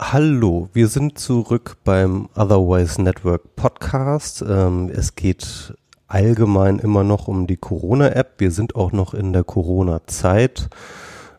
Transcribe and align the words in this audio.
Hallo, 0.00 0.68
wir 0.72 0.86
sind 0.86 1.18
zurück 1.18 1.78
beim 1.82 2.28
Otherwise 2.36 3.02
Network 3.02 3.56
Podcast. 3.56 4.44
Ähm, 4.48 4.92
es 4.94 5.16
geht 5.16 5.74
allgemein 6.06 6.78
immer 6.78 7.02
noch 7.02 7.26
um 7.26 7.48
die 7.48 7.56
Corona-App. 7.56 8.34
Wir 8.38 8.52
sind 8.52 8.76
auch 8.76 8.92
noch 8.92 9.12
in 9.12 9.32
der 9.32 9.42
Corona-Zeit. 9.42 10.68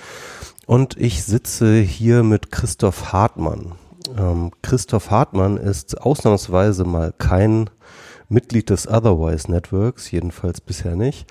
und 0.65 0.97
ich 0.97 1.23
sitze 1.23 1.79
hier 1.79 2.21
mit 2.21 2.51
Christoph 2.51 3.13
Hartmann. 3.13 3.75
Ähm, 4.17 4.51
Christoph 4.61 5.09
Hartmann 5.09 5.55
ist 5.55 6.01
ausnahmsweise 6.01 6.83
mal 6.83 7.13
kein 7.17 7.69
Mitglied 8.29 8.69
des 8.69 8.87
Otherwise 8.87 9.49
Networks, 9.51 10.11
jedenfalls 10.11 10.61
bisher 10.61 10.95
nicht. 10.95 11.27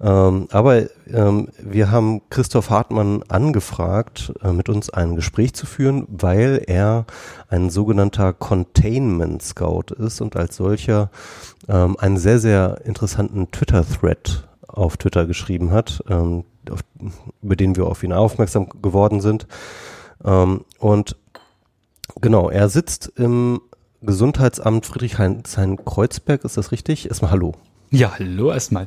Ähm, 0.00 0.48
aber 0.50 0.84
ähm, 1.08 1.48
wir 1.58 1.90
haben 1.90 2.22
Christoph 2.30 2.70
Hartmann 2.70 3.22
angefragt, 3.28 4.32
äh, 4.42 4.52
mit 4.52 4.68
uns 4.68 4.90
ein 4.90 5.16
Gespräch 5.16 5.54
zu 5.54 5.66
führen, 5.66 6.06
weil 6.08 6.62
er 6.66 7.04
ein 7.48 7.70
sogenannter 7.70 8.32
Containment 8.32 9.42
Scout 9.42 9.94
ist 9.98 10.20
und 10.20 10.36
als 10.36 10.56
solcher 10.56 11.10
ähm, 11.68 11.96
einen 11.98 12.16
sehr, 12.16 12.38
sehr 12.38 12.80
interessanten 12.84 13.50
Twitter-Thread 13.50 14.48
auf 14.66 14.96
Twitter 14.96 15.26
geschrieben 15.26 15.72
hat, 15.72 16.02
ähm, 16.08 16.44
auf, 16.70 16.80
über 17.42 17.56
den 17.56 17.76
wir 17.76 17.86
auf 17.86 18.02
ihn 18.02 18.12
aufmerksam 18.12 18.68
geworden 18.80 19.20
sind. 19.20 19.46
Ähm, 20.24 20.64
und 20.78 21.16
genau, 22.20 22.48
er 22.48 22.68
sitzt 22.68 23.12
im 23.16 23.60
Gesundheitsamt 24.02 24.86
Friedrichshain-Kreuzberg, 24.86 26.44
ist 26.44 26.56
das 26.56 26.72
richtig? 26.72 27.08
Erstmal 27.08 27.30
Hallo. 27.32 27.54
Ja, 27.90 28.12
hallo 28.18 28.50
erstmal. 28.50 28.86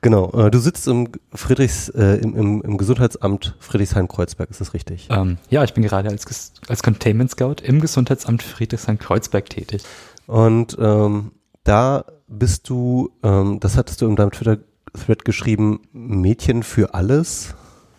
Genau, 0.00 0.30
äh, 0.32 0.50
du 0.50 0.58
sitzt 0.58 0.86
im 0.86 1.08
Friedrichs, 1.34 1.88
äh, 1.88 2.16
im, 2.16 2.36
im, 2.36 2.62
im 2.62 2.76
Gesundheitsamt 2.76 3.56
Friedrichshain-Kreuzberg, 3.60 4.50
ist 4.50 4.60
das 4.60 4.74
richtig? 4.74 5.08
Ähm, 5.10 5.38
ja, 5.48 5.64
ich 5.64 5.74
bin 5.74 5.82
gerade 5.82 6.08
als, 6.08 6.52
als 6.68 6.82
Containment 6.82 7.30
Scout 7.30 7.56
im 7.62 7.80
Gesundheitsamt 7.80 8.42
Friedrichshain-Kreuzberg 8.42 9.48
tätig. 9.50 9.82
Und 10.26 10.76
ähm, 10.78 11.32
da 11.64 12.04
bist 12.28 12.68
du, 12.68 13.10
ähm, 13.22 13.58
das 13.58 13.76
hattest 13.76 14.02
du 14.02 14.06
in 14.06 14.16
deinem 14.16 14.30
Twitter-Thread 14.30 15.24
geschrieben, 15.24 15.80
Mädchen 15.92 16.62
für 16.62 16.94
alles 16.94 17.54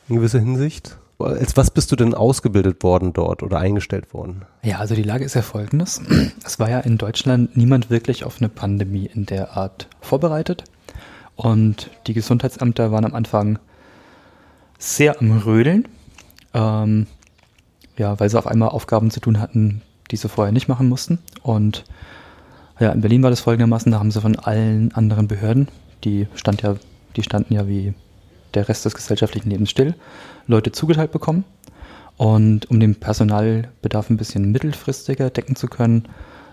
in 0.07 0.17
gewisser 0.17 0.39
Hinsicht. 0.39 0.97
Als 1.19 1.57
was 1.57 1.69
bist 1.69 1.91
du 1.91 1.97
denn 1.97 2.13
ausgebildet 2.13 2.81
worden 2.81 3.11
dort 3.11 3.43
oder 3.43 3.59
eingestellt 3.59 4.13
worden? 4.13 4.45
Ja, 4.63 4.77
also 4.77 4.95
die 4.95 5.03
Lage 5.03 5.25
ist 5.25 5.33
ja 5.33 5.41
folgendes. 5.41 6.01
Es 6.45 6.59
war 6.59 6.69
ja 6.69 6.79
in 6.79 6.97
Deutschland 6.97 7.57
niemand 7.57 7.89
wirklich 7.89 8.23
auf 8.23 8.37
eine 8.39 8.49
Pandemie 8.49 9.09
in 9.13 9.25
der 9.25 9.57
Art 9.57 9.87
vorbereitet. 10.01 10.63
Und 11.35 11.89
die 12.07 12.13
Gesundheitsämter 12.13 12.91
waren 12.91 13.05
am 13.05 13.13
Anfang 13.13 13.59
sehr 14.77 15.19
am 15.19 15.37
Rödeln. 15.39 15.87
Ähm, 16.53 17.05
ja, 17.97 18.17
weil 18.19 18.29
sie 18.29 18.37
auf 18.37 18.47
einmal 18.47 18.69
Aufgaben 18.69 19.11
zu 19.11 19.19
tun 19.19 19.39
hatten, 19.39 19.81
die 20.09 20.15
sie 20.15 20.29
vorher 20.29 20.53
nicht 20.53 20.69
machen 20.69 20.87
mussten. 20.87 21.19
Und 21.43 21.83
ja, 22.79 22.91
in 22.91 23.01
Berlin 23.01 23.21
war 23.23 23.29
das 23.29 23.41
folgendermaßen, 23.41 23.91
da 23.91 23.99
haben 23.99 24.09
sie 24.09 24.21
von 24.21 24.37
allen 24.37 24.93
anderen 24.93 25.27
Behörden, 25.27 25.67
die 26.05 26.27
stand 26.33 26.61
ja, 26.61 26.75
die 27.17 27.23
standen 27.23 27.53
ja 27.53 27.67
wie 27.67 27.93
der 28.53 28.69
Rest 28.69 28.85
des 28.85 28.95
gesellschaftlichen 28.95 29.49
Lebens 29.49 29.69
still, 29.69 29.95
Leute 30.47 30.71
zugeteilt 30.71 31.11
bekommen. 31.11 31.43
Und 32.17 32.69
um 32.69 32.79
den 32.79 32.95
Personalbedarf 32.95 34.09
ein 34.09 34.17
bisschen 34.17 34.51
mittelfristiger 34.51 35.29
decken 35.29 35.55
zu 35.55 35.67
können, 35.67 36.07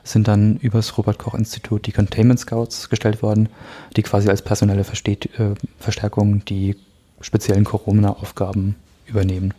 sind 0.04 0.28
dann 0.28 0.56
übers 0.58 0.96
Robert-Koch-Institut 0.96 1.86
die 1.86 1.92
Containment 1.92 2.38
Scouts 2.38 2.88
gestellt 2.88 3.22
worden, 3.22 3.48
die 3.96 4.02
quasi 4.02 4.28
als 4.28 4.42
personelle 4.42 4.84
Versteht, 4.84 5.38
äh, 5.38 5.54
Verstärkung 5.78 6.44
die 6.44 6.76
speziellen 7.20 7.64
Corona-Aufgaben 7.64 8.76
übernehmen. 9.06 9.52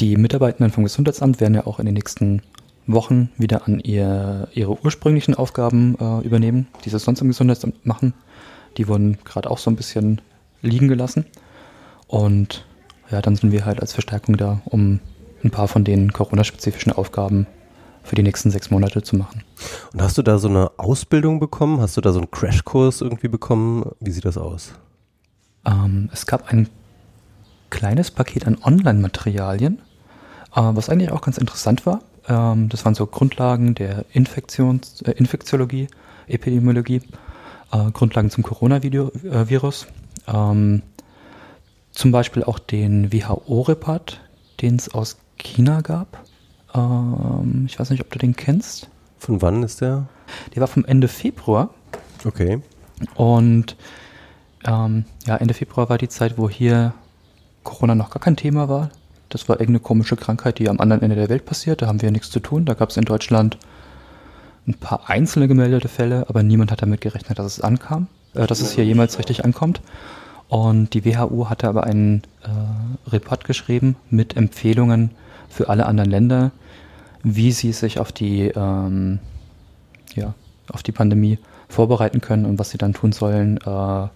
Die 0.00 0.16
Mitarbeitenden 0.16 0.72
vom 0.72 0.84
Gesundheitsamt 0.84 1.40
werden 1.40 1.54
ja 1.54 1.66
auch 1.66 1.78
in 1.78 1.86
den 1.86 1.94
nächsten 1.94 2.42
Wochen 2.86 3.30
wieder 3.36 3.66
an 3.66 3.80
ihr, 3.80 4.48
ihre 4.52 4.82
ursprünglichen 4.84 5.34
Aufgaben 5.34 5.96
äh, 6.00 6.26
übernehmen, 6.26 6.66
die 6.84 6.90
sie 6.90 6.98
sonst 6.98 7.20
im 7.20 7.28
Gesundheitsamt 7.28 7.86
machen. 7.86 8.14
Die 8.76 8.88
wurden 8.88 9.18
gerade 9.24 9.50
auch 9.50 9.58
so 9.58 9.70
ein 9.70 9.76
bisschen 9.76 10.20
liegen 10.62 10.88
gelassen. 10.88 11.26
Und 12.06 12.66
ja, 13.10 13.20
dann 13.22 13.36
sind 13.36 13.52
wir 13.52 13.64
halt 13.64 13.80
als 13.80 13.92
Verstärkung 13.92 14.36
da, 14.36 14.60
um 14.64 15.00
ein 15.42 15.50
paar 15.50 15.68
von 15.68 15.84
den 15.84 16.12
Corona-spezifischen 16.12 16.92
Aufgaben 16.92 17.46
für 18.02 18.14
die 18.14 18.22
nächsten 18.22 18.50
sechs 18.50 18.70
Monate 18.70 19.02
zu 19.02 19.16
machen. 19.16 19.44
Und 19.92 20.02
hast 20.02 20.18
du 20.18 20.22
da 20.22 20.38
so 20.38 20.48
eine 20.48 20.70
Ausbildung 20.78 21.40
bekommen? 21.40 21.80
Hast 21.80 21.96
du 21.96 22.00
da 22.00 22.12
so 22.12 22.18
einen 22.18 22.30
Crashkurs 22.30 23.00
irgendwie 23.00 23.28
bekommen? 23.28 23.90
Wie 24.00 24.10
sieht 24.10 24.24
das 24.24 24.38
aus? 24.38 24.72
Ähm, 25.66 26.08
es 26.12 26.26
gab 26.26 26.48
ein 26.52 26.68
kleines 27.68 28.10
Paket 28.10 28.46
an 28.46 28.58
Online-Materialien, 28.62 29.80
äh, 30.54 30.60
was 30.62 30.88
eigentlich 30.88 31.12
auch 31.12 31.20
ganz 31.20 31.38
interessant 31.38 31.86
war. 31.86 32.00
Ähm, 32.26 32.68
das 32.68 32.84
waren 32.84 32.94
so 32.94 33.06
Grundlagen 33.06 33.74
der 33.74 34.04
Infektions 34.12 35.02
äh, 35.02 35.12
Infektiologie, 35.12 35.88
Epidemiologie, 36.26 37.02
äh, 37.72 37.90
Grundlagen 37.92 38.30
zum 38.30 38.42
Coronavirus. 38.44 39.86
Äh, 40.30 40.36
ähm, 40.36 40.82
zum 41.92 42.12
Beispiel 42.12 42.44
auch 42.44 42.58
den 42.58 43.12
WHO-Report, 43.12 44.20
den 44.60 44.76
es 44.76 44.94
aus 44.94 45.18
China 45.36 45.80
gab. 45.80 46.24
Ähm, 46.74 47.64
ich 47.66 47.78
weiß 47.78 47.90
nicht, 47.90 48.00
ob 48.00 48.10
du 48.10 48.18
den 48.18 48.36
kennst. 48.36 48.88
Von 49.18 49.42
wann 49.42 49.62
ist 49.62 49.80
der? 49.80 50.06
Der 50.54 50.60
war 50.60 50.68
vom 50.68 50.84
Ende 50.84 51.08
Februar. 51.08 51.70
Okay. 52.24 52.62
Und 53.16 53.76
ähm, 54.64 55.04
ja, 55.26 55.36
Ende 55.36 55.54
Februar 55.54 55.88
war 55.88 55.98
die 55.98 56.08
Zeit, 56.08 56.38
wo 56.38 56.48
hier 56.48 56.94
Corona 57.64 57.94
noch 57.94 58.10
gar 58.10 58.20
kein 58.20 58.36
Thema 58.36 58.68
war. 58.68 58.90
Das 59.28 59.48
war 59.48 59.56
irgendeine 59.56 59.80
komische 59.80 60.16
Krankheit, 60.16 60.58
die 60.58 60.68
am 60.68 60.80
anderen 60.80 61.02
Ende 61.02 61.16
der 61.16 61.28
Welt 61.28 61.44
passiert. 61.44 61.82
Da 61.82 61.86
haben 61.86 62.02
wir 62.02 62.10
nichts 62.10 62.30
zu 62.30 62.40
tun. 62.40 62.64
Da 62.64 62.74
gab 62.74 62.90
es 62.90 62.96
in 62.96 63.04
Deutschland 63.04 63.58
ein 64.66 64.74
paar 64.74 65.08
einzelne 65.08 65.48
gemeldete 65.48 65.88
Fälle, 65.88 66.28
aber 66.28 66.42
niemand 66.42 66.70
hat 66.70 66.82
damit 66.82 67.00
gerechnet, 67.00 67.38
dass 67.38 67.46
es 67.46 67.60
ankam, 67.60 68.08
äh, 68.34 68.46
dass 68.46 68.60
es 68.60 68.72
hier 68.72 68.84
jemals 68.84 69.18
richtig 69.18 69.44
ankommt. 69.44 69.80
Und 70.50 70.94
die 70.94 71.04
WHO 71.04 71.48
hatte 71.48 71.68
aber 71.68 71.84
einen 71.84 72.22
äh, 72.42 73.08
Report 73.10 73.44
geschrieben 73.44 73.94
mit 74.10 74.36
Empfehlungen 74.36 75.12
für 75.48 75.68
alle 75.68 75.86
anderen 75.86 76.10
Länder, 76.10 76.50
wie 77.22 77.52
sie 77.52 77.72
sich 77.72 78.00
auf 78.00 78.10
die, 78.10 78.48
ähm, 78.48 79.20
ja, 80.16 80.34
auf 80.72 80.82
die 80.82 80.90
Pandemie 80.90 81.38
vorbereiten 81.68 82.20
können 82.20 82.46
und 82.46 82.58
was 82.58 82.70
sie 82.70 82.78
dann 82.78 82.94
tun 82.94 83.12
sollen, 83.12 83.58
äh, 83.58 84.08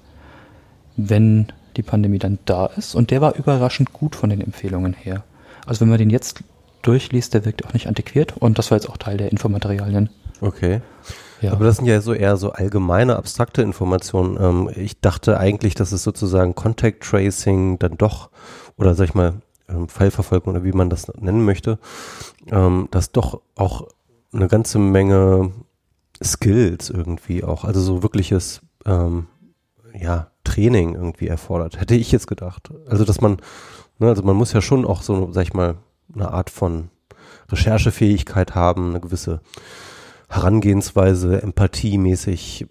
wenn 0.96 1.46
die 1.76 1.82
Pandemie 1.82 2.18
dann 2.18 2.40
da 2.46 2.66
ist. 2.66 2.96
Und 2.96 3.12
der 3.12 3.20
war 3.20 3.36
überraschend 3.36 3.92
gut 3.92 4.16
von 4.16 4.28
den 4.28 4.40
Empfehlungen 4.40 4.92
her. 4.92 5.22
Also 5.66 5.82
wenn 5.82 5.88
man 5.88 5.98
den 5.98 6.10
jetzt 6.10 6.42
durchliest, 6.82 7.32
der 7.34 7.44
wirkt 7.44 7.64
auch 7.64 7.74
nicht 7.74 7.86
antiquiert 7.86 8.36
und 8.36 8.58
das 8.58 8.72
war 8.72 8.78
jetzt 8.78 8.90
auch 8.90 8.96
Teil 8.96 9.18
der 9.18 9.30
Infomaterialien. 9.30 10.10
Okay. 10.40 10.80
Ja. 11.44 11.52
Aber 11.52 11.66
das 11.66 11.76
sind 11.76 11.86
ja 11.86 12.00
so 12.00 12.14
eher 12.14 12.36
so 12.36 12.52
allgemeine, 12.52 13.16
abstrakte 13.16 13.60
Informationen. 13.60 14.38
Ähm, 14.40 14.70
ich 14.74 15.00
dachte 15.00 15.38
eigentlich, 15.38 15.74
dass 15.74 15.92
es 15.92 16.02
sozusagen 16.02 16.54
Contact 16.54 17.02
Tracing 17.04 17.78
dann 17.78 17.98
doch, 17.98 18.30
oder 18.76 18.94
sag 18.94 19.08
ich 19.10 19.14
mal, 19.14 19.34
ähm, 19.68 19.88
Fallverfolgung 19.88 20.54
oder 20.54 20.64
wie 20.64 20.72
man 20.72 20.88
das 20.88 21.08
nennen 21.08 21.44
möchte, 21.44 21.78
ähm, 22.50 22.88
dass 22.90 23.12
doch 23.12 23.42
auch 23.56 23.88
eine 24.32 24.48
ganze 24.48 24.78
Menge 24.78 25.52
Skills 26.22 26.88
irgendwie 26.88 27.44
auch, 27.44 27.64
also 27.64 27.80
so 27.80 28.02
wirkliches, 28.02 28.60
ähm, 28.86 29.26
ja, 29.92 30.28
Training 30.44 30.94
irgendwie 30.94 31.28
erfordert, 31.28 31.80
hätte 31.80 31.94
ich 31.94 32.10
jetzt 32.10 32.26
gedacht. 32.26 32.70
Also, 32.88 33.04
dass 33.04 33.20
man, 33.20 33.38
ne, 33.98 34.08
also 34.08 34.22
man 34.22 34.36
muss 34.36 34.52
ja 34.52 34.60
schon 34.60 34.84
auch 34.84 35.02
so, 35.02 35.30
sag 35.32 35.42
ich 35.42 35.54
mal, 35.54 35.76
eine 36.14 36.30
Art 36.30 36.50
von 36.50 36.90
Recherchefähigkeit 37.50 38.54
haben, 38.54 38.90
eine 38.90 39.00
gewisse 39.00 39.40
Herangehensweise, 40.34 41.40
empathiemäßig 41.42 42.66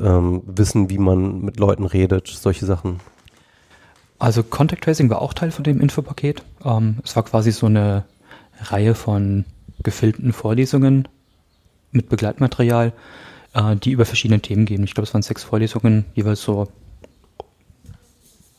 ähm, 0.00 0.42
wissen, 0.46 0.88
wie 0.90 0.98
man 0.98 1.40
mit 1.42 1.58
Leuten 1.58 1.84
redet, 1.84 2.28
solche 2.28 2.66
Sachen. 2.66 3.00
Also 4.18 4.42
Contact 4.42 4.84
Tracing 4.84 5.10
war 5.10 5.20
auch 5.20 5.34
Teil 5.34 5.50
von 5.50 5.64
dem 5.64 5.80
Infopaket. 5.80 6.42
Ähm, 6.64 6.98
es 7.04 7.16
war 7.16 7.24
quasi 7.24 7.52
so 7.52 7.66
eine 7.66 8.04
Reihe 8.60 8.94
von 8.94 9.44
gefilmten 9.82 10.32
Vorlesungen 10.32 11.08
mit 11.90 12.08
Begleitmaterial, 12.08 12.92
äh, 13.54 13.76
die 13.76 13.90
über 13.90 14.04
verschiedene 14.04 14.40
Themen 14.40 14.64
gehen. 14.64 14.84
Ich 14.84 14.94
glaube, 14.94 15.06
es 15.06 15.14
waren 15.14 15.22
sechs 15.22 15.42
Vorlesungen, 15.42 16.04
jeweils 16.14 16.40
so 16.42 16.68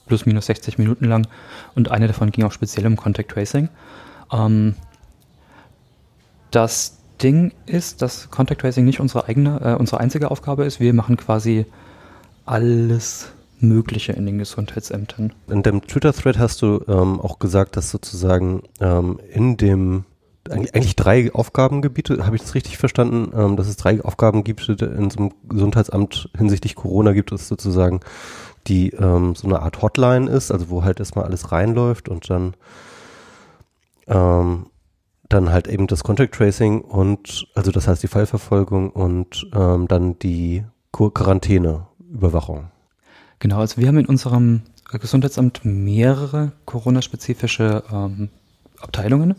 plus 0.05 0.25
minus 0.25 0.45
60 0.47 0.77
Minuten 0.77 1.05
lang. 1.05 1.27
Und 1.75 1.89
eine 1.89 2.07
davon 2.07 2.31
ging 2.31 2.43
auch 2.45 2.51
speziell 2.51 2.85
um 2.85 2.97
Contact 2.97 3.31
Tracing. 3.31 3.69
Ähm, 4.31 4.75
das 6.51 6.99
Ding 7.23 7.51
ist, 7.65 8.01
dass 8.01 8.29
Contact 8.29 8.61
Tracing 8.61 8.85
nicht 8.85 8.99
unsere 8.99 9.27
eigene, 9.27 9.61
äh, 9.61 9.75
unsere 9.75 9.99
einzige 9.99 10.29
Aufgabe 10.29 10.65
ist. 10.65 10.79
Wir 10.79 10.93
machen 10.93 11.17
quasi 11.17 11.65
alles 12.45 13.31
Mögliche 13.59 14.11
in 14.11 14.25
den 14.25 14.37
Gesundheitsämtern. 14.37 15.33
In 15.47 15.63
dem 15.63 15.81
Twitter-Thread 15.81 16.37
hast 16.37 16.61
du 16.61 16.83
ähm, 16.87 17.21
auch 17.21 17.39
gesagt, 17.39 17.77
dass 17.77 17.89
sozusagen 17.89 18.63
ähm, 18.81 19.19
in 19.31 19.57
dem 19.57 20.05
eigentlich 20.49 20.97
drei 20.97 21.33
Aufgabengebiete, 21.33 22.25
habe 22.25 22.35
ich 22.35 22.41
das 22.41 22.53
richtig 22.53 22.77
verstanden, 22.77 23.31
ähm, 23.33 23.55
dass 23.55 23.67
es 23.67 23.77
drei 23.77 24.03
Aufgabengebiete 24.03 24.85
in 24.85 25.09
so 25.09 25.19
einem 25.19 25.31
Gesundheitsamt 25.47 26.29
hinsichtlich 26.37 26.75
Corona 26.75 27.13
gibt, 27.13 27.31
es 27.31 27.47
sozusagen 27.47 28.01
die 28.67 28.89
ähm, 28.91 29.35
so 29.35 29.47
eine 29.47 29.61
Art 29.61 29.81
Hotline 29.81 30.29
ist, 30.29 30.51
also 30.51 30.69
wo 30.69 30.83
halt 30.83 30.99
erstmal 30.99 31.25
alles 31.25 31.51
reinläuft 31.51 32.09
und 32.09 32.29
dann 32.29 32.53
ähm, 34.07 34.67
dann 35.33 35.51
halt 35.51 35.67
eben 35.67 35.87
das 35.87 36.03
Contact 36.03 36.35
Tracing 36.35 36.81
und 36.81 37.47
also 37.55 37.71
das 37.71 37.87
heißt 37.87 38.03
die 38.03 38.07
Fallverfolgung 38.07 38.91
und 38.91 39.47
ähm, 39.53 39.87
dann 39.87 40.19
die 40.19 40.63
Quarantäneüberwachung. 40.91 42.69
Genau, 43.39 43.59
also 43.59 43.81
wir 43.81 43.87
haben 43.87 43.97
in 43.97 44.05
unserem 44.05 44.61
Gesundheitsamt 44.91 45.65
mehrere 45.65 46.51
Corona-spezifische 46.65 47.83
ähm, 47.91 48.29
Abteilungen. 48.79 49.35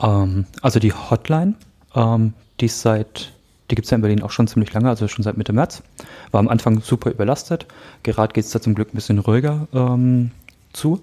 Ähm, 0.00 0.46
also 0.62 0.80
die 0.80 0.92
Hotline, 0.92 1.54
ähm, 1.94 2.34
die 2.60 2.66
ist 2.66 2.80
seit, 2.80 3.32
die 3.70 3.76
gibt 3.76 3.86
es 3.86 3.92
ja 3.92 3.94
in 3.94 4.02
Berlin 4.02 4.22
auch 4.22 4.32
schon 4.32 4.48
ziemlich 4.48 4.72
lange, 4.72 4.88
also 4.88 5.06
schon 5.06 5.22
seit 5.22 5.36
Mitte 5.36 5.52
März. 5.52 5.82
War 6.32 6.40
am 6.40 6.48
Anfang 6.48 6.80
super 6.80 7.10
überlastet. 7.10 7.66
Gerade 8.02 8.32
geht 8.32 8.44
es 8.44 8.50
da 8.50 8.60
zum 8.60 8.74
Glück 8.74 8.92
ein 8.92 8.96
bisschen 8.96 9.20
ruhiger 9.20 9.68
ähm, 9.72 10.32
zu 10.72 11.00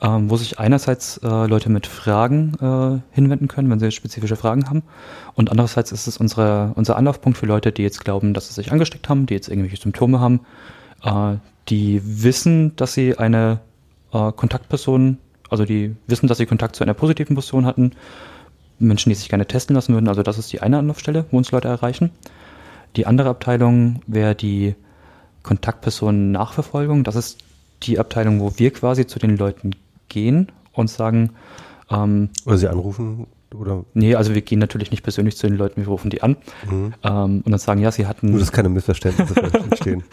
ähm, 0.00 0.30
wo 0.30 0.36
sich 0.36 0.58
einerseits 0.58 1.18
äh, 1.18 1.46
Leute 1.46 1.70
mit 1.70 1.86
Fragen 1.86 2.54
äh, 2.60 3.14
hinwenden 3.14 3.48
können, 3.48 3.68
wenn 3.70 3.80
sie 3.80 3.90
spezifische 3.90 4.36
Fragen 4.36 4.68
haben. 4.68 4.82
Und 5.34 5.50
andererseits 5.50 5.90
ist 5.92 6.06
es 6.06 6.18
unsere, 6.18 6.72
unser 6.76 6.96
Anlaufpunkt 6.96 7.38
für 7.38 7.46
Leute, 7.46 7.72
die 7.72 7.82
jetzt 7.82 8.04
glauben, 8.04 8.34
dass 8.34 8.48
sie 8.48 8.54
sich 8.54 8.70
angesteckt 8.70 9.08
haben, 9.08 9.26
die 9.26 9.34
jetzt 9.34 9.48
irgendwelche 9.48 9.76
Symptome 9.76 10.20
haben, 10.20 10.40
äh, 11.02 11.36
die 11.68 12.00
wissen, 12.04 12.76
dass 12.76 12.94
sie 12.94 13.18
eine 13.18 13.60
äh, 14.12 14.32
Kontaktperson, 14.32 15.18
also 15.50 15.64
die 15.64 15.96
wissen, 16.06 16.28
dass 16.28 16.38
sie 16.38 16.46
Kontakt 16.46 16.76
zu 16.76 16.84
einer 16.84 16.94
positiven 16.94 17.34
Person 17.34 17.66
hatten, 17.66 17.92
Menschen, 18.78 19.10
die 19.10 19.16
sich 19.16 19.28
gerne 19.28 19.46
testen 19.46 19.74
lassen 19.74 19.94
würden. 19.94 20.08
Also 20.08 20.22
das 20.22 20.38
ist 20.38 20.52
die 20.52 20.60
eine 20.60 20.78
Anlaufstelle, 20.78 21.24
wo 21.30 21.38
uns 21.38 21.50
Leute 21.50 21.68
erreichen. 21.68 22.10
Die 22.96 23.06
andere 23.06 23.30
Abteilung 23.30 24.00
wäre 24.06 24.34
die 24.34 24.76
Kontaktpersonen-Nachverfolgung. 25.42 27.04
Das 27.04 27.16
ist 27.16 27.38
die 27.82 27.98
Abteilung, 27.98 28.40
wo 28.40 28.52
wir 28.56 28.72
quasi 28.72 29.06
zu 29.06 29.18
den 29.18 29.36
Leuten 29.36 29.72
gehen 30.08 30.52
und 30.72 30.88
sagen, 30.88 31.30
ähm, 31.90 32.30
oder 32.44 32.58
sie 32.58 32.68
anrufen 32.68 33.26
oder? 33.54 33.84
Nee, 33.94 34.14
also 34.14 34.34
wir 34.34 34.42
gehen 34.42 34.58
natürlich 34.58 34.90
nicht 34.90 35.02
persönlich 35.02 35.36
zu 35.36 35.46
den 35.46 35.56
Leuten, 35.56 35.80
wir 35.80 35.88
rufen 35.88 36.10
die 36.10 36.22
an 36.22 36.36
mhm. 36.70 36.94
ähm, 37.02 37.42
und 37.44 37.50
dann 37.50 37.58
sagen, 37.58 37.80
ja, 37.80 37.90
sie 37.90 38.06
hatten. 38.06 38.30
Nur, 38.30 38.40
dass 38.40 38.52
keine 38.52 38.68
Missverständnisse 38.68 39.34
entstehen. 39.42 40.04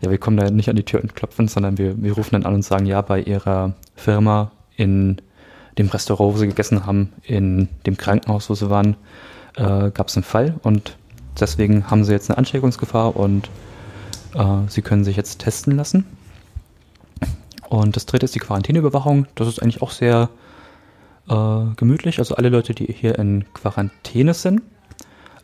Ja, 0.00 0.10
wir 0.10 0.18
kommen 0.18 0.36
da 0.36 0.50
nicht 0.50 0.68
an 0.68 0.76
die 0.76 0.84
Tür 0.84 1.02
und 1.02 1.16
klopfen, 1.16 1.48
sondern 1.48 1.78
wir, 1.78 2.00
wir 2.00 2.12
rufen 2.12 2.32
dann 2.32 2.44
an 2.44 2.54
und 2.54 2.62
sagen, 2.62 2.86
ja, 2.86 3.00
bei 3.02 3.20
ihrer 3.20 3.74
Firma 3.96 4.52
in 4.76 5.20
dem 5.78 5.88
Restaurant, 5.88 6.34
wo 6.34 6.38
sie 6.38 6.46
gegessen 6.46 6.86
haben, 6.86 7.12
in 7.22 7.68
dem 7.86 7.96
Krankenhaus, 7.96 8.50
wo 8.50 8.54
sie 8.54 8.70
waren, 8.70 8.96
äh, 9.56 9.90
gab 9.90 10.08
es 10.08 10.16
einen 10.16 10.24
Fall 10.24 10.54
und 10.62 10.96
deswegen 11.38 11.90
haben 11.90 12.04
sie 12.04 12.12
jetzt 12.12 12.30
eine 12.30 12.38
Ansteckungsgefahr 12.38 13.16
und 13.16 13.48
äh, 14.34 14.68
sie 14.68 14.82
können 14.82 15.04
sich 15.04 15.16
jetzt 15.16 15.40
testen 15.40 15.76
lassen. 15.76 16.04
Und 17.68 17.96
das 17.96 18.06
dritte 18.06 18.24
ist 18.24 18.34
die 18.34 18.38
Quarantäneüberwachung. 18.38 19.26
Das 19.34 19.46
ist 19.46 19.60
eigentlich 19.60 19.82
auch 19.82 19.90
sehr 19.90 20.30
äh, 21.28 21.64
gemütlich. 21.76 22.18
Also 22.18 22.34
alle 22.34 22.48
Leute, 22.48 22.74
die 22.74 22.86
hier 22.86 23.18
in 23.18 23.44
Quarantäne 23.52 24.32
sind, 24.32 24.62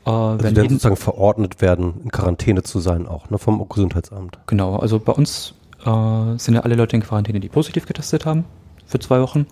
äh, 0.06 0.10
also 0.10 0.42
werden, 0.42 0.56
werden 0.56 0.68
sozusagen 0.70 0.96
verordnet 0.96 1.60
werden, 1.60 2.00
in 2.02 2.10
Quarantäne 2.10 2.62
zu 2.62 2.80
sein, 2.80 3.06
auch 3.06 3.28
ne, 3.28 3.38
vom 3.38 3.66
Gesundheitsamt. 3.68 4.38
Genau, 4.46 4.76
also 4.76 4.98
bei 4.98 5.12
uns 5.12 5.54
äh, 5.84 6.38
sind 6.38 6.54
ja 6.54 6.60
alle 6.60 6.76
Leute 6.76 6.96
in 6.96 7.02
Quarantäne, 7.02 7.40
die 7.40 7.48
positiv 7.48 7.84
getestet 7.86 8.24
haben 8.24 8.44
für 8.86 8.98
zwei 8.98 9.20
Wochen. 9.20 9.46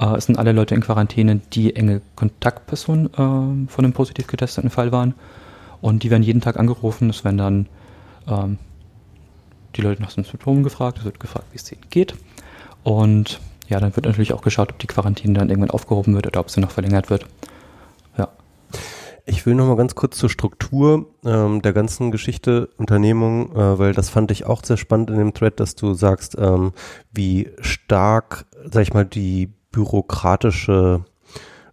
Äh, 0.00 0.16
es 0.16 0.26
sind 0.26 0.36
alle 0.36 0.50
Leute 0.50 0.74
in 0.74 0.80
Quarantäne, 0.80 1.40
die 1.52 1.76
enge 1.76 2.00
Kontaktpersonen 2.16 3.06
äh, 3.06 3.68
von 3.70 3.84
einem 3.84 3.92
positiv 3.92 4.26
getesteten 4.26 4.70
Fall 4.70 4.90
waren. 4.90 5.14
Und 5.80 6.02
die 6.02 6.10
werden 6.10 6.24
jeden 6.24 6.40
Tag 6.40 6.58
angerufen. 6.58 7.08
Es 7.08 7.24
werden 7.24 7.38
dann 7.38 7.66
ähm, 8.26 8.58
die 9.76 9.82
Leute 9.82 10.02
nach 10.02 10.12
den 10.12 10.24
Symptomen 10.24 10.62
gefragt, 10.62 10.98
es 10.98 11.04
wird 11.04 11.20
gefragt, 11.20 11.46
wie 11.52 11.56
es 11.56 11.70
ihnen 11.70 11.86
geht. 11.90 12.14
Und 12.82 13.40
ja, 13.68 13.78
dann 13.78 13.94
wird 13.94 14.06
natürlich 14.06 14.32
auch 14.32 14.42
geschaut, 14.42 14.72
ob 14.72 14.78
die 14.78 14.86
Quarantäne 14.86 15.34
dann 15.34 15.48
irgendwann 15.48 15.70
aufgehoben 15.70 16.14
wird 16.14 16.26
oder 16.26 16.40
ob 16.40 16.50
sie 16.50 16.60
noch 16.60 16.70
verlängert 16.70 17.08
wird. 17.08 17.26
Ja. 18.18 18.28
Ich 19.26 19.46
will 19.46 19.54
noch 19.54 19.66
mal 19.66 19.76
ganz 19.76 19.94
kurz 19.94 20.18
zur 20.18 20.28
Struktur 20.28 21.06
ähm, 21.24 21.62
der 21.62 21.72
ganzen 21.72 22.10
Geschichte 22.10 22.68
Unternehmung, 22.78 23.52
äh, 23.52 23.78
weil 23.78 23.92
das 23.92 24.08
fand 24.08 24.30
ich 24.32 24.44
auch 24.44 24.64
sehr 24.64 24.76
spannend 24.76 25.10
in 25.10 25.18
dem 25.18 25.34
Thread, 25.34 25.60
dass 25.60 25.76
du 25.76 25.94
sagst, 25.94 26.36
ähm, 26.38 26.72
wie 27.12 27.50
stark, 27.60 28.46
sag 28.70 28.82
ich 28.82 28.92
mal, 28.92 29.06
die 29.06 29.52
bürokratische 29.70 31.04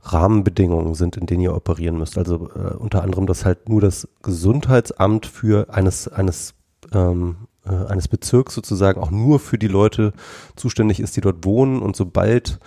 Rahmenbedingungen 0.01 0.93
sind, 0.93 1.17
in 1.17 1.25
denen 1.25 1.41
ihr 1.41 1.55
operieren 1.55 1.97
müsst. 1.97 2.17
Also 2.17 2.49
äh, 2.55 2.75
unter 2.75 3.03
anderem, 3.03 3.25
dass 3.25 3.43
halt 3.43 3.69
nur 3.69 3.81
das 3.81 4.07
Gesundheitsamt 4.21 5.25
für 5.25 5.73
eines 5.73 6.07
eines 6.07 6.53
ähm, 6.93 7.46
äh, 7.67 7.91
eines 7.91 8.07
Bezirks 8.07 8.53
sozusagen 8.55 9.01
auch 9.01 9.11
nur 9.11 9.39
für 9.39 9.57
die 9.57 9.67
Leute 9.67 10.13
zuständig 10.55 10.99
ist, 10.99 11.15
die 11.17 11.21
dort 11.21 11.45
wohnen 11.45 11.81
und 11.81 11.95
sobald 11.95 12.59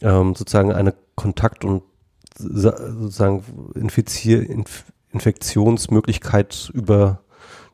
ähm, 0.00 0.34
sozusagen 0.34 0.72
eine 0.72 0.94
Kontakt- 1.14 1.64
und 1.64 1.82
sozusagen 2.36 3.44
Infizier 3.74 4.48
Inf 4.48 4.84
Infektionsmöglichkeit 5.12 6.70
über 6.72 7.20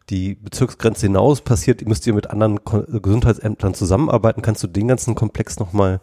die 0.09 0.37
Bezirksgrenze 0.37 1.07
hinaus 1.07 1.43
passiert, 1.43 1.87
müsst 1.87 2.07
ihr 2.07 2.15
mit 2.15 2.31
anderen 2.31 2.65
Ko 2.65 2.83
Gesundheitsämtern 2.83 3.75
zusammenarbeiten. 3.75 4.41
Kannst 4.41 4.63
du 4.63 4.69
den 4.69 4.89
ganzen 4.89 5.15
Komplex 5.15 5.59
nochmal 5.59 6.01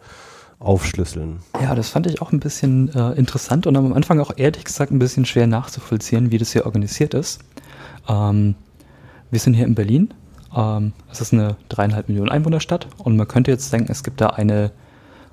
aufschlüsseln? 0.60 1.40
Ja, 1.60 1.74
das 1.74 1.88
fand 1.88 2.06
ich 2.06 2.22
auch 2.22 2.30
ein 2.30 2.38
bisschen 2.38 2.94
äh, 2.94 3.12
interessant 3.12 3.66
und 3.66 3.76
am 3.76 3.92
Anfang 3.92 4.20
auch 4.20 4.32
ehrlich 4.36 4.64
gesagt 4.64 4.92
ein 4.92 4.98
bisschen 4.98 5.24
schwer 5.24 5.46
nachzuvollziehen, 5.46 6.30
wie 6.30 6.38
das 6.38 6.52
hier 6.52 6.66
organisiert 6.66 7.14
ist. 7.14 7.40
Ähm, 8.08 8.54
wir 9.30 9.40
sind 9.40 9.54
hier 9.54 9.66
in 9.66 9.74
Berlin 9.74 10.14
ähm, 10.54 10.92
es 11.10 11.20
ist 11.20 11.32
eine 11.32 11.56
dreieinhalb 11.68 12.08
Millionen 12.08 12.30
Einwohnerstadt 12.30 12.86
und 12.98 13.16
man 13.16 13.28
könnte 13.28 13.50
jetzt 13.50 13.72
denken, 13.72 13.90
es 13.90 14.02
gibt 14.02 14.20
da 14.20 14.28
eine 14.28 14.70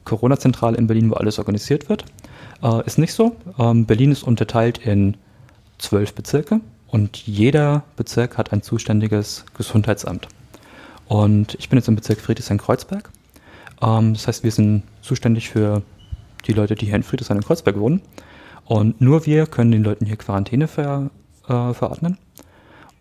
Corona-Zentrale 0.05 0.77
in 0.77 0.87
Berlin, 0.87 1.09
wo 1.11 1.15
alles 1.15 1.39
organisiert 1.39 1.89
wird. 1.89 2.05
Äh, 2.63 2.85
ist 2.85 2.97
nicht 2.97 3.13
so. 3.13 3.35
Ähm, 3.59 3.85
Berlin 3.85 4.11
ist 4.11 4.23
unterteilt 4.23 4.79
in 4.79 5.17
zwölf 5.77 6.13
Bezirke 6.13 6.61
und 6.87 7.17
jeder 7.17 7.83
Bezirk 7.95 8.37
hat 8.37 8.51
ein 8.51 8.61
zuständiges 8.61 9.45
Gesundheitsamt. 9.55 10.27
Und 11.07 11.55
ich 11.55 11.69
bin 11.69 11.77
jetzt 11.77 11.87
im 11.87 11.95
Bezirk 11.95 12.19
Friedrichshain-Kreuzberg. 12.19 13.09
Ähm, 13.81 14.13
das 14.13 14.27
heißt, 14.27 14.43
wir 14.43 14.51
sind 14.51 14.83
zuständig 15.01 15.49
für 15.49 15.81
die 16.47 16.53
Leute, 16.53 16.75
die 16.75 16.85
hier 16.87 16.95
in 16.95 17.03
Friedrichshain-Kreuzberg 17.03 17.77
wohnen. 17.77 18.01
Und 18.65 19.01
nur 19.01 19.25
wir 19.25 19.45
können 19.47 19.71
den 19.71 19.83
Leuten 19.83 20.05
hier 20.05 20.15
Quarantäne 20.15 20.67
ver, 20.67 21.09
äh, 21.47 21.73
verordnen. 21.73 22.17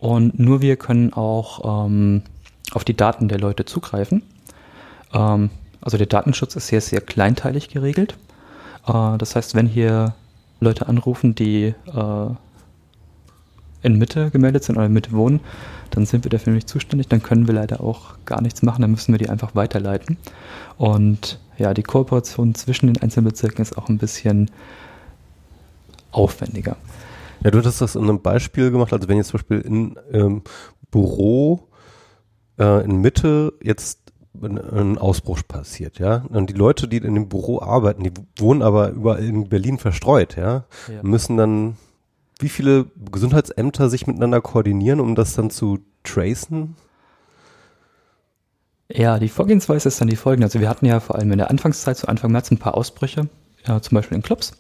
Und 0.00 0.38
nur 0.38 0.62
wir 0.62 0.76
können 0.76 1.12
auch 1.12 1.86
ähm, 1.86 2.22
auf 2.72 2.84
die 2.84 2.96
Daten 2.96 3.28
der 3.28 3.38
Leute 3.38 3.64
zugreifen. 3.66 4.22
Ähm, 5.12 5.50
also 5.80 5.98
der 5.98 6.06
Datenschutz 6.06 6.56
ist 6.56 6.68
sehr, 6.68 6.80
sehr 6.80 7.00
kleinteilig 7.00 7.68
geregelt. 7.68 8.16
Äh, 8.86 9.18
das 9.18 9.36
heißt, 9.36 9.54
wenn 9.54 9.66
hier 9.66 10.14
Leute 10.60 10.88
anrufen, 10.88 11.34
die 11.34 11.74
äh, 11.86 12.26
in 13.82 13.98
Mitte 13.98 14.30
gemeldet 14.30 14.64
sind 14.64 14.76
oder 14.76 14.86
in 14.86 14.92
Mitte 14.92 15.12
wohnen, 15.12 15.40
dann 15.90 16.06
sind 16.06 16.24
wir 16.24 16.30
dafür 16.30 16.52
nicht 16.52 16.68
zuständig, 16.68 17.08
dann 17.08 17.22
können 17.22 17.46
wir 17.46 17.54
leider 17.54 17.80
auch 17.80 18.14
gar 18.24 18.40
nichts 18.42 18.62
machen, 18.62 18.82
dann 18.82 18.90
müssen 18.90 19.12
wir 19.12 19.18
die 19.18 19.28
einfach 19.28 19.54
weiterleiten. 19.54 20.16
Und 20.76 21.38
ja, 21.58 21.74
die 21.74 21.82
Kooperation 21.82 22.54
zwischen 22.54 22.86
den 22.86 23.02
einzelnen 23.02 23.28
Bezirken 23.28 23.62
ist 23.62 23.76
auch 23.76 23.88
ein 23.88 23.98
bisschen 23.98 24.50
aufwendiger. 26.12 26.76
Ja, 27.42 27.50
du 27.50 27.62
hast 27.62 27.80
das 27.80 27.96
in 27.96 28.02
einem 28.02 28.22
Beispiel 28.22 28.70
gemacht, 28.70 28.92
also 28.92 29.08
wenn 29.08 29.16
jetzt 29.16 29.28
zum 29.28 29.38
Beispiel 29.38 29.60
in 29.60 29.98
ähm, 30.12 30.42
Büro 30.90 31.68
äh, 32.58 32.84
in 32.84 33.00
Mitte 33.00 33.54
jetzt 33.62 34.00
ein 34.40 34.98
Ausbruch 34.98 35.40
passiert, 35.46 35.98
ja. 35.98 36.24
Und 36.28 36.50
die 36.50 36.54
Leute, 36.54 36.86
die 36.86 36.98
in 36.98 37.14
dem 37.14 37.28
Büro 37.28 37.60
arbeiten, 37.60 38.04
die 38.04 38.12
wohnen 38.38 38.62
aber 38.62 38.90
überall 38.90 39.24
in 39.24 39.48
Berlin 39.48 39.78
verstreut, 39.78 40.36
ja, 40.36 40.64
ja. 40.88 41.02
müssen 41.02 41.36
dann 41.36 41.76
wie 42.38 42.48
viele 42.48 42.86
Gesundheitsämter 43.10 43.90
sich 43.90 44.06
miteinander 44.06 44.40
koordinieren, 44.40 45.00
um 45.00 45.14
das 45.14 45.34
dann 45.34 45.50
zu 45.50 45.80
tracen? 46.04 46.76
Ja, 48.88 49.18
die 49.18 49.28
Vorgehensweise 49.28 49.88
ist 49.88 50.00
dann 50.00 50.08
die 50.08 50.16
folgende. 50.16 50.46
Also 50.46 50.60
wir 50.60 50.68
hatten 50.68 50.86
ja 50.86 51.00
vor 51.00 51.16
allem 51.16 51.30
in 51.32 51.38
der 51.38 51.50
Anfangszeit, 51.50 51.96
zu 51.96 52.08
Anfang 52.08 52.32
März, 52.32 52.50
ein 52.50 52.58
paar 52.58 52.76
Ausbrüche, 52.76 53.28
ja, 53.66 53.80
zum 53.80 53.94
Beispiel 53.94 54.16
in 54.16 54.22
Clubs. 54.22 54.52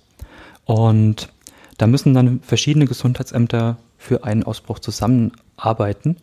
Und 0.64 1.32
da 1.80 1.86
müssen 1.86 2.12
dann 2.12 2.40
verschiedene 2.40 2.84
Gesundheitsämter 2.84 3.78
für 3.96 4.24
einen 4.24 4.42
Ausbruch 4.42 4.80
zusammenarbeiten, 4.80 6.18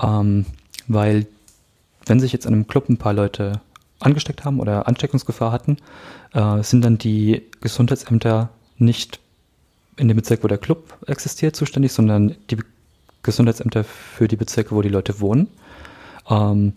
ähm, 0.00 0.46
weil 0.86 1.26
wenn 2.06 2.20
sich 2.20 2.32
jetzt 2.32 2.46
in 2.46 2.54
einem 2.54 2.68
Club 2.68 2.88
ein 2.88 2.98
paar 2.98 3.12
Leute 3.12 3.60
angesteckt 3.98 4.44
haben 4.44 4.60
oder 4.60 4.86
Ansteckungsgefahr 4.86 5.50
hatten, 5.50 5.78
äh, 6.34 6.62
sind 6.62 6.84
dann 6.84 6.98
die 6.98 7.42
Gesundheitsämter 7.60 8.50
nicht 8.78 9.18
in 9.96 10.06
dem 10.06 10.16
Bezirk, 10.16 10.44
wo 10.44 10.48
der 10.48 10.58
Club 10.58 10.96
existiert, 11.08 11.56
zuständig, 11.56 11.92
sondern 11.92 12.36
die 12.50 12.58
Gesundheitsämter 13.24 13.82
für 13.82 14.28
die 14.28 14.36
Bezirke, 14.36 14.72
wo 14.72 14.82
die 14.82 14.88
Leute 14.88 15.18
wohnen. 15.18 15.48
Ähm, 16.30 16.74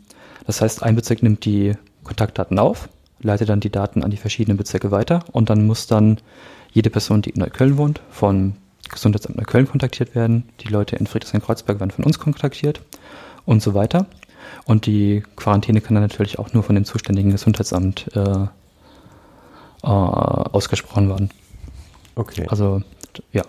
das 0.48 0.62
heißt, 0.62 0.82
ein 0.82 0.96
Bezirk 0.96 1.22
nimmt 1.22 1.46
die 1.46 1.74
Kontaktdaten 2.04 2.58
auf, 2.58 2.90
leitet 3.20 3.50
dann 3.50 3.60
die 3.60 3.72
Daten 3.72 4.04
an 4.04 4.10
die 4.10 4.18
verschiedenen 4.18 4.58
Bezirke 4.58 4.90
weiter 4.90 5.24
und 5.32 5.52
dann 5.52 5.68
muss 5.68 5.86
dann 5.86 6.18
jede 6.76 6.90
Person, 6.90 7.22
die 7.22 7.32
in 7.32 7.40
Neukölln 7.40 7.78
wohnt, 7.78 8.02
vom 8.12 8.54
Gesundheitsamt 8.90 9.38
Neukölln 9.38 9.68
kontaktiert 9.68 10.14
werden. 10.14 10.44
Die 10.60 10.68
Leute 10.68 10.98
in 10.98 11.08
Friedrichshain-Kreuzberg 11.08 11.80
werden 11.80 11.92
von 11.92 12.04
uns 12.04 12.20
kontaktiert 12.20 12.82
und 13.46 13.64
so 13.64 13.74
weiter. 13.74 14.08
Und 14.66 14.86
die 14.86 15.24
Quarantäne 15.38 15.80
kann 15.80 15.96
dann 15.96 16.04
natürlich 16.04 16.38
auch 16.38 16.54
nur 16.54 16.64
von 16.64 16.76
dem 16.76 16.84
zuständigen 16.84 17.32
Gesundheitsamt 17.32 18.14
äh, 18.14 18.20
äh, 18.20 18.48
ausgesprochen 19.88 21.08
werden. 21.10 21.30
Okay. 22.16 22.46
Also, 22.50 22.82
ja. 23.32 23.44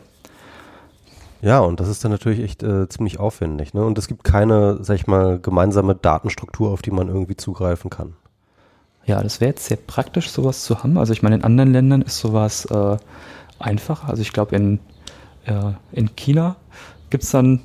Ja, 1.42 1.58
und 1.60 1.80
das 1.80 1.88
ist 1.88 2.04
dann 2.04 2.12
natürlich 2.12 2.40
echt 2.40 2.62
äh, 2.62 2.88
ziemlich 2.88 3.18
aufwendig. 3.18 3.74
Ne? 3.74 3.84
Und 3.84 3.98
es 3.98 4.06
gibt 4.06 4.22
keine, 4.22 4.82
sag 4.82 4.94
ich 4.94 5.06
mal, 5.08 5.40
gemeinsame 5.40 5.96
Datenstruktur, 5.96 6.70
auf 6.70 6.80
die 6.80 6.92
man 6.92 7.08
irgendwie 7.08 7.36
zugreifen 7.36 7.90
kann. 7.90 8.14
Ja, 9.06 9.22
das 9.22 9.40
wäre 9.40 9.50
jetzt 9.50 9.66
sehr 9.66 9.76
praktisch, 9.76 10.30
sowas 10.30 10.64
zu 10.64 10.82
haben. 10.82 10.98
Also 10.98 11.12
ich 11.12 11.22
meine, 11.22 11.36
in 11.36 11.44
anderen 11.44 11.72
Ländern 11.72 12.02
ist 12.02 12.18
sowas 12.18 12.64
äh, 12.66 12.96
einfach. 13.60 14.08
Also 14.08 14.20
ich 14.20 14.32
glaube, 14.32 14.56
in, 14.56 14.80
äh, 15.44 15.72
in 15.92 16.14
China 16.16 16.56
gibt 17.10 17.22
es 17.22 17.30
dann, 17.30 17.60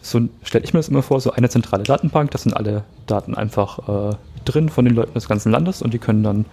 so 0.00 0.20
stelle 0.42 0.64
ich 0.64 0.72
mir 0.72 0.78
das 0.78 0.88
immer 0.88 1.02
vor, 1.02 1.20
so 1.20 1.32
eine 1.32 1.50
zentrale 1.50 1.82
Datenbank. 1.82 2.30
Das 2.30 2.44
sind 2.44 2.54
alle 2.56 2.84
Daten 3.06 3.34
einfach 3.34 4.12
äh, 4.12 4.16
drin 4.46 4.70
von 4.70 4.86
den 4.86 4.94
Leuten 4.94 5.12
des 5.12 5.28
ganzen 5.28 5.52
Landes 5.52 5.82
und 5.82 5.92
die 5.92 5.98
können 5.98 6.22
dann 6.22 6.46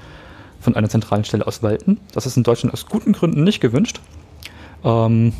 von 0.59 0.75
einer 0.75 0.89
zentralen 0.89 1.23
Stelle 1.23 1.47
aus 1.47 1.63
walten. 1.63 1.99
Das 2.13 2.25
ist 2.25 2.35
in 2.35 2.43
Deutschland 2.43 2.73
aus 2.73 2.87
guten 2.87 3.13
Gründen 3.13 3.43
nicht 3.45 3.61
gewünscht. 3.61 4.01
Ähm, 4.83 5.31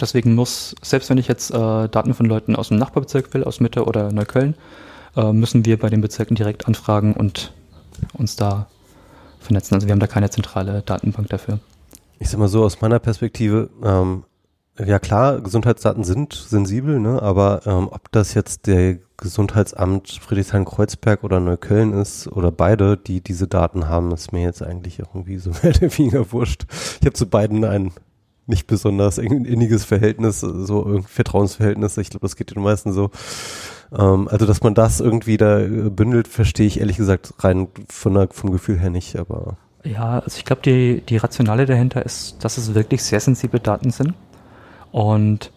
deswegen 0.00 0.36
muss, 0.36 0.76
selbst 0.80 1.10
wenn 1.10 1.18
ich 1.18 1.26
jetzt 1.26 1.50
äh, 1.50 1.88
Daten 1.88 2.14
von 2.14 2.26
Leuten 2.26 2.54
aus 2.54 2.68
dem 2.68 2.76
Nachbarbezirk 2.76 3.34
will, 3.34 3.42
aus 3.42 3.58
Mitte 3.58 3.84
oder 3.84 4.12
Neukölln, 4.12 4.54
äh, 5.16 5.32
müssen 5.32 5.64
wir 5.64 5.76
bei 5.76 5.88
den 5.88 6.02
Bezirken 6.02 6.36
direkt 6.36 6.68
anfragen 6.68 7.14
und 7.14 7.52
uns 8.14 8.36
da 8.36 8.66
vernetzen. 9.40 9.74
Also 9.74 9.86
wir 9.86 9.92
haben 9.92 10.00
da 10.00 10.06
keine 10.06 10.30
zentrale 10.30 10.82
Datenbank 10.82 11.28
dafür. 11.28 11.58
Ich 12.18 12.30
sag 12.30 12.38
mal 12.38 12.48
so, 12.48 12.64
aus 12.64 12.80
meiner 12.80 12.98
Perspektive, 12.98 13.70
ähm, 13.82 14.24
ja 14.78 14.98
klar, 14.98 15.40
Gesundheitsdaten 15.40 16.04
sind 16.04 16.34
sensibel, 16.34 17.00
ne? 17.00 17.22
aber 17.22 17.62
ähm, 17.66 17.88
ob 17.90 18.10
das 18.12 18.34
jetzt 18.34 18.66
der 18.66 18.98
Gesundheitsamt 19.16 20.20
Friedrichshain-Kreuzberg 20.20 21.24
oder 21.24 21.40
Neukölln 21.40 21.94
ist 21.94 22.28
oder 22.28 22.52
beide, 22.52 22.96
die 22.98 23.22
diese 23.22 23.48
Daten 23.48 23.88
haben, 23.88 24.12
ist 24.12 24.32
mir 24.32 24.42
jetzt 24.42 24.62
eigentlich 24.62 24.98
irgendwie 24.98 25.38
so 25.38 25.50
mehr 25.62 25.74
oder 25.74 25.98
weniger 25.98 26.32
wurscht. 26.32 26.66
Ich 27.00 27.06
habe 27.06 27.14
zu 27.14 27.26
beiden 27.26 27.64
ein 27.64 27.92
nicht 28.46 28.66
besonders 28.66 29.18
inniges 29.18 29.84
Verhältnis, 29.84 30.40
so 30.40 30.84
ein 30.84 31.02
Vertrauensverhältnis. 31.02 31.96
Ich 31.96 32.10
glaube, 32.10 32.24
das 32.24 32.36
geht 32.36 32.54
den 32.54 32.62
meisten 32.62 32.92
so. 32.92 33.10
Ähm, 33.92 34.28
also, 34.28 34.46
dass 34.46 34.62
man 34.62 34.74
das 34.74 35.00
irgendwie 35.00 35.36
da 35.36 35.60
äh, 35.60 35.90
bündelt, 35.90 36.28
verstehe 36.28 36.66
ich 36.66 36.80
ehrlich 36.80 36.96
gesagt 36.96 37.34
rein 37.40 37.68
von 37.88 38.14
der, 38.14 38.28
vom 38.30 38.50
Gefühl 38.50 38.78
her 38.78 38.90
nicht, 38.90 39.16
aber. 39.16 39.56
Ja, 39.84 40.18
also 40.18 40.38
ich 40.38 40.44
glaube, 40.44 40.62
die, 40.62 41.02
die 41.02 41.16
Rationale 41.16 41.66
dahinter 41.66 42.04
ist, 42.04 42.42
dass 42.44 42.58
es 42.58 42.74
wirklich 42.74 43.02
sehr 43.02 43.20
sensible 43.20 43.60
Daten 43.60 43.90
sind. 43.90 44.14
Und 44.90 45.52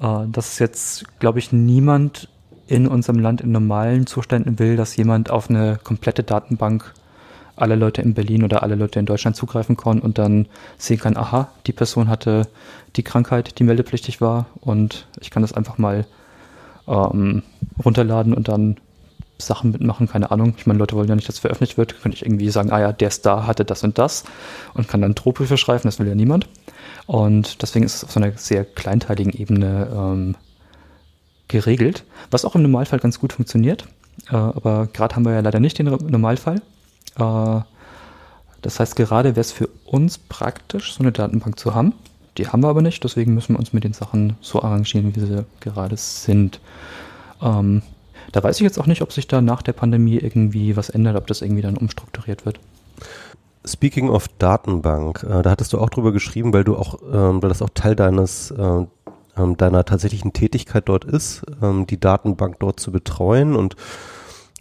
äh, 0.00 0.26
dass 0.30 0.58
jetzt, 0.58 1.04
glaube 1.18 1.38
ich, 1.38 1.52
niemand 1.52 2.28
in 2.66 2.86
unserem 2.86 3.18
Land 3.18 3.40
in 3.40 3.52
normalen 3.52 4.06
Zuständen 4.06 4.58
will, 4.58 4.76
dass 4.76 4.96
jemand 4.96 5.30
auf 5.30 5.50
eine 5.50 5.78
komplette 5.82 6.22
Datenbank 6.22 6.94
alle 7.56 7.74
Leute 7.74 8.00
in 8.00 8.14
Berlin 8.14 8.44
oder 8.44 8.62
alle 8.62 8.74
Leute 8.74 8.98
in 9.00 9.06
Deutschland 9.06 9.36
zugreifen 9.36 9.76
kann 9.76 10.00
und 10.00 10.18
dann 10.18 10.46
sehen 10.78 10.98
kann, 10.98 11.16
aha, 11.16 11.48
die 11.66 11.72
Person 11.72 12.08
hatte 12.08 12.46
die 12.96 13.02
Krankheit, 13.02 13.58
die 13.58 13.64
meldepflichtig 13.64 14.20
war 14.20 14.46
und 14.60 15.06
ich 15.20 15.30
kann 15.30 15.42
das 15.42 15.52
einfach 15.52 15.78
mal 15.78 16.06
ähm, 16.88 17.42
runterladen 17.84 18.34
und 18.34 18.48
dann 18.48 18.76
Sachen 19.38 19.70
mitmachen, 19.72 20.08
keine 20.08 20.30
Ahnung. 20.30 20.54
Ich 20.58 20.66
meine, 20.66 20.78
Leute 20.78 20.94
wollen 20.96 21.08
ja 21.08 21.16
nicht, 21.16 21.28
dass 21.28 21.36
es 21.36 21.40
veröffentlicht 21.40 21.78
wird. 21.78 22.00
Könnte 22.02 22.16
ich 22.16 22.24
irgendwie 22.24 22.50
sagen, 22.50 22.70
ah 22.70 22.80
ja, 22.80 22.92
der 22.92 23.10
Star 23.10 23.46
hatte 23.46 23.64
das 23.64 23.82
und 23.82 23.98
das 23.98 24.24
und 24.74 24.88
kann 24.88 25.00
dann 25.00 25.14
Drohbriefe 25.14 25.56
schreiben, 25.56 25.82
das 25.84 25.98
will 25.98 26.08
ja 26.08 26.14
niemand. 26.14 26.48
Und 27.06 27.62
deswegen 27.62 27.84
ist 27.84 27.96
es 27.96 28.04
auf 28.04 28.12
so 28.12 28.20
einer 28.20 28.36
sehr 28.36 28.64
kleinteiligen 28.64 29.32
Ebene 29.32 29.88
ähm, 29.92 30.36
geregelt, 31.48 32.04
was 32.30 32.44
auch 32.44 32.54
im 32.54 32.62
Normalfall 32.62 33.00
ganz 33.00 33.18
gut 33.18 33.32
funktioniert. 33.32 33.86
Äh, 34.30 34.36
aber 34.36 34.88
gerade 34.92 35.16
haben 35.16 35.24
wir 35.24 35.32
ja 35.32 35.40
leider 35.40 35.60
nicht 35.60 35.78
den 35.78 35.86
Normalfall. 35.86 36.62
Äh, 37.18 37.60
das 38.62 38.78
heißt, 38.78 38.94
gerade 38.96 39.30
wäre 39.30 39.40
es 39.40 39.52
für 39.52 39.68
uns 39.86 40.18
praktisch, 40.18 40.94
so 40.94 41.00
eine 41.00 41.12
Datenbank 41.12 41.58
zu 41.58 41.74
haben. 41.74 41.94
Die 42.36 42.46
haben 42.48 42.62
wir 42.62 42.68
aber 42.68 42.82
nicht, 42.82 43.02
deswegen 43.02 43.34
müssen 43.34 43.54
wir 43.54 43.58
uns 43.58 43.72
mit 43.72 43.84
den 43.84 43.92
Sachen 43.92 44.36
so 44.40 44.62
arrangieren, 44.62 45.14
wie 45.16 45.20
sie 45.20 45.44
gerade 45.60 45.96
sind. 45.96 46.60
Ähm, 47.42 47.82
da 48.32 48.42
weiß 48.42 48.56
ich 48.56 48.62
jetzt 48.62 48.78
auch 48.78 48.86
nicht, 48.86 49.02
ob 49.02 49.12
sich 49.12 49.26
da 49.26 49.40
nach 49.40 49.62
der 49.62 49.72
Pandemie 49.72 50.16
irgendwie 50.16 50.76
was 50.76 50.90
ändert, 50.90 51.16
ob 51.16 51.26
das 51.26 51.42
irgendwie 51.42 51.62
dann 51.62 51.76
umstrukturiert 51.76 52.46
wird. 52.46 52.60
Speaking 53.64 54.08
of 54.08 54.28
Datenbank, 54.38 55.24
äh, 55.28 55.42
da 55.42 55.50
hattest 55.50 55.72
du 55.72 55.78
auch 55.78 55.90
drüber 55.90 56.12
geschrieben, 56.12 56.52
weil 56.52 56.64
du 56.64 56.76
auch, 56.76 56.98
ähm, 57.12 57.42
weil 57.42 57.48
das 57.48 57.62
auch 57.62 57.70
Teil 57.74 57.94
deines 57.94 58.50
äh, 58.52 58.84
ähm, 59.36 59.56
deiner 59.56 59.84
tatsächlichen 59.84 60.32
Tätigkeit 60.32 60.88
dort 60.88 61.04
ist, 61.04 61.42
ähm, 61.62 61.86
die 61.86 62.00
Datenbank 62.00 62.58
dort 62.58 62.80
zu 62.80 62.90
betreuen 62.92 63.54
und 63.54 63.76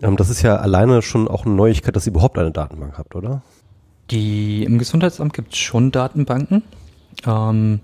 ähm, 0.02 0.18
das 0.18 0.30
ist 0.30 0.42
ja 0.42 0.58
alleine 0.58 1.02
schon 1.02 1.28
auch 1.28 1.46
eine 1.46 1.56
Neuigkeit, 1.56 1.96
dass 1.96 2.06
ihr 2.08 2.12
überhaupt 2.14 2.38
eine 2.38 2.52
Datenbank 2.52 2.98
habt, 2.98 3.16
oder? 3.16 3.42
Die, 4.12 4.64
Im 4.64 4.80
Gesundheitsamt 4.80 5.34
gibt 5.34 5.54
es 5.54 5.60
schon 5.60 5.92
Datenbanken, 5.92 6.64
ähm, 7.26 7.82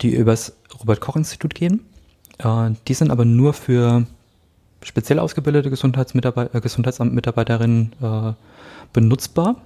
die 0.00 0.14
übers 0.14 0.56
Robert-Koch-Institut 0.80 1.54
gehen. 1.54 1.80
Äh, 2.38 2.70
die 2.88 2.94
sind 2.94 3.10
aber 3.10 3.24
nur 3.24 3.52
für 3.52 4.06
speziell 4.82 5.18
ausgebildete 5.18 5.70
Gesundheitsmitarbeiter, 5.70 6.54
äh, 6.54 6.60
Gesundheitsamtmitarbeiterinnen 6.60 7.92
äh, 8.00 8.32
benutzbar. 8.92 9.56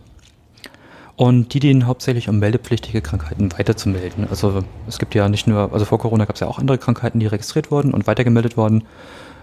Und 1.16 1.52
die 1.52 1.58
dienen 1.58 1.86
hauptsächlich 1.86 2.28
um 2.28 2.38
meldepflichtige 2.38 3.02
Krankheiten 3.02 3.50
weiterzumelden. 3.52 4.28
Also 4.30 4.62
es 4.86 5.00
gibt 5.00 5.16
ja 5.16 5.28
nicht 5.28 5.48
nur, 5.48 5.72
also 5.72 5.84
vor 5.84 5.98
Corona 5.98 6.26
gab 6.26 6.36
es 6.36 6.40
ja 6.40 6.46
auch 6.46 6.60
andere 6.60 6.78
Krankheiten, 6.78 7.18
die 7.18 7.26
registriert 7.26 7.72
wurden 7.72 7.92
und 7.92 8.06
weitergemeldet 8.06 8.56
wurden, 8.56 8.84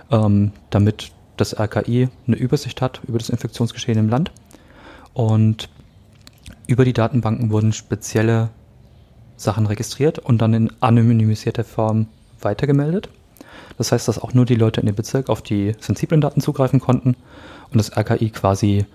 ähm, 0.09 0.53
damit 0.69 1.11
das 1.35 1.59
RKI 1.59 2.07
eine 2.27 2.37
Übersicht 2.37 2.81
hat 2.81 3.01
über 3.05 3.17
das 3.17 3.27
Infektionsgeschehen 3.27 3.99
im 3.99 4.07
Land. 4.07 4.31
Und 5.13 5.69
über 6.65 6.85
die 6.85 6.93
Datenbanken 6.93 7.51
wurden 7.51 7.73
spezielle 7.73 8.49
Sachen 9.35 9.65
registriert 9.65 10.19
und 10.19 10.41
dann 10.41 10.53
in 10.53 10.71
anonymisierter 10.79 11.65
Form 11.65 12.07
weitergemeldet. 12.45 13.09
Das 13.77 13.91
heißt, 13.91 14.07
dass 14.07 14.19
auch 14.19 14.33
nur 14.33 14.45
die 14.45 14.55
Leute 14.55 14.79
in 14.79 14.85
dem 14.85 14.95
Bezirk 14.95 15.29
auf 15.29 15.41
die 15.41 15.73
sensiblen 15.79 16.21
Daten 16.21 16.39
zugreifen 16.39 16.79
konnten 16.79 17.17
und 17.71 17.77
das 17.77 17.95
RKI 17.95 18.29
quasi 18.29 18.85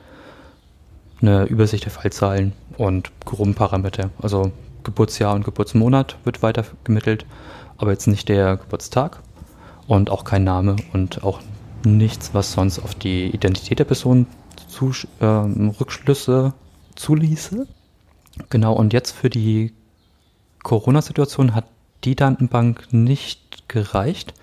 eine 1.21 1.45
Übersicht 1.45 1.85
der 1.85 1.93
Fallzahlen 1.93 2.55
und 2.79 3.11
Gruppenparameter, 3.27 4.09
also 4.23 4.53
Geburtsjahr 4.85 5.35
und 5.35 5.45
Geburtsmonat 5.45 6.17
wird 6.25 6.43
weitergemittelt, 6.43 7.27
aber 7.77 7.91
jetzt 7.91 8.07
nicht 8.07 8.31
der 8.31 8.57
Geburtstag 8.57 9.21
und 9.87 10.09
auch 10.09 10.25
kein 10.25 10.45
Name 10.45 10.77
und 10.95 11.23
auch 11.23 11.41
nichts, 11.85 12.33
was 12.33 12.53
sonst 12.53 12.79
auf 12.79 12.95
die 12.95 13.27
Identität 13.27 13.79
der 13.79 13.85
Person 13.85 14.27
zu, 14.69 14.93
äh, 15.21 15.25
Rückschlüsse 15.25 16.55
zuließe. 16.95 17.67
Genau, 18.49 18.75
und 18.75 18.93
jetzt 18.93 19.11
für 19.11 19.29
die 19.29 19.73
Corona-Situation 20.63 21.55
hat 21.55 21.65
die 22.05 22.17
Datenbank 22.17 22.93
nicht 22.93 23.69
gereicht, 23.69 24.35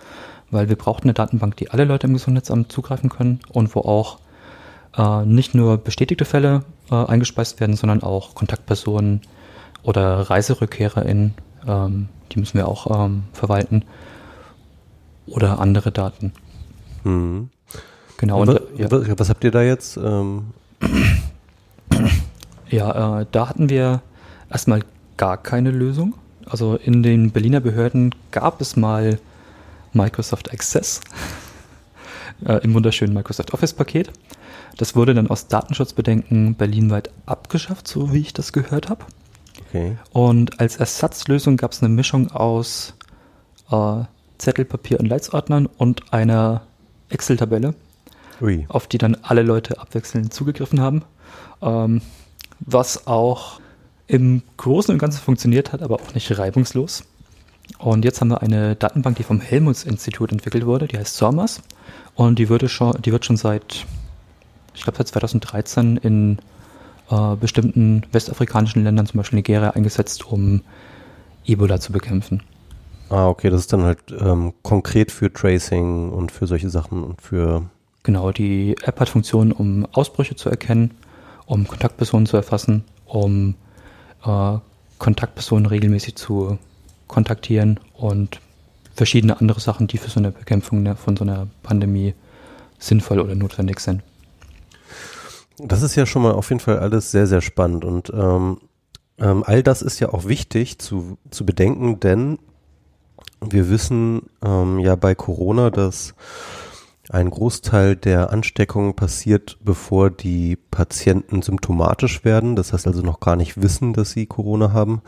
weil 0.52 0.70
wir 0.70 0.76
brauchten 0.76 1.08
eine 1.08 1.14
Datenbank, 1.14 1.58
die 1.58 1.72
alle 1.72 1.86
Leute 1.86 2.08
im 2.08 2.14
Gesundheitsamt 2.14 2.72
zugreifen 2.72 3.10
können 3.10 3.40
und 3.50 3.76
wo 3.76 3.82
auch 3.82 4.20
äh, 4.98 5.26
nicht 5.26 5.56
nur 5.56 5.78
bestätigte 5.78 6.26
Fälle 6.26 6.64
äh, 6.90 6.96
eingespeist 6.96 7.60
werden, 7.60 7.76
sondern 7.76 8.04
auch 8.04 8.36
Kontaktpersonen 8.36 9.22
oder 9.84 10.30
ReiserückkehrerInnen, 10.30 11.34
ähm, 11.68 12.10
die 12.32 12.40
müssen 12.40 12.58
wir 12.58 12.68
auch 12.68 13.06
ähm, 13.06 13.24
verwalten 13.34 13.84
oder 15.26 15.60
andere 15.60 15.92
Daten. 15.92 16.34
Mhm. 17.04 17.50
Genau. 18.18 18.42
Und, 18.42 18.62
ja. 18.78 18.88
Was 18.90 19.30
habt 19.30 19.44
ihr 19.44 19.52
da 19.52 19.62
jetzt? 19.62 19.98
Ähm? 19.98 20.48
Ja, 22.70 23.22
äh, 23.22 23.26
da 23.32 23.48
hatten 23.50 23.70
wir 23.70 24.02
erstmal 24.50 24.82
gar 25.16 25.38
keine 25.38 25.72
Lösung. 25.72 26.16
Also 26.50 26.76
in 26.76 27.04
den 27.04 27.32
Berliner 27.32 27.60
Behörden 27.60 28.14
gab 28.32 28.62
es 28.62 28.76
mal 28.76 29.20
Microsoft 29.94 30.52
Access 30.52 31.02
äh, 32.46 32.64
im 32.64 32.74
wunderschönen 32.74 33.14
Microsoft 33.14 33.54
Office-Paket. 33.54 34.12
Das 34.78 34.96
wurde 34.96 35.14
dann 35.14 35.28
aus 35.28 35.48
Datenschutzbedenken 35.48 36.56
berlinweit 36.56 37.10
abgeschafft, 37.26 37.88
so 37.88 38.14
wie 38.14 38.22
ich 38.22 38.34
das 38.34 38.54
gehört 38.54 38.90
habe. 38.90 39.06
Okay. 39.70 39.98
Und 40.14 40.60
als 40.60 40.78
Ersatzlösung 40.78 41.58
gab 41.58 41.72
es 41.72 41.82
eine 41.82 41.90
Mischung 41.90 42.32
aus 42.32 42.94
äh, 43.72 44.04
Zettel, 44.38 44.66
Papier 44.66 45.00
und 45.00 45.08
Leitsordnern 45.08 45.66
und 45.66 46.14
einer 46.14 46.62
Excel-Tabelle, 47.10 47.74
auf 48.68 48.88
die 48.88 48.98
dann 48.98 49.18
alle 49.24 49.42
Leute 49.42 49.80
abwechselnd 49.80 50.34
zugegriffen 50.34 50.80
haben. 50.80 51.04
Ähm, 51.62 52.02
was 52.60 53.08
auch 53.08 53.60
im 54.08 54.42
Großen 54.58 54.94
und 54.94 55.00
Ganzen 55.00 55.22
funktioniert 55.22 55.74
hat, 55.74 55.82
aber 55.82 55.96
auch 55.96 56.14
nicht 56.14 56.38
reibungslos. 56.38 57.04
Und 57.78 58.06
jetzt 58.06 58.22
haben 58.22 58.30
wir 58.30 58.42
eine 58.42 58.76
Datenbank, 58.76 59.18
die 59.18 59.24
vom 59.24 59.42
Helmholtz-Institut 59.42 60.32
entwickelt 60.32 60.66
wurde, 60.66 60.88
die 60.88 60.98
heißt 60.98 61.16
SORMAS. 61.16 61.62
Und 62.16 62.40
die, 62.40 62.50
würde 62.50 62.70
schon, 62.70 63.00
die 63.02 63.12
wird 63.12 63.26
schon 63.26 63.38
seit, 63.38 63.86
ich 64.74 64.84
glaube 64.84 64.98
seit 64.98 65.10
2013 65.10 65.98
in 65.98 66.38
äh, 67.12 67.36
bestimmten 67.36 68.04
westafrikanischen 68.12 68.84
Ländern, 68.84 69.06
zum 69.06 69.18
Beispiel 69.18 69.38
Nigeria, 69.38 69.72
eingesetzt, 69.72 70.26
um 70.26 70.62
Ebola 71.46 71.80
zu 71.80 71.92
bekämpfen. 71.92 72.42
Ah, 73.10 73.28
okay, 73.28 73.50
das 73.50 73.62
ist 73.62 73.74
dann 73.74 73.84
halt 73.84 74.00
ähm, 74.20 74.54
konkret 74.64 75.12
für 75.12 75.32
Tracing 75.32 76.12
und 76.12 76.32
für 76.32 76.48
solche 76.48 76.70
Sachen 76.70 77.04
und 77.04 77.22
für 77.22 77.64
Genau, 78.04 78.32
die 78.32 78.76
App 78.84 79.02
hat 79.02 79.10
Funktionen, 79.10 79.52
um 79.52 79.86
Ausbrüche 79.92 80.36
zu 80.36 80.50
erkennen, 80.50 80.92
um 81.46 81.68
Kontaktpersonen 81.68 82.26
zu 82.26 82.38
erfassen, 82.38 82.86
um 83.06 83.56
äh, 84.28 84.60
Kontaktpersonen 84.98 85.66
regelmäßig 85.66 86.16
zu 86.16 86.58
kontaktieren 87.08 87.80
und 87.94 88.40
verschiedene 88.96 89.40
andere 89.40 89.60
Sachen, 89.60 89.88
die 89.88 89.98
für 89.98 90.10
so 90.10 90.20
eine 90.20 90.32
Bekämpfung 90.32 90.96
von 90.96 91.16
so 91.16 91.24
einer 91.24 91.48
Pandemie 91.64 92.14
sinnvoll 92.80 93.20
oder 93.20 93.36
notwendig 93.36 93.80
sind. 93.80 94.02
Das 95.60 95.82
ist 95.82 95.96
ja 95.96 96.06
schon 96.06 96.22
mal 96.22 96.34
auf 96.34 96.50
jeden 96.50 96.60
Fall 96.60 96.80
alles 96.80 97.12
sehr, 97.12 97.28
sehr 97.28 97.42
spannend 97.42 97.86
und 97.86 98.12
ähm, 98.14 98.60
ähm, 99.20 99.44
all 99.46 99.64
das 99.64 99.82
ist 99.82 100.00
ja 100.00 100.10
auch 100.10 100.26
wichtig 100.26 100.78
zu, 100.78 101.18
zu 101.32 101.46
bedenken, 101.46 102.00
denn 102.00 102.38
wir 103.42 103.70
wissen 103.70 104.24
ähm, 104.44 104.80
ja 104.80 104.96
bei 104.96 105.16
Corona, 105.16 105.70
dass 105.70 106.14
ein 107.10 107.30
Großteil 107.30 107.96
der 107.96 108.32
Ansteckungen 108.32 108.96
passiert, 108.96 109.58
bevor 109.64 110.10
die 110.10 110.56
Patienten 110.56 111.42
symptomatisch 111.42 112.26
werden, 112.26 112.56
das 112.56 112.74
heißt 112.74 112.88
also 112.88 113.02
noch 113.02 113.20
gar 113.20 113.36
nicht 113.36 113.62
wissen, 113.62 113.94
dass 113.94 114.12
sie 114.12 114.26
Corona 114.26 114.74
haben, 114.74 115.02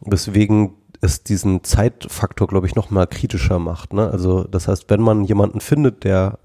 weswegen 0.00 0.72
es 1.00 1.22
diesen 1.22 1.62
Zeitfaktor, 1.62 2.48
glaube 2.48 2.66
ich, 2.66 2.74
noch 2.74 2.90
mal 2.90 3.06
kritischer 3.06 3.60
macht. 3.60 3.92
Ne? 3.92 4.10
Also 4.10 4.44
das 4.44 4.66
heißt, 4.66 4.86
wenn 4.88 5.00
man 5.00 5.22
jemanden 5.22 5.60
findet, 5.60 6.02
der 6.02 6.38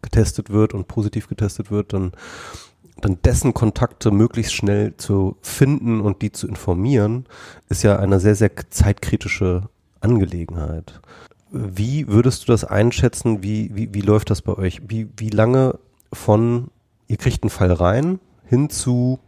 getestet 0.00 0.50
wird 0.50 0.72
und 0.72 0.88
positiv 0.88 1.28
getestet 1.28 1.70
wird, 1.70 1.92
dann 1.92 2.12
dann 3.00 3.20
dessen 3.22 3.54
Kontakte 3.54 4.10
möglichst 4.10 4.54
schnell 4.54 4.96
zu 4.96 5.36
finden 5.40 6.00
und 6.00 6.22
die 6.22 6.32
zu 6.32 6.48
informieren, 6.48 7.26
ist 7.68 7.82
ja 7.82 7.96
eine 7.96 8.20
sehr, 8.20 8.34
sehr 8.34 8.50
zeitkritische 8.70 9.68
Angelegenheit. 10.00 11.00
Wie 11.50 12.08
würdest 12.08 12.42
du 12.42 12.52
das 12.52 12.64
einschätzen? 12.64 13.42
Wie, 13.42 13.74
wie, 13.74 13.94
wie 13.94 14.00
läuft 14.00 14.30
das 14.30 14.42
bei 14.42 14.52
euch? 14.52 14.82
Wie, 14.88 15.08
wie 15.16 15.30
lange 15.30 15.78
von, 16.12 16.68
ihr 17.06 17.16
kriegt 17.16 17.42
einen 17.42 17.50
Fall 17.50 17.72
rein, 17.72 18.20
hin 18.44 18.70
zu, 18.70 19.18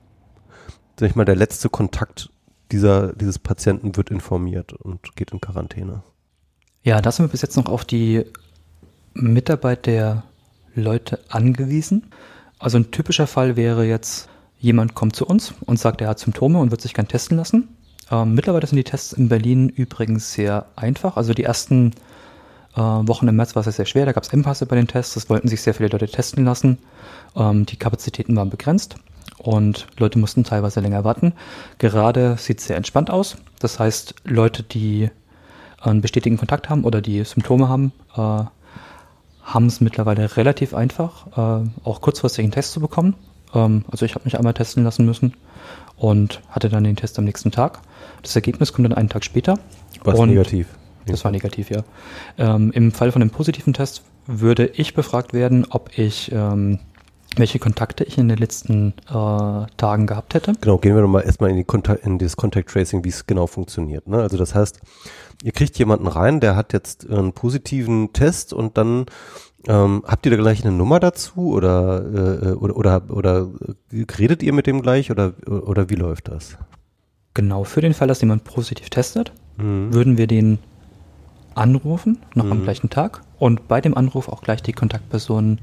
sag 0.99 1.11
ich 1.11 1.17
mal, 1.17 1.25
der 1.25 1.37
letzte 1.37 1.69
Kontakt 1.69 2.31
dieser, 2.73 3.15
dieses 3.15 3.39
Patienten 3.39 3.97
wird 3.97 4.11
informiert 4.11 4.73
und 4.73 5.17
geht 5.17 5.31
in 5.33 5.41
Quarantäne? 5.41 6.03
Ja, 6.83 7.01
da 7.01 7.13
sind 7.13 7.27
wir 7.27 7.31
bis 7.31 7.43
jetzt 7.43 7.57
noch 7.57 7.67
auf 7.67 7.85
die 7.85 8.25
Mitarbeit 9.15 9.87
der 9.87 10.25
Leute 10.75 11.21
angewiesen. 11.29 12.11
Also 12.59 12.79
ein 12.79 12.91
typischer 12.91 13.27
Fall 13.27 13.57
wäre 13.57 13.87
jetzt, 13.87 14.29
jemand 14.59 14.95
kommt 14.95 15.17
zu 15.17 15.27
uns 15.27 15.55
und 15.67 15.79
sagt, 15.79 16.01
er 16.01 16.09
hat 16.09 16.19
Symptome 16.19 16.59
und 16.59 16.71
wird 16.71 16.81
sich 16.81 16.95
gern 16.95 17.09
testen 17.09 17.37
lassen. 17.37 17.69
Ähm, 18.11 18.35
mittlerweile 18.35 18.67
sind 18.67 18.77
die 18.77 18.85
Tests 18.85 19.13
in 19.13 19.29
Berlin 19.29 19.69
übrigens 19.69 20.33
sehr 20.33 20.67
einfach. 20.77 21.17
Also 21.17 21.35
die 21.35 21.45
ersten 21.45 21.93
äh, 22.75 22.81
Wochen 22.81 23.29
im 23.29 23.37
März 23.37 23.57
war 23.57 23.67
es 23.67 23.77
sehr 23.77 23.87
schwer. 23.87 24.07
Da 24.07 24.13
gab 24.13 24.23
es 24.23 24.33
Engpässe 24.33 24.67
bei 24.67 24.77
den 24.77 24.87
Tests. 24.87 25.17
Es 25.17 25.29
wollten 25.29 25.49
sich 25.49 25.63
sehr 25.63 25.75
viele 25.75 25.89
Leute 25.89 26.09
testen 26.09 26.45
lassen. 26.45 26.79
Ähm, 27.37 27.67
die 27.67 27.77
Kapazitäten 27.77 28.37
waren 28.37 28.51
begrenzt 28.51 28.97
und 29.39 29.87
Leute 29.99 30.19
mussten 30.19 30.45
teilweise 30.45 30.81
länger 30.81 31.05
warten. 31.05 31.33
Gerade 31.79 32.37
sieht 32.39 32.61
es 32.61 32.67
sehr 32.67 32.77
entspannt 32.77 33.11
aus. 33.11 33.37
Das 33.59 33.79
heißt, 33.79 34.15
Leute, 34.25 34.63
die 34.63 35.11
einen 35.81 36.01
bestätigten 36.01 36.39
Kontakt 36.39 36.69
haben 36.69 36.85
oder 36.85 37.01
die 37.01 37.25
Symptome 37.25 37.69
haben, 37.69 37.93
äh, 38.15 38.45
haben 39.43 39.67
es 39.67 39.81
mittlerweile 39.81 40.37
relativ 40.37 40.75
einfach, 40.75 41.27
äh, 41.65 41.69
auch 41.85 42.01
kurzfristig 42.01 42.45
einen 42.45 42.53
Test 42.53 42.73
zu 42.73 42.81
bekommen. 42.81 43.15
Ähm, 43.55 43.85
also 43.91 44.05
ich 44.05 44.15
habe 44.15 44.25
mich 44.25 44.37
einmal 44.37 44.55
testen 44.55 44.85
lassen 44.85 45.07
müssen 45.07 45.35
und 45.97 46.41
hatte 46.51 46.69
dann 46.69 46.85
den 46.85 46.97
Test 46.97 47.19
am 47.19 47.25
nächsten 47.25 47.51
Tag. 47.51 47.81
Das 48.23 48.37
Ergebnis 48.37 48.73
kommt 48.73 48.87
dann 48.87 48.97
einen 48.97 49.09
Tag 49.09 49.25
später. 49.25 49.59
Was 50.05 50.19
negativ? 50.19 50.67
Das 51.07 51.25
war 51.25 51.31
negativ, 51.31 51.71
ja. 51.71 51.83
Ähm, 52.39 52.71
Im 52.73 52.93
Fall 52.93 53.13
von 53.13 53.23
einem 53.23 53.31
positiven 53.31 53.73
Test 53.73 54.03
würde 54.27 54.67
ich 54.67 54.95
befragt 54.95 55.33
werden, 55.33 55.67
ob 55.71 55.99
ich 55.99 56.31
ähm, 56.33 56.79
welche 57.37 57.59
Kontakte 57.59 58.05
ich 58.05 58.19
in 58.19 58.29
den 58.29 58.39
letzten 58.39 58.95
äh, 59.09 59.67
Tagen 59.77 60.07
gehabt 60.07 60.35
hätte. 60.35 60.53
Genau, 60.61 60.79
gehen 60.79 60.95
wir 60.95 61.03
nochmal 61.03 61.25
erstmal 61.25 61.51
in, 61.51 61.57
die 61.57 61.65
Kontakt, 61.65 62.05
in 62.05 62.19
das 62.19 62.37
Contact 62.37 62.71
Tracing, 62.71 63.05
wie 63.05 63.09
es 63.09 63.27
genau 63.27 63.47
funktioniert. 63.47 64.09
Ne? 64.09 64.19
Also 64.19 64.37
das 64.37 64.55
heißt, 64.55 64.81
ihr 65.45 65.53
kriegt 65.53 65.79
jemanden 65.79 66.09
rein, 66.09 66.41
der 66.41 66.57
hat 66.57 66.73
jetzt 66.73 67.09
einen 67.09 67.33
positiven 67.33 68.13
Test 68.13 68.53
und 68.53 68.77
dann 68.77 69.07
ähm, 69.69 70.03
habt 70.07 70.27
ihr 70.27 70.33
da 70.33 70.39
gleich 70.39 70.65
eine 70.65 70.75
Nummer 70.75 70.99
dazu 70.99 71.53
oder, 71.53 72.03
äh, 72.03 72.53
oder, 72.53 72.77
oder, 72.77 73.03
oder 73.11 73.49
redet 74.19 74.43
ihr 74.43 74.53
mit 74.53 74.67
dem 74.67 74.83
gleich 74.83 75.11
oder, 75.11 75.35
oder 75.47 75.89
wie 75.89 75.95
läuft 75.95 76.29
das? 76.29 76.57
Genau, 77.35 77.63
für 77.63 77.81
den 77.81 77.95
Fall, 77.95 78.09
dass 78.09 78.21
jemand 78.23 78.43
positiv 78.43 78.91
testet, 78.91 79.33
mhm. 79.57 79.95
würden 79.95 80.19
wir 80.19 80.27
den 80.27 80.59
anrufen, 81.61 82.19
noch 82.35 82.47
mhm. 82.47 82.53
am 82.53 82.63
gleichen 82.63 82.91
Tag 82.91 83.21
und 83.39 83.69
bei 83.69 83.81
dem 83.81 83.97
Anruf 83.97 84.29
auch 84.29 84.43
gleich 84.43 84.63
die 84.63 84.73
Kontaktpersonen 84.73 85.61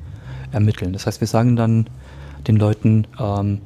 ermitteln. 0.51 0.93
Das 0.93 1.07
heißt, 1.07 1.19
wir 1.19 1.27
sagen 1.27 1.55
dann 1.55 1.89
den 2.47 2.55
Leuten, 2.55 3.07
ähm, 3.19 3.61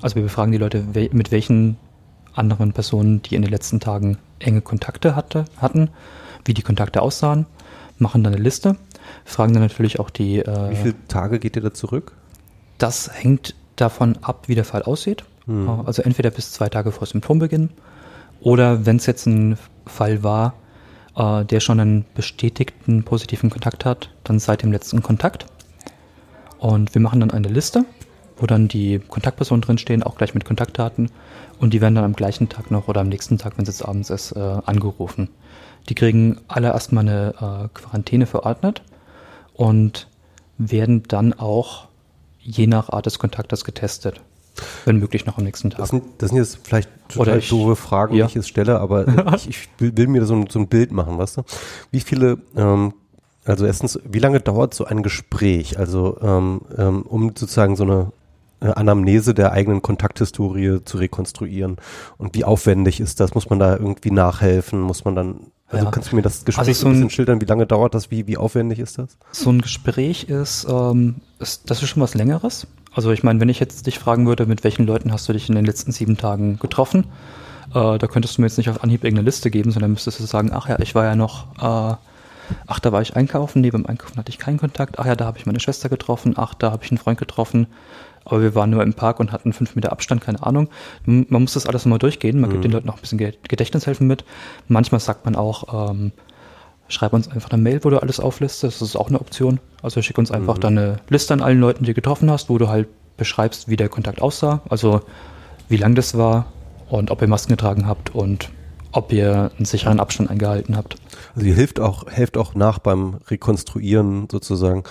also 0.00 0.16
wir 0.16 0.22
befragen 0.22 0.52
die 0.52 0.58
Leute, 0.58 0.84
mit 1.12 1.30
welchen 1.32 1.76
anderen 2.34 2.72
Personen, 2.72 3.20
die 3.22 3.34
in 3.34 3.42
den 3.42 3.50
letzten 3.50 3.80
Tagen 3.80 4.16
enge 4.38 4.62
Kontakte 4.62 5.16
hatte, 5.16 5.44
hatten, 5.56 5.90
wie 6.44 6.54
die 6.54 6.62
Kontakte 6.62 7.02
aussahen, 7.02 7.46
machen 7.98 8.24
dann 8.24 8.32
eine 8.32 8.42
Liste, 8.42 8.76
fragen 9.24 9.52
dann 9.52 9.62
natürlich 9.62 10.00
auch 10.00 10.08
die. 10.08 10.38
Äh, 10.38 10.70
wie 10.70 10.76
viele 10.76 10.94
Tage 11.08 11.38
geht 11.38 11.56
ihr 11.56 11.62
da 11.62 11.74
zurück? 11.74 12.12
Das 12.78 13.10
hängt 13.12 13.54
davon 13.76 14.16
ab, 14.22 14.44
wie 14.46 14.54
der 14.54 14.64
Fall 14.64 14.84
aussieht. 14.84 15.24
Hm. 15.46 15.68
Äh, 15.68 15.70
also 15.84 16.02
entweder 16.02 16.30
bis 16.30 16.52
zwei 16.52 16.68
Tage 16.68 16.92
vor 16.92 17.06
Symptombeginn 17.06 17.70
oder 18.40 18.86
wenn 18.86 18.96
es 18.96 19.06
jetzt 19.06 19.26
ein 19.26 19.58
Fall 19.84 20.22
war, 20.22 20.54
äh, 21.20 21.44
der 21.44 21.60
schon 21.60 21.80
einen 21.80 22.04
bestätigten 22.14 23.04
positiven 23.04 23.50
Kontakt 23.50 23.84
hat, 23.84 24.10
dann 24.24 24.38
seit 24.38 24.62
dem 24.62 24.72
letzten 24.72 25.02
Kontakt. 25.02 25.46
Und 26.58 26.94
wir 26.94 27.00
machen 27.00 27.20
dann 27.20 27.30
eine 27.30 27.48
Liste, 27.48 27.84
wo 28.38 28.46
dann 28.46 28.68
die 28.68 28.98
Kontaktpersonen 29.00 29.60
drinstehen, 29.60 30.02
auch 30.02 30.16
gleich 30.16 30.34
mit 30.34 30.44
Kontaktdaten. 30.44 31.10
Und 31.58 31.74
die 31.74 31.80
werden 31.82 31.94
dann 31.94 32.04
am 32.04 32.14
gleichen 32.14 32.48
Tag 32.48 32.70
noch 32.70 32.88
oder 32.88 33.02
am 33.02 33.08
nächsten 33.08 33.36
Tag, 33.36 33.58
wenn 33.58 33.64
es 33.64 33.68
jetzt 33.68 33.86
abends 33.86 34.08
ist, 34.08 34.32
äh, 34.32 34.38
angerufen. 34.64 35.28
Die 35.88 35.94
kriegen 35.94 36.40
alle 36.48 36.68
erstmal 36.68 37.06
eine 37.06 37.34
äh, 37.36 37.68
Quarantäne 37.74 38.26
verordnet 38.26 38.82
und 39.54 40.08
werden 40.56 41.02
dann 41.08 41.34
auch 41.34 41.88
je 42.38 42.66
nach 42.66 42.88
Art 42.90 43.06
des 43.06 43.18
Kontaktes 43.18 43.64
getestet. 43.64 44.20
Wenn 44.84 44.98
möglich 44.98 45.26
noch 45.26 45.38
am 45.38 45.44
nächsten 45.44 45.70
Tag. 45.70 45.78
Das 45.78 45.90
sind, 45.90 46.04
das 46.18 46.30
sind 46.30 46.38
jetzt 46.38 46.58
vielleicht 46.62 46.90
total 47.08 47.38
ich, 47.38 47.48
doofe 47.48 47.76
Fragen, 47.76 48.14
ja. 48.14 48.26
die 48.26 48.30
ich 48.30 48.34
jetzt 48.34 48.48
stelle, 48.48 48.80
aber 48.80 49.06
ich, 49.36 49.48
ich 49.48 49.68
will, 49.78 49.96
will, 49.96 50.06
mir 50.06 50.24
so 50.24 50.34
ein, 50.34 50.46
so 50.48 50.58
ein 50.58 50.68
Bild 50.68 50.92
machen, 50.92 51.18
weißt 51.18 51.38
du? 51.38 51.42
Wie 51.90 52.00
viele 52.00 52.38
ähm, 52.56 52.94
also 53.44 53.64
erstens, 53.64 53.98
wie 54.04 54.18
lange 54.18 54.40
dauert 54.40 54.74
so 54.74 54.84
ein 54.84 55.02
Gespräch? 55.02 55.78
Also 55.78 56.18
ähm, 56.20 56.60
ähm, 56.76 57.02
um 57.02 57.28
sozusagen 57.28 57.74
so 57.74 57.84
eine 57.84 58.12
äh, 58.60 58.66
Anamnese 58.66 59.34
der 59.34 59.52
eigenen 59.52 59.82
Kontakthistorie 59.82 60.80
zu 60.84 60.98
rekonstruieren. 60.98 61.76
Und 62.18 62.34
wie 62.34 62.44
aufwendig 62.44 63.00
ist 63.00 63.20
das? 63.20 63.34
Muss 63.34 63.48
man 63.48 63.58
da 63.58 63.76
irgendwie 63.76 64.10
nachhelfen? 64.10 64.80
Muss 64.80 65.04
man 65.04 65.14
dann, 65.14 65.40
also 65.68 65.86
ja. 65.86 65.90
kannst 65.90 66.12
du 66.12 66.16
mir 66.16 66.22
das 66.22 66.44
Gespräch 66.44 66.68
also 66.68 66.80
so 66.80 66.88
ein 66.88 66.92
bisschen 66.92 67.10
schildern? 67.10 67.40
Wie 67.40 67.46
lange 67.46 67.66
dauert 67.66 67.94
das? 67.94 68.10
Wie, 68.10 68.26
wie 68.26 68.36
aufwendig 68.36 68.78
ist 68.78 68.98
das? 68.98 69.16
So 69.32 69.50
ein 69.50 69.62
Gespräch 69.62 70.24
ist, 70.24 70.66
ähm, 70.68 71.16
ist, 71.38 71.70
das 71.70 71.82
ist 71.82 71.88
schon 71.88 72.02
was 72.02 72.14
Längeres. 72.14 72.66
Also 72.92 73.12
ich 73.12 73.22
meine, 73.22 73.40
wenn 73.40 73.48
ich 73.48 73.60
jetzt 73.60 73.86
dich 73.86 73.98
fragen 73.98 74.26
würde, 74.26 74.46
mit 74.46 74.64
welchen 74.64 74.86
Leuten 74.86 75.12
hast 75.12 75.28
du 75.28 75.32
dich 75.32 75.48
in 75.48 75.54
den 75.54 75.64
letzten 75.64 75.92
sieben 75.92 76.16
Tagen 76.16 76.58
getroffen, 76.58 77.06
äh, 77.74 77.98
da 77.98 78.06
könntest 78.06 78.36
du 78.36 78.42
mir 78.42 78.48
jetzt 78.48 78.58
nicht 78.58 78.70
auf 78.70 78.82
Anhieb 78.82 79.04
irgendeine 79.04 79.26
Liste 79.26 79.50
geben, 79.50 79.70
sondern 79.70 79.92
müsstest 79.92 80.20
du 80.20 80.24
sagen, 80.24 80.50
ach 80.52 80.68
ja, 80.68 80.78
ich 80.80 80.94
war 80.94 81.04
ja 81.04 81.14
noch 81.14 81.46
äh, 81.60 81.96
Ach, 82.66 82.80
da 82.80 82.92
war 82.92 83.02
ich 83.02 83.16
einkaufen, 83.16 83.60
neben 83.60 83.82
dem 83.82 83.86
Einkaufen 83.86 84.16
hatte 84.16 84.30
ich 84.30 84.38
keinen 84.38 84.58
Kontakt. 84.58 84.98
Ach 84.98 85.06
ja, 85.06 85.16
da 85.16 85.26
habe 85.26 85.38
ich 85.38 85.46
meine 85.46 85.60
Schwester 85.60 85.88
getroffen. 85.88 86.34
Ach, 86.36 86.54
da 86.54 86.72
habe 86.72 86.84
ich 86.84 86.90
einen 86.90 86.98
Freund 86.98 87.18
getroffen. 87.18 87.66
Aber 88.24 88.42
wir 88.42 88.54
waren 88.54 88.70
nur 88.70 88.82
im 88.82 88.94
Park 88.94 89.18
und 89.18 89.32
hatten 89.32 89.52
fünf 89.52 89.74
Meter 89.76 89.92
Abstand, 89.92 90.20
keine 90.20 90.42
Ahnung. 90.42 90.68
Man 91.06 91.26
muss 91.30 91.54
das 91.54 91.66
alles 91.66 91.84
nochmal 91.84 91.98
durchgehen. 91.98 92.40
Man 92.40 92.50
mhm. 92.50 92.54
gibt 92.54 92.64
den 92.64 92.72
Leuten 92.72 92.86
noch 92.86 92.96
ein 92.96 93.00
bisschen 93.00 93.18
Gedächtnishelfen 93.18 94.06
mit. 94.06 94.24
Manchmal 94.68 95.00
sagt 95.00 95.24
man 95.24 95.36
auch, 95.36 95.90
ähm, 95.90 96.12
schreib 96.90 97.12
uns 97.12 97.28
einfach 97.28 97.50
eine 97.50 97.62
Mail, 97.62 97.80
wo 97.82 97.90
du 97.90 98.00
alles 98.02 98.20
auflistest. 98.20 98.80
Das 98.80 98.88
ist 98.88 98.96
auch 98.96 99.08
eine 99.08 99.20
Option. 99.20 99.60
Also 99.82 100.02
schick 100.02 100.18
uns 100.18 100.30
einfach 100.30 100.56
mhm. 100.56 100.60
dann 100.60 100.78
eine 100.78 100.96
Liste 101.08 101.32
an 101.32 101.40
allen 101.40 101.60
Leuten, 101.60 101.84
die 101.84 101.90
du 101.90 101.94
getroffen 101.94 102.30
hast, 102.30 102.50
wo 102.50 102.58
du 102.58 102.68
halt 102.68 102.88
beschreibst, 103.16 103.68
wie 103.68 103.76
der 103.76 103.88
Kontakt 103.88 104.20
aussah. 104.20 104.60
Also 104.68 105.00
wie 105.68 105.76
lang 105.76 105.94
das 105.94 106.16
war 106.18 106.46
und 106.88 107.10
ob 107.10 107.22
ihr 107.22 107.28
Masken 107.28 107.52
getragen 107.52 107.86
habt 107.86 108.14
und 108.14 108.50
ob 108.92 109.12
ihr 109.12 109.52
einen 109.56 109.64
sicheren 109.64 110.00
Abstand 110.00 110.30
eingehalten 110.30 110.76
habt. 110.76 110.96
Also 111.34 111.46
ihr 111.46 111.54
hilft 111.54 111.78
auch, 111.78 112.10
helft 112.10 112.36
auch 112.36 112.54
nach 112.54 112.80
beim 112.80 113.18
Rekonstruieren 113.28 114.28
sozusagen. 114.30 114.82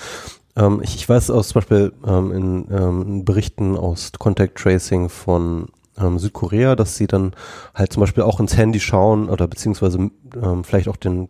Ähm, 0.55 0.79
ich, 0.81 0.95
ich, 0.95 1.07
weiß 1.07 1.31
aus 1.31 1.49
zum 1.49 1.55
Beispiel 1.55 1.93
ähm, 2.07 2.31
in, 2.31 2.67
ähm, 2.71 3.01
in, 3.01 3.25
Berichten 3.25 3.77
aus 3.77 4.11
Contact 4.17 4.57
Tracing 4.57 5.09
von 5.09 5.67
ähm, 5.97 6.17
Südkorea, 6.17 6.75
dass 6.75 6.95
sie 6.95 7.07
dann 7.07 7.33
halt 7.75 7.91
zum 7.91 8.01
Beispiel 8.01 8.23
auch 8.23 8.39
ins 8.39 8.55
Handy 8.55 8.79
schauen 8.79 9.29
oder 9.29 9.47
beziehungsweise 9.47 10.11
ähm, 10.41 10.63
vielleicht 10.63 10.87
auch 10.87 10.95
den 10.95 11.27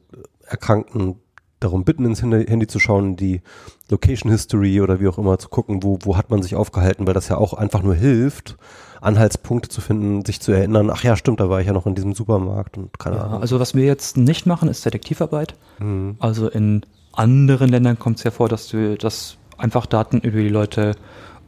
Erkrankten 0.49 1.15
darum 1.59 1.83
bitten, 1.83 2.05
ins 2.05 2.21
Handy 2.21 2.67
zu 2.67 2.79
schauen, 2.79 3.15
die 3.15 3.41
Location 3.89 4.31
History 4.31 4.81
oder 4.81 4.99
wie 4.99 5.07
auch 5.07 5.17
immer 5.17 5.37
zu 5.39 5.49
gucken, 5.49 5.83
wo, 5.83 5.99
wo 6.03 6.15
hat 6.15 6.29
man 6.29 6.41
sich 6.41 6.55
aufgehalten, 6.55 7.05
weil 7.05 7.13
das 7.13 7.27
ja 7.27 7.37
auch 7.37 7.53
einfach 7.53 7.83
nur 7.83 7.95
hilft, 7.95 8.57
Anhaltspunkte 9.01 9.69
zu 9.69 9.81
finden, 9.81 10.23
sich 10.25 10.39
zu 10.39 10.51
erinnern, 10.51 10.89
ach 10.89 11.03
ja, 11.03 11.15
stimmt, 11.15 11.39
da 11.39 11.49
war 11.49 11.59
ich 11.59 11.67
ja 11.67 11.73
noch 11.73 11.85
in 11.85 11.95
diesem 11.95 12.13
Supermarkt 12.13 12.77
und 12.77 12.97
keine 12.97 13.17
ja, 13.17 13.23
Ahnung. 13.23 13.41
Also 13.41 13.59
was 13.59 13.75
wir 13.75 13.85
jetzt 13.85 14.17
nicht 14.17 14.45
machen, 14.45 14.69
ist 14.69 14.85
Detektivarbeit. 14.85 15.55
Mhm. 15.79 16.15
Also 16.19 16.49
in 16.49 16.85
anderen 17.13 17.69
Ländern 17.69 17.99
kommt 17.99 18.17
es 18.17 18.23
ja 18.23 18.31
vor, 18.31 18.47
dass 18.47 18.67
du, 18.67 18.97
dass 18.97 19.37
einfach 19.57 19.85
Daten 19.85 20.19
über 20.19 20.39
die 20.39 20.49
Leute 20.49 20.95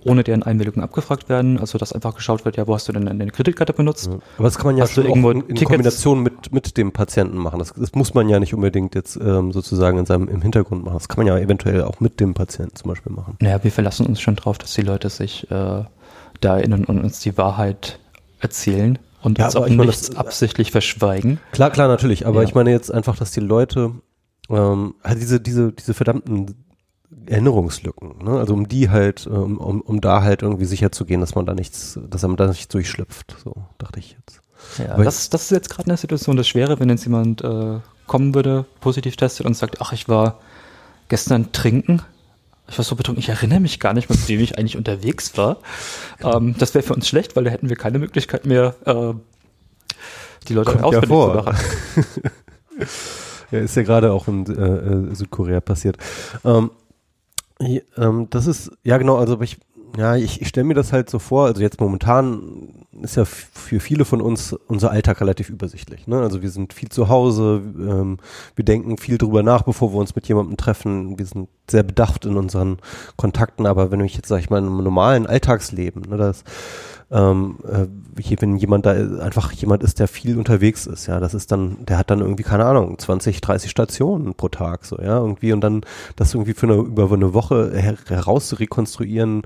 ohne 0.03 0.23
deren 0.23 0.43
Einwilligung 0.43 0.83
abgefragt 0.83 1.29
werden. 1.29 1.59
Also 1.59 1.77
dass 1.77 1.93
einfach 1.93 2.15
geschaut 2.15 2.45
wird, 2.45 2.57
ja, 2.57 2.67
wo 2.67 2.73
hast 2.73 2.87
du 2.87 2.93
denn 2.93 3.05
deine 3.05 3.27
Kreditkarte 3.27 3.73
benutzt? 3.73 4.07
Ja. 4.07 4.19
Aber 4.37 4.45
das 4.45 4.57
kann 4.57 4.67
man 4.67 4.77
ja 4.77 4.83
hast 4.83 4.93
schon 4.93 5.05
irgendwo 5.05 5.31
in, 5.31 5.41
in 5.41 5.55
Kombination 5.55 6.21
mit, 6.23 6.51
mit 6.51 6.77
dem 6.77 6.91
Patienten 6.91 7.37
machen. 7.37 7.59
Das, 7.59 7.73
das 7.73 7.93
muss 7.93 8.13
man 8.13 8.29
ja 8.29 8.39
nicht 8.39 8.53
unbedingt 8.53 8.95
jetzt 8.95 9.17
ähm, 9.17 9.51
sozusagen 9.51 9.97
in 9.97 10.05
seinem, 10.05 10.27
im 10.27 10.41
Hintergrund 10.41 10.83
machen. 10.83 10.95
Das 10.95 11.07
kann 11.07 11.25
man 11.25 11.27
ja 11.27 11.37
eventuell 11.37 11.83
auch 11.83 11.99
mit 11.99 12.19
dem 12.19 12.33
Patienten 12.33 12.75
zum 12.75 12.89
Beispiel 12.89 13.11
machen. 13.11 13.37
Naja, 13.39 13.63
wir 13.63 13.71
verlassen 13.71 14.05
uns 14.05 14.21
schon 14.21 14.35
drauf, 14.35 14.57
dass 14.57 14.73
die 14.73 14.81
Leute 14.81 15.09
sich 15.09 15.49
äh, 15.51 15.83
da 16.39 16.57
erinnern 16.57 16.85
und 16.85 16.99
uns 17.01 17.19
die 17.19 17.37
Wahrheit 17.37 17.99
erzählen 18.39 18.97
und 19.21 19.37
ja, 19.37 19.45
uns 19.45 19.55
auch 19.55 19.69
meine, 19.69 19.85
nichts 19.85 20.09
das, 20.09 20.17
absichtlich 20.17 20.71
verschweigen. 20.71 21.39
Klar, 21.51 21.69
klar, 21.69 21.87
natürlich. 21.87 22.25
Aber 22.25 22.41
ja. 22.41 22.47
ich 22.47 22.55
meine 22.55 22.71
jetzt 22.71 22.91
einfach, 22.91 23.17
dass 23.17 23.31
die 23.31 23.39
Leute 23.39 23.91
ähm, 24.49 24.95
halt 25.03 25.21
diese, 25.21 25.39
diese, 25.39 25.71
diese 25.71 25.93
verdammten 25.93 26.55
Erinnerungslücken, 27.25 28.23
ne? 28.23 28.39
Also 28.39 28.53
um 28.53 28.67
die 28.67 28.89
halt, 28.89 29.27
um, 29.27 29.57
um, 29.57 29.81
um 29.81 30.01
da 30.01 30.23
halt 30.23 30.41
irgendwie 30.41 30.65
sicher 30.65 30.91
zu 30.91 31.05
gehen, 31.05 31.21
dass 31.21 31.35
man 31.35 31.45
da 31.45 31.53
nichts, 31.53 31.99
dass 32.09 32.23
man 32.23 32.37
da 32.37 32.47
nicht 32.47 32.73
durchschlüpft. 32.73 33.35
So, 33.43 33.53
dachte 33.77 33.99
ich 33.99 34.17
jetzt. 34.17 34.41
Ja, 34.77 34.97
das, 34.97 35.29
das 35.29 35.43
ist 35.43 35.51
jetzt 35.51 35.69
gerade 35.69 35.89
eine 35.89 35.97
Situation, 35.97 36.37
das 36.37 36.47
Schwere, 36.47 36.79
wenn 36.79 36.89
jetzt 36.89 37.03
jemand 37.03 37.43
äh, 37.43 37.79
kommen 38.07 38.35
würde, 38.35 38.65
positiv 38.79 39.15
testet 39.15 39.45
und 39.45 39.55
sagt, 39.55 39.81
ach, 39.81 39.91
ich 39.91 40.07
war 40.07 40.39
gestern 41.09 41.51
trinken. 41.51 42.01
Ich 42.69 42.77
war 42.77 42.85
so 42.85 42.95
betrunken, 42.95 43.21
ich 43.21 43.29
erinnere 43.29 43.59
mich 43.59 43.79
gar 43.79 43.93
nicht, 43.93 44.09
mit 44.09 44.27
wem 44.29 44.39
ich 44.39 44.57
eigentlich 44.57 44.77
unterwegs 44.77 45.37
war. 45.37 45.57
Ähm, 46.23 46.55
das 46.57 46.73
wäre 46.73 46.83
für 46.83 46.93
uns 46.93 47.07
schlecht, 47.07 47.35
weil 47.35 47.43
da 47.43 47.51
hätten 47.51 47.69
wir 47.69 47.75
keine 47.75 47.99
Möglichkeit 47.99 48.45
mehr, 48.45 48.75
äh, 48.85 49.13
die 50.47 50.53
Leute 50.53 50.71
Kommt 50.71 50.83
ausfindig 50.83 51.09
ja 51.09 51.27
zu 51.27 51.35
machen. 51.35 51.57
ja, 53.51 53.59
ist 53.59 53.75
ja 53.75 53.83
gerade 53.83 54.11
auch 54.13 54.27
in 54.27 54.45
äh, 54.45 55.11
äh 55.11 55.15
Südkorea 55.15 55.59
passiert. 55.59 55.97
Ähm, 56.45 56.71
ähm, 57.97 58.27
das 58.29 58.47
ist, 58.47 58.71
ja 58.83 58.97
genau, 58.97 59.17
also 59.17 59.39
ich, 59.41 59.57
ja, 59.97 60.15
ich, 60.15 60.41
ich 60.41 60.47
stelle 60.47 60.65
mir 60.65 60.73
das 60.73 60.93
halt 60.93 61.09
so 61.09 61.19
vor, 61.19 61.47
also 61.47 61.61
jetzt 61.61 61.79
momentan 61.79 62.85
ist 63.01 63.15
ja 63.15 63.25
für 63.25 63.79
viele 63.79 64.05
von 64.05 64.21
uns 64.21 64.53
unser 64.53 64.91
Alltag 64.91 65.21
relativ 65.21 65.49
übersichtlich. 65.49 66.07
Ne? 66.07 66.19
Also 66.19 66.41
wir 66.41 66.49
sind 66.49 66.73
viel 66.73 66.89
zu 66.89 67.09
Hause, 67.09 67.61
ähm, 67.77 68.17
wir 68.55 68.65
denken 68.65 68.97
viel 68.97 69.17
drüber 69.17 69.43
nach, 69.43 69.63
bevor 69.63 69.93
wir 69.93 69.99
uns 69.99 70.15
mit 70.15 70.27
jemandem 70.27 70.57
treffen. 70.57 71.17
Wir 71.17 71.25
sind 71.25 71.49
sehr 71.69 71.83
bedacht 71.83 72.25
in 72.25 72.37
unseren 72.37 72.77
Kontakten, 73.17 73.65
aber 73.65 73.91
wenn 73.91 74.01
ich 74.01 74.15
jetzt, 74.15 74.27
sag 74.27 74.39
ich 74.39 74.49
mal, 74.49 74.57
einem 74.57 74.83
normalen 74.83 75.25
Alltagsleben, 75.25 76.03
ne, 76.03 76.17
das 76.17 76.43
ähm, 77.11 77.57
äh, 77.67 77.87
wenn 78.39 78.55
jemand 78.55 78.85
da 78.85 78.91
einfach 78.91 79.51
jemand 79.51 79.83
ist, 79.83 79.99
der 79.99 80.07
viel 80.07 80.37
unterwegs 80.37 80.87
ist, 80.87 81.07
ja, 81.07 81.19
das 81.19 81.33
ist 81.33 81.51
dann, 81.51 81.85
der 81.85 81.97
hat 81.97 82.09
dann 82.09 82.19
irgendwie, 82.19 82.43
keine 82.43 82.65
Ahnung, 82.65 82.97
20, 82.97 83.41
30 83.41 83.69
Stationen 83.69 84.33
pro 84.33 84.47
Tag, 84.47 84.85
so, 84.85 84.97
ja, 84.97 85.17
irgendwie 85.17 85.51
und 85.51 85.61
dann 85.61 85.81
das 86.15 86.33
irgendwie 86.33 86.53
für 86.53 86.67
eine, 86.67 86.75
über 86.75 87.11
eine 87.11 87.33
Woche 87.33 87.71
her 87.73 87.95
heraus 88.07 88.47
zu 88.47 88.55
rekonstruieren, 88.55 89.43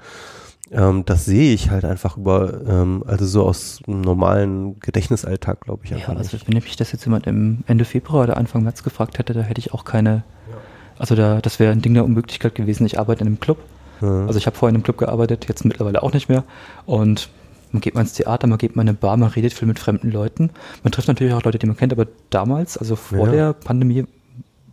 ähm, 0.71 1.05
das 1.05 1.25
sehe 1.25 1.53
ich 1.53 1.69
halt 1.69 1.85
einfach 1.85 2.17
über, 2.17 2.61
ähm, 2.67 3.03
also 3.07 3.25
so 3.25 3.45
aus 3.45 3.79
einem 3.87 4.01
normalen 4.01 4.79
Gedächtnisalltag, 4.79 5.61
glaube 5.61 5.85
ich. 5.85 5.93
Einfach 5.93 6.13
ja, 6.13 6.19
also 6.19 6.37
wenn 6.45 6.55
mich 6.55 6.75
das 6.75 6.91
jetzt 6.91 7.05
jemand 7.05 7.27
im 7.27 7.63
Ende 7.67 7.85
Februar 7.85 8.23
oder 8.23 8.37
Anfang 8.37 8.63
März 8.63 8.83
gefragt 8.83 9.17
hätte, 9.17 9.33
da 9.33 9.41
hätte 9.41 9.59
ich 9.59 9.73
auch 9.73 9.85
keine, 9.85 10.23
ja. 10.49 10.57
also 10.97 11.15
da, 11.15 11.39
das 11.41 11.59
wäre 11.59 11.71
ein 11.71 11.81
Ding 11.81 11.93
der 11.93 12.03
Unmöglichkeit 12.03 12.55
gewesen. 12.55 12.85
Ich 12.85 12.99
arbeite 12.99 13.21
in 13.21 13.27
einem 13.27 13.39
Club. 13.39 13.59
Ja. 14.01 14.25
Also 14.25 14.37
ich 14.37 14.47
habe 14.47 14.55
vorher 14.55 14.71
in 14.71 14.75
einem 14.75 14.83
Club 14.83 14.97
gearbeitet, 14.97 15.47
jetzt 15.47 15.65
mittlerweile 15.65 16.01
auch 16.01 16.13
nicht 16.13 16.29
mehr. 16.29 16.43
Und 16.85 17.29
man 17.75 17.81
geht 17.81 17.93
mal 17.93 18.01
ins 18.01 18.13
Theater, 18.13 18.47
man 18.47 18.57
geht 18.57 18.75
mal 18.75 18.83
in 18.83 18.89
eine 18.89 18.97
Bar, 18.97 19.17
man 19.17 19.29
redet 19.29 19.53
viel 19.53 19.67
mit 19.67 19.79
fremden 19.79 20.09
Leuten. 20.09 20.49
Man 20.83 20.93
trifft 20.93 21.09
natürlich 21.09 21.33
auch 21.33 21.43
Leute, 21.43 21.59
die 21.59 21.67
man 21.67 21.75
kennt, 21.75 21.91
aber 21.91 22.07
damals, 22.29 22.77
also 22.77 22.95
vor 22.95 23.27
ja. 23.27 23.33
der 23.33 23.53
Pandemie, 23.53 24.05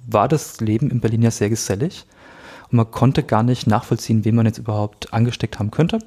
war 0.07 0.29
das 0.29 0.61
Leben 0.61 0.89
in 0.91 1.01
Berlin 1.01 1.23
ja 1.23 1.33
sehr 1.33 1.51
gesellig. 1.51 2.07
Und 2.71 2.77
man 2.77 2.91
konnte 2.91 3.25
gar 3.25 3.43
nicht 3.43 3.67
nachvollziehen, 3.67 4.25
wen 4.25 4.37
man 4.37 4.47
jetzt 4.47 4.59
überhaupt 4.59 5.13
angesteckt 5.13 5.59
haben 5.59 5.73
könnte. 5.73 5.99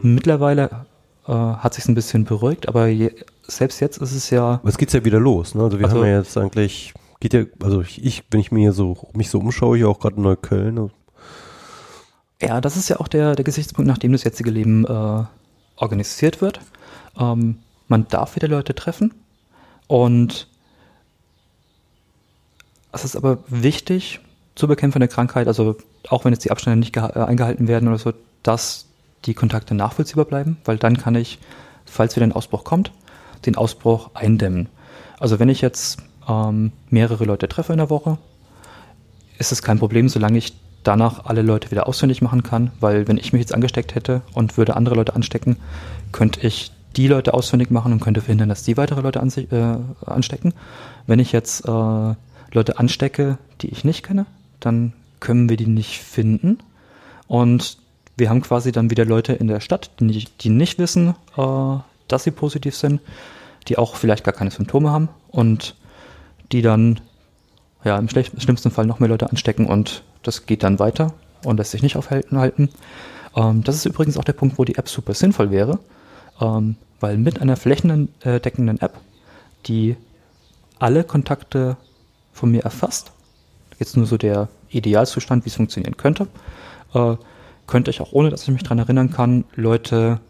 Mhm. 0.00 0.14
Mittlerweile 0.14 0.86
äh, 1.26 1.32
hat 1.32 1.74
sich 1.74 1.88
ein 1.88 1.96
bisschen 1.96 2.24
beruhigt, 2.24 2.68
aber 2.68 2.86
je, 2.86 3.10
selbst 3.42 3.80
jetzt 3.80 3.98
ist 3.98 4.12
es 4.12 4.30
ja. 4.30 4.54
Aber 4.54 4.68
es 4.68 4.78
geht 4.78 4.92
ja 4.92 5.04
wieder 5.04 5.18
los, 5.18 5.56
ne? 5.56 5.64
Also 5.64 5.80
wir 5.80 5.86
also, 5.86 5.98
haben 5.98 6.06
ja 6.06 6.18
jetzt 6.18 6.38
eigentlich, 6.38 6.94
geht 7.18 7.34
ja, 7.34 7.44
also 7.64 7.82
ich, 7.82 8.22
wenn 8.30 8.38
ich 8.38 8.52
mir 8.52 8.60
hier 8.60 8.72
so, 8.72 9.08
mich 9.12 9.28
so 9.28 9.40
umschaue, 9.40 9.76
hier 9.76 9.88
auch 9.88 9.98
gerade 9.98 10.16
in 10.16 10.22
Neukölln. 10.22 10.90
Ja, 12.40 12.60
das 12.60 12.76
ist 12.76 12.88
ja 12.88 13.00
auch 13.00 13.08
der, 13.08 13.34
der 13.34 13.44
Gesichtspunkt, 13.44 13.88
nach 13.88 13.98
dem 13.98 14.12
das 14.12 14.22
jetzige 14.22 14.50
Leben 14.50 14.84
äh, 14.84 15.24
organisiert 15.78 16.40
wird. 16.40 16.60
Ähm, 17.18 17.60
man 17.88 18.06
darf 18.08 18.36
wieder 18.36 18.48
Leute 18.48 18.74
treffen 18.74 19.14
und 19.86 20.48
es 22.92 23.04
ist 23.04 23.16
aber 23.16 23.38
wichtig 23.48 24.20
zur 24.54 24.68
Bekämpfung 24.68 25.00
der 25.00 25.08
Krankheit, 25.08 25.46
also 25.46 25.76
auch 26.08 26.24
wenn 26.24 26.32
jetzt 26.32 26.44
die 26.44 26.50
Abstände 26.50 26.78
nicht 26.78 26.96
äh, 26.96 27.00
eingehalten 27.00 27.68
werden 27.68 27.88
oder 27.88 27.98
so, 27.98 28.12
dass 28.42 28.86
die 29.24 29.34
Kontakte 29.34 29.74
nachvollziehbar 29.74 30.24
bleiben, 30.24 30.58
weil 30.64 30.76
dann 30.76 30.96
kann 30.96 31.14
ich, 31.14 31.38
falls 31.86 32.16
wieder 32.16 32.26
ein 32.26 32.32
Ausbruch 32.32 32.64
kommt, 32.64 32.92
den 33.46 33.56
Ausbruch 33.56 34.10
eindämmen. 34.14 34.68
Also 35.18 35.38
wenn 35.38 35.48
ich 35.48 35.60
jetzt 35.60 35.98
ähm, 36.28 36.72
mehrere 36.90 37.24
Leute 37.24 37.48
treffe 37.48 37.72
in 37.72 37.78
der 37.78 37.90
Woche, 37.90 38.18
ist 39.38 39.52
es 39.52 39.62
kein 39.62 39.78
Problem, 39.78 40.08
solange 40.08 40.38
ich 40.38 40.54
danach 40.82 41.24
alle 41.26 41.42
Leute 41.42 41.70
wieder 41.70 41.86
ausfindig 41.86 42.22
machen 42.22 42.42
kann, 42.42 42.70
weil 42.80 43.08
wenn 43.08 43.18
ich 43.18 43.32
mich 43.32 43.40
jetzt 43.40 43.54
angesteckt 43.54 43.94
hätte 43.94 44.22
und 44.34 44.56
würde 44.56 44.76
andere 44.76 44.94
Leute 44.94 45.14
anstecken, 45.14 45.56
könnte 46.12 46.46
ich 46.46 46.72
die 46.96 47.08
Leute 47.08 47.34
ausfindig 47.34 47.70
machen 47.70 47.92
und 47.92 48.00
könnte 48.00 48.20
verhindern, 48.20 48.48
dass 48.48 48.62
die 48.62 48.76
weitere 48.76 49.00
Leute 49.02 49.20
an 49.20 49.30
sich, 49.30 49.50
äh, 49.52 49.76
anstecken. 50.06 50.54
Wenn 51.06 51.18
ich 51.18 51.32
jetzt 51.32 51.66
äh, 51.66 52.14
Leute 52.52 52.78
anstecke, 52.78 53.38
die 53.60 53.68
ich 53.68 53.84
nicht 53.84 54.04
kenne, 54.04 54.26
dann 54.60 54.92
können 55.20 55.48
wir 55.48 55.56
die 55.56 55.66
nicht 55.66 55.98
finden 55.98 56.58
und 57.26 57.78
wir 58.16 58.30
haben 58.30 58.42
quasi 58.42 58.72
dann 58.72 58.90
wieder 58.90 59.04
Leute 59.04 59.32
in 59.32 59.46
der 59.46 59.60
Stadt, 59.60 59.90
die 60.00 60.04
nicht, 60.04 60.42
die 60.42 60.50
nicht 60.50 60.78
wissen, 60.78 61.14
äh, 61.36 61.76
dass 62.08 62.24
sie 62.24 62.30
positiv 62.30 62.76
sind, 62.76 63.00
die 63.68 63.78
auch 63.78 63.96
vielleicht 63.96 64.24
gar 64.24 64.34
keine 64.34 64.50
Symptome 64.50 64.90
haben 64.90 65.08
und 65.28 65.76
die 66.50 66.62
dann 66.62 67.00
ja 67.88 67.98
im 67.98 68.08
schlimmsten 68.08 68.70
Fall 68.70 68.86
noch 68.86 69.00
mehr 69.00 69.08
Leute 69.08 69.28
anstecken 69.28 69.66
und 69.66 70.02
das 70.22 70.46
geht 70.46 70.62
dann 70.62 70.78
weiter 70.78 71.12
und 71.44 71.56
lässt 71.56 71.72
sich 71.72 71.82
nicht 71.82 71.96
aufhalten. 71.96 72.68
Ähm, 73.34 73.64
das 73.64 73.76
ist 73.76 73.86
übrigens 73.86 74.16
auch 74.16 74.24
der 74.24 74.32
Punkt, 74.34 74.58
wo 74.58 74.64
die 74.64 74.76
App 74.76 74.88
super 74.88 75.14
sinnvoll 75.14 75.50
wäre, 75.50 75.78
ähm, 76.40 76.76
weil 77.00 77.16
mit 77.16 77.40
einer 77.40 77.56
flächendeckenden 77.56 78.80
App, 78.80 78.98
die 79.66 79.96
alle 80.78 81.04
Kontakte 81.04 81.76
von 82.32 82.50
mir 82.50 82.62
erfasst, 82.62 83.12
jetzt 83.78 83.96
nur 83.96 84.06
so 84.06 84.16
der 84.16 84.48
Idealzustand, 84.70 85.44
wie 85.44 85.48
es 85.48 85.56
funktionieren 85.56 85.96
könnte, 85.96 86.28
äh, 86.94 87.16
könnte 87.66 87.90
ich 87.90 88.00
auch, 88.00 88.12
ohne 88.12 88.30
dass 88.30 88.42
ich 88.42 88.48
mich 88.48 88.62
daran 88.62 88.78
erinnern 88.78 89.10
kann, 89.10 89.44
Leute 89.54 90.20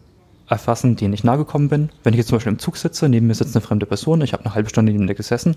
erfassen, 0.47 0.95
denen 0.95 1.13
ich 1.13 1.23
nahe 1.23 1.37
gekommen 1.37 1.69
bin. 1.69 1.89
Wenn 2.03 2.13
ich 2.13 2.17
jetzt 2.17 2.27
zum 2.27 2.37
Beispiel 2.37 2.53
im 2.53 2.59
Zug 2.59 2.77
sitze, 2.77 3.07
neben 3.07 3.27
mir 3.27 3.35
sitzt 3.35 3.55
eine 3.55 3.61
fremde 3.61 3.85
Person, 3.85 4.21
ich 4.21 4.33
habe 4.33 4.45
eine 4.45 4.55
halbe 4.55 4.69
Stunde 4.69 4.91
neben 4.91 5.07
der 5.07 5.15
gesessen, 5.15 5.55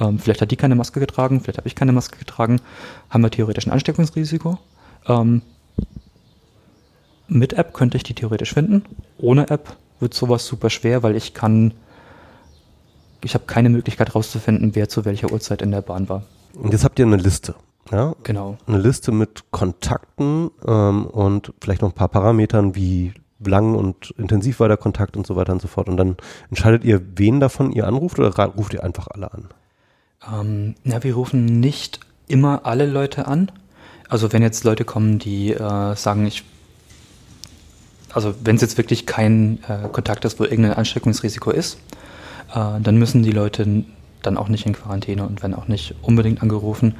ähm, 0.00 0.18
vielleicht 0.18 0.42
hat 0.42 0.50
die 0.50 0.56
keine 0.56 0.74
Maske 0.74 1.00
getragen, 1.00 1.40
vielleicht 1.40 1.58
habe 1.58 1.68
ich 1.68 1.74
keine 1.74 1.92
Maske 1.92 2.18
getragen, 2.18 2.60
haben 3.10 3.22
wir 3.22 3.30
theoretisch 3.30 3.66
ein 3.66 3.72
Ansteckungsrisiko. 3.72 4.58
Ähm, 5.06 5.42
mit 7.28 7.52
App 7.52 7.74
könnte 7.74 7.96
ich 7.96 8.02
die 8.02 8.14
theoretisch 8.14 8.54
finden. 8.54 8.84
Ohne 9.18 9.50
App 9.50 9.76
wird 10.00 10.14
sowas 10.14 10.46
super 10.46 10.70
schwer, 10.70 11.02
weil 11.02 11.16
ich 11.16 11.34
kann, 11.34 11.74
ich 13.22 13.34
habe 13.34 13.44
keine 13.46 13.68
Möglichkeit 13.68 14.08
herauszufinden, 14.08 14.74
wer 14.74 14.88
zu 14.88 15.04
welcher 15.04 15.32
Uhrzeit 15.32 15.62
in 15.62 15.70
der 15.70 15.82
Bahn 15.82 16.08
war. 16.08 16.22
Und 16.54 16.72
jetzt 16.72 16.84
habt 16.84 16.98
ihr 16.98 17.06
eine 17.06 17.16
Liste. 17.16 17.54
Ja? 17.92 18.14
Genau. 18.22 18.56
Eine 18.66 18.78
Liste 18.78 19.12
mit 19.12 19.50
Kontakten 19.50 20.50
ähm, 20.66 21.06
und 21.06 21.52
vielleicht 21.60 21.82
noch 21.82 21.90
ein 21.90 21.94
paar 21.94 22.08
Parametern 22.08 22.74
wie 22.74 23.12
lang 23.44 23.74
und 23.74 24.14
intensiv 24.18 24.60
war 24.60 24.68
der 24.68 24.76
Kontakt 24.76 25.16
und 25.16 25.26
so 25.26 25.36
weiter 25.36 25.52
und 25.52 25.62
so 25.62 25.68
fort. 25.68 25.88
Und 25.88 25.96
dann 25.96 26.16
entscheidet 26.48 26.84
ihr, 26.84 27.00
wen 27.16 27.40
davon 27.40 27.72
ihr 27.72 27.86
anruft 27.86 28.18
oder 28.18 28.32
ruft 28.46 28.74
ihr 28.74 28.82
einfach 28.82 29.08
alle 29.08 29.32
an? 29.32 29.48
Ähm, 30.26 30.74
na, 30.84 31.02
wir 31.02 31.14
rufen 31.14 31.44
nicht 31.60 32.00
immer 32.26 32.66
alle 32.66 32.86
Leute 32.86 33.26
an. 33.26 33.50
Also 34.08 34.32
wenn 34.32 34.42
jetzt 34.42 34.64
Leute 34.64 34.84
kommen, 34.84 35.18
die 35.18 35.52
äh, 35.52 35.94
sagen, 35.94 36.26
ich 36.26 36.44
also 38.12 38.34
wenn 38.42 38.56
es 38.56 38.62
jetzt 38.62 38.78
wirklich 38.78 39.06
kein 39.06 39.58
äh, 39.68 39.88
Kontakt 39.88 40.24
ist, 40.24 40.40
wo 40.40 40.44
irgendein 40.44 40.74
Ansteckungsrisiko 40.74 41.50
ist, 41.50 41.78
äh, 42.54 42.80
dann 42.80 42.96
müssen 42.96 43.22
die 43.22 43.32
Leute 43.32 43.84
dann 44.22 44.36
auch 44.36 44.48
nicht 44.48 44.66
in 44.66 44.72
Quarantäne 44.72 45.26
und 45.26 45.42
werden 45.42 45.54
auch 45.54 45.68
nicht 45.68 45.94
unbedingt 46.02 46.42
angerufen. 46.42 46.94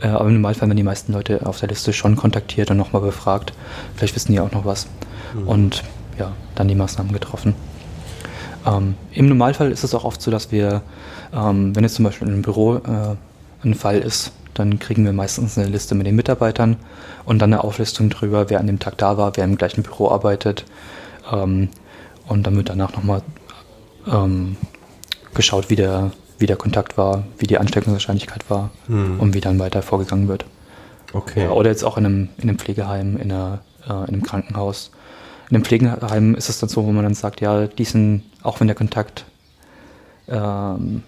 Äh, 0.00 0.08
aber 0.08 0.28
im 0.28 0.34
Normalfall 0.34 0.68
werden 0.68 0.76
die 0.76 0.82
meisten 0.82 1.12
Leute 1.12 1.46
auf 1.46 1.58
der 1.58 1.68
Liste 1.68 1.92
schon 1.92 2.14
kontaktiert 2.16 2.70
und 2.70 2.76
nochmal 2.76 3.02
befragt. 3.02 3.52
Vielleicht 3.96 4.14
wissen 4.14 4.32
die 4.32 4.40
auch 4.40 4.52
noch 4.52 4.64
was. 4.64 4.86
Mhm. 5.34 5.48
Und 5.48 5.82
ja, 6.18 6.32
dann 6.54 6.68
die 6.68 6.74
Maßnahmen 6.74 7.12
getroffen. 7.12 7.54
Ähm, 8.66 8.94
Im 9.12 9.28
Normalfall 9.28 9.72
ist 9.72 9.84
es 9.84 9.94
auch 9.94 10.04
oft 10.04 10.20
so, 10.20 10.30
dass 10.30 10.52
wir, 10.52 10.82
ähm, 11.34 11.74
wenn 11.74 11.84
jetzt 11.84 11.94
zum 11.94 12.04
Beispiel 12.04 12.28
in 12.28 12.34
einem 12.34 12.42
Büro 12.42 12.76
äh, 12.76 13.16
ein 13.62 13.74
Fall 13.74 13.98
ist, 13.98 14.32
dann 14.54 14.78
kriegen 14.78 15.04
wir 15.04 15.12
meistens 15.12 15.56
eine 15.56 15.68
Liste 15.68 15.94
mit 15.94 16.06
den 16.06 16.16
Mitarbeitern 16.16 16.76
und 17.24 17.38
dann 17.40 17.52
eine 17.52 17.64
Auflistung 17.64 18.10
darüber, 18.10 18.50
wer 18.50 18.60
an 18.60 18.66
dem 18.66 18.78
Tag 18.78 18.98
da 18.98 19.16
war, 19.16 19.36
wer 19.36 19.44
im 19.44 19.56
gleichen 19.56 19.82
Büro 19.82 20.10
arbeitet. 20.10 20.64
Ähm, 21.32 21.68
und 22.26 22.46
dann 22.46 22.56
wird 22.56 22.68
danach 22.68 22.94
nochmal 22.94 23.22
ähm, 24.06 24.56
geschaut, 25.34 25.70
wie 25.70 25.76
der, 25.76 26.12
wie 26.38 26.46
der 26.46 26.56
Kontakt 26.56 26.96
war, 26.96 27.24
wie 27.38 27.46
die 27.46 27.58
Ansteckungswahrscheinlichkeit 27.58 28.48
war 28.48 28.70
mhm. 28.88 29.20
und 29.20 29.34
wie 29.34 29.40
dann 29.40 29.58
weiter 29.58 29.82
vorgegangen 29.82 30.28
wird. 30.28 30.44
Okay. 31.12 31.44
Ja, 31.44 31.50
oder 31.50 31.70
jetzt 31.70 31.84
auch 31.84 31.96
in 31.96 32.06
einem, 32.06 32.28
in 32.38 32.48
einem 32.48 32.58
Pflegeheim, 32.58 33.16
in, 33.16 33.32
einer, 33.32 33.60
äh, 33.84 33.92
in 33.92 34.14
einem 34.14 34.22
Krankenhaus. 34.22 34.90
In 35.48 35.56
einem 35.56 35.64
Pflegeheim 35.64 36.34
ist 36.34 36.48
es 36.48 36.60
dann 36.60 36.68
so, 36.68 36.84
wo 36.84 36.92
man 36.92 37.02
dann 37.02 37.14
sagt, 37.14 37.40
ja, 37.40 37.66
diesen, 37.66 38.22
auch 38.42 38.60
wenn 38.60 38.68
der 38.68 38.76
Kontakt 38.76 39.24
ähm, 40.28 41.02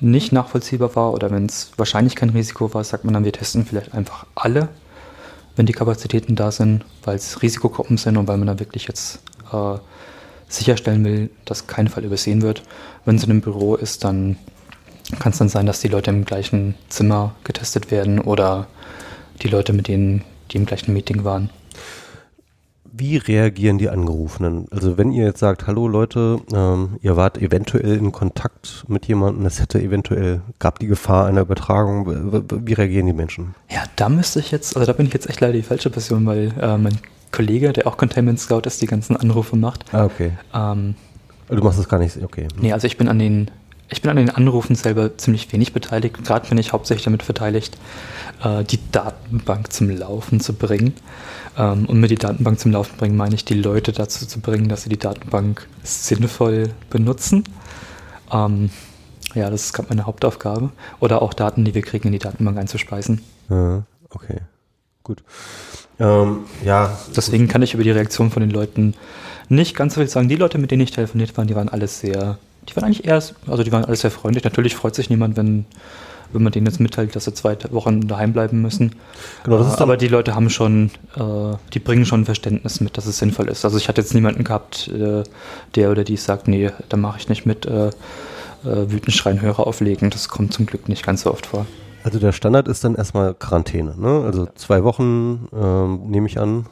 nicht 0.00 0.32
nachvollziehbar 0.32 0.94
war 0.96 1.12
oder 1.12 1.30
wenn 1.30 1.46
es 1.46 1.72
wahrscheinlich 1.76 2.16
kein 2.16 2.30
Risiko 2.30 2.72
war, 2.72 2.84
sagt 2.84 3.04
man 3.04 3.14
dann, 3.14 3.24
wir 3.24 3.32
testen 3.32 3.66
vielleicht 3.66 3.94
einfach 3.94 4.26
alle, 4.34 4.68
wenn 5.56 5.66
die 5.66 5.72
Kapazitäten 5.72 6.36
da 6.36 6.50
sind, 6.50 6.84
weil 7.04 7.16
es 7.16 7.42
Risikogruppen 7.42 7.98
sind 7.98 8.16
und 8.16 8.26
weil 8.28 8.38
man 8.38 8.46
dann 8.46 8.60
wirklich 8.60 8.86
jetzt 8.86 9.20
äh, 9.52 9.78
sicherstellen 10.48 11.04
will, 11.04 11.30
dass 11.44 11.66
kein 11.66 11.88
Fall 11.88 12.04
übersehen 12.04 12.42
wird. 12.42 12.62
Wenn 13.04 13.16
es 13.16 13.24
in 13.24 13.30
einem 13.30 13.40
Büro 13.40 13.76
ist, 13.76 14.04
dann 14.04 14.36
kann 15.18 15.32
es 15.32 15.38
dann 15.38 15.48
sein, 15.48 15.66
dass 15.66 15.80
die 15.80 15.88
Leute 15.88 16.10
im 16.10 16.24
gleichen 16.24 16.74
Zimmer 16.88 17.34
getestet 17.44 17.90
werden 17.90 18.20
oder 18.20 18.66
die 19.42 19.48
Leute, 19.48 19.72
mit 19.72 19.88
denen 19.88 20.24
die 20.50 20.56
im 20.56 20.66
gleichen 20.66 20.92
Meeting 20.92 21.24
waren. 21.24 21.50
Wie 22.92 23.16
reagieren 23.16 23.78
die 23.78 23.88
Angerufenen? 23.88 24.66
Also 24.70 24.98
wenn 24.98 25.12
ihr 25.12 25.24
jetzt 25.24 25.38
sagt, 25.38 25.66
hallo 25.66 25.86
Leute, 25.86 26.40
ähm, 26.52 26.98
ihr 27.02 27.16
wart 27.16 27.38
eventuell 27.38 27.96
in 27.96 28.10
Kontakt 28.10 28.84
mit 28.88 29.06
jemandem, 29.06 29.46
es 29.46 29.60
hätte 29.60 29.80
eventuell, 29.80 30.40
gab 30.58 30.80
die 30.80 30.88
Gefahr 30.88 31.26
einer 31.26 31.42
Übertragung, 31.42 32.06
wie 32.66 32.72
reagieren 32.72 33.06
die 33.06 33.12
Menschen? 33.12 33.54
Ja, 33.70 33.84
da 33.94 34.08
müsste 34.08 34.40
ich 34.40 34.50
jetzt, 34.50 34.76
also 34.76 34.86
da 34.86 34.92
bin 34.92 35.06
ich 35.06 35.12
jetzt 35.12 35.28
echt 35.28 35.40
leider 35.40 35.52
die 35.52 35.62
falsche 35.62 35.90
Person, 35.90 36.26
weil 36.26 36.52
äh, 36.60 36.76
mein 36.78 36.98
Kollege, 37.30 37.72
der 37.72 37.86
auch 37.86 37.96
Containment 37.96 38.40
Scout 38.40 38.62
ist, 38.64 38.82
die 38.82 38.86
ganzen 38.86 39.16
Anrufe 39.16 39.54
macht. 39.54 39.84
Ah, 39.92 40.04
okay. 40.04 40.32
Ähm, 40.52 40.96
du 41.48 41.62
machst 41.62 41.78
das 41.78 41.88
gar 41.88 42.00
nicht, 42.00 42.20
okay. 42.22 42.48
Nee, 42.60 42.72
also 42.72 42.88
ich 42.88 42.96
bin 42.96 43.08
an 43.08 43.20
den 43.20 43.50
ich 43.92 44.02
bin 44.02 44.10
an 44.10 44.16
den 44.16 44.30
Anrufen 44.30 44.76
selber 44.76 45.18
ziemlich 45.18 45.52
wenig 45.52 45.72
beteiligt. 45.72 46.22
Gerade 46.24 46.48
bin 46.48 46.58
ich 46.58 46.72
hauptsächlich 46.72 47.04
damit 47.04 47.26
beteiligt, 47.26 47.76
äh, 48.42 48.62
die 48.62 48.78
Datenbank 48.92 49.72
zum 49.72 49.90
Laufen 49.90 50.38
zu 50.38 50.52
bringen. 50.52 50.94
Ähm, 51.60 51.84
und 51.84 52.00
mit 52.00 52.10
die 52.10 52.16
Datenbank 52.16 52.58
zum 52.58 52.72
Laufen 52.72 52.96
bringen 52.96 53.16
meine 53.18 53.34
ich, 53.34 53.44
die 53.44 53.54
Leute 53.54 53.92
dazu 53.92 54.26
zu 54.26 54.40
bringen, 54.40 54.70
dass 54.70 54.84
sie 54.84 54.88
die 54.88 54.98
Datenbank 54.98 55.68
sinnvoll 55.82 56.70
benutzen. 56.88 57.44
Ähm, 58.32 58.70
ja, 59.34 59.50
das 59.50 59.66
ist 59.66 59.72
gerade 59.74 59.90
meine 59.90 60.06
Hauptaufgabe. 60.06 60.70
Oder 61.00 61.20
auch 61.20 61.34
Daten, 61.34 61.66
die 61.66 61.74
wir 61.74 61.82
kriegen, 61.82 62.08
in 62.08 62.12
die 62.12 62.18
Datenbank 62.18 62.56
einzuspeisen. 62.56 63.20
Ja, 63.50 63.82
okay, 64.08 64.38
gut. 65.04 65.22
Ähm, 65.98 66.44
ja. 66.64 66.98
Deswegen 67.14 67.46
kann 67.46 67.60
ich 67.60 67.74
über 67.74 67.84
die 67.84 67.90
Reaktion 67.90 68.30
von 68.30 68.40
den 68.40 68.50
Leuten 68.50 68.94
nicht 69.50 69.76
ganz 69.76 69.94
so 69.94 70.00
viel 70.00 70.08
sagen. 70.08 70.30
Die 70.30 70.36
Leute, 70.36 70.56
mit 70.56 70.70
denen 70.70 70.82
ich 70.82 70.92
telefoniert 70.92 71.36
war, 71.36 71.44
die 71.44 71.54
waren 71.54 71.68
alle 71.68 71.88
sehr 71.88 72.38
die 72.68 72.76
waren 72.76 72.84
eigentlich 72.84 73.04
eher, 73.04 73.14
also 73.14 73.62
die 73.62 73.72
waren 73.72 73.84
alles 73.84 74.02
sehr 74.02 74.10
freundlich. 74.10 74.44
Natürlich 74.44 74.76
freut 74.76 74.94
sich 74.94 75.10
niemand, 75.10 75.36
wenn, 75.36 75.64
wenn 76.32 76.42
man 76.42 76.52
denen 76.52 76.66
jetzt 76.66 76.80
mitteilt, 76.80 77.14
dass 77.16 77.24
sie 77.24 77.34
zwei 77.34 77.56
Wochen 77.70 78.06
daheim 78.08 78.32
bleiben 78.32 78.62
müssen. 78.62 78.94
Genau, 79.44 79.58
das 79.58 79.74
ist 79.74 79.80
aber 79.80 79.96
die 79.96 80.08
Leute 80.08 80.34
haben 80.34 80.50
schon, 80.50 80.90
äh, 81.16 81.56
die 81.72 81.78
bringen 81.78 82.06
schon 82.06 82.24
Verständnis 82.24 82.80
mit, 82.80 82.96
dass 82.96 83.06
es 83.06 83.18
sinnvoll 83.18 83.48
ist. 83.48 83.64
Also 83.64 83.76
ich 83.76 83.88
hatte 83.88 84.00
jetzt 84.00 84.14
niemanden 84.14 84.44
gehabt, 84.44 84.88
äh, 84.88 85.22
der 85.74 85.90
oder 85.90 86.04
die 86.04 86.16
sagt, 86.16 86.48
nee, 86.48 86.70
da 86.88 86.96
mache 86.96 87.18
ich 87.18 87.28
nicht 87.28 87.46
mit, 87.46 87.66
äh, 87.66 87.90
äh, 88.64 88.90
wütend 88.90 89.14
schreien, 89.14 89.40
Hörer 89.40 89.66
auflegen. 89.66 90.10
Das 90.10 90.28
kommt 90.28 90.52
zum 90.52 90.66
Glück 90.66 90.88
nicht 90.88 91.04
ganz 91.04 91.22
so 91.22 91.30
oft 91.30 91.46
vor. 91.46 91.66
Also 92.02 92.18
der 92.18 92.32
Standard 92.32 92.68
ist 92.68 92.84
dann 92.84 92.94
erstmal 92.94 93.34
Quarantäne, 93.34 93.94
ne? 93.98 94.22
Also 94.24 94.48
zwei 94.54 94.84
Wochen 94.84 95.48
ähm, 95.52 96.10
nehme 96.10 96.26
ich 96.26 96.40
an, 96.40 96.66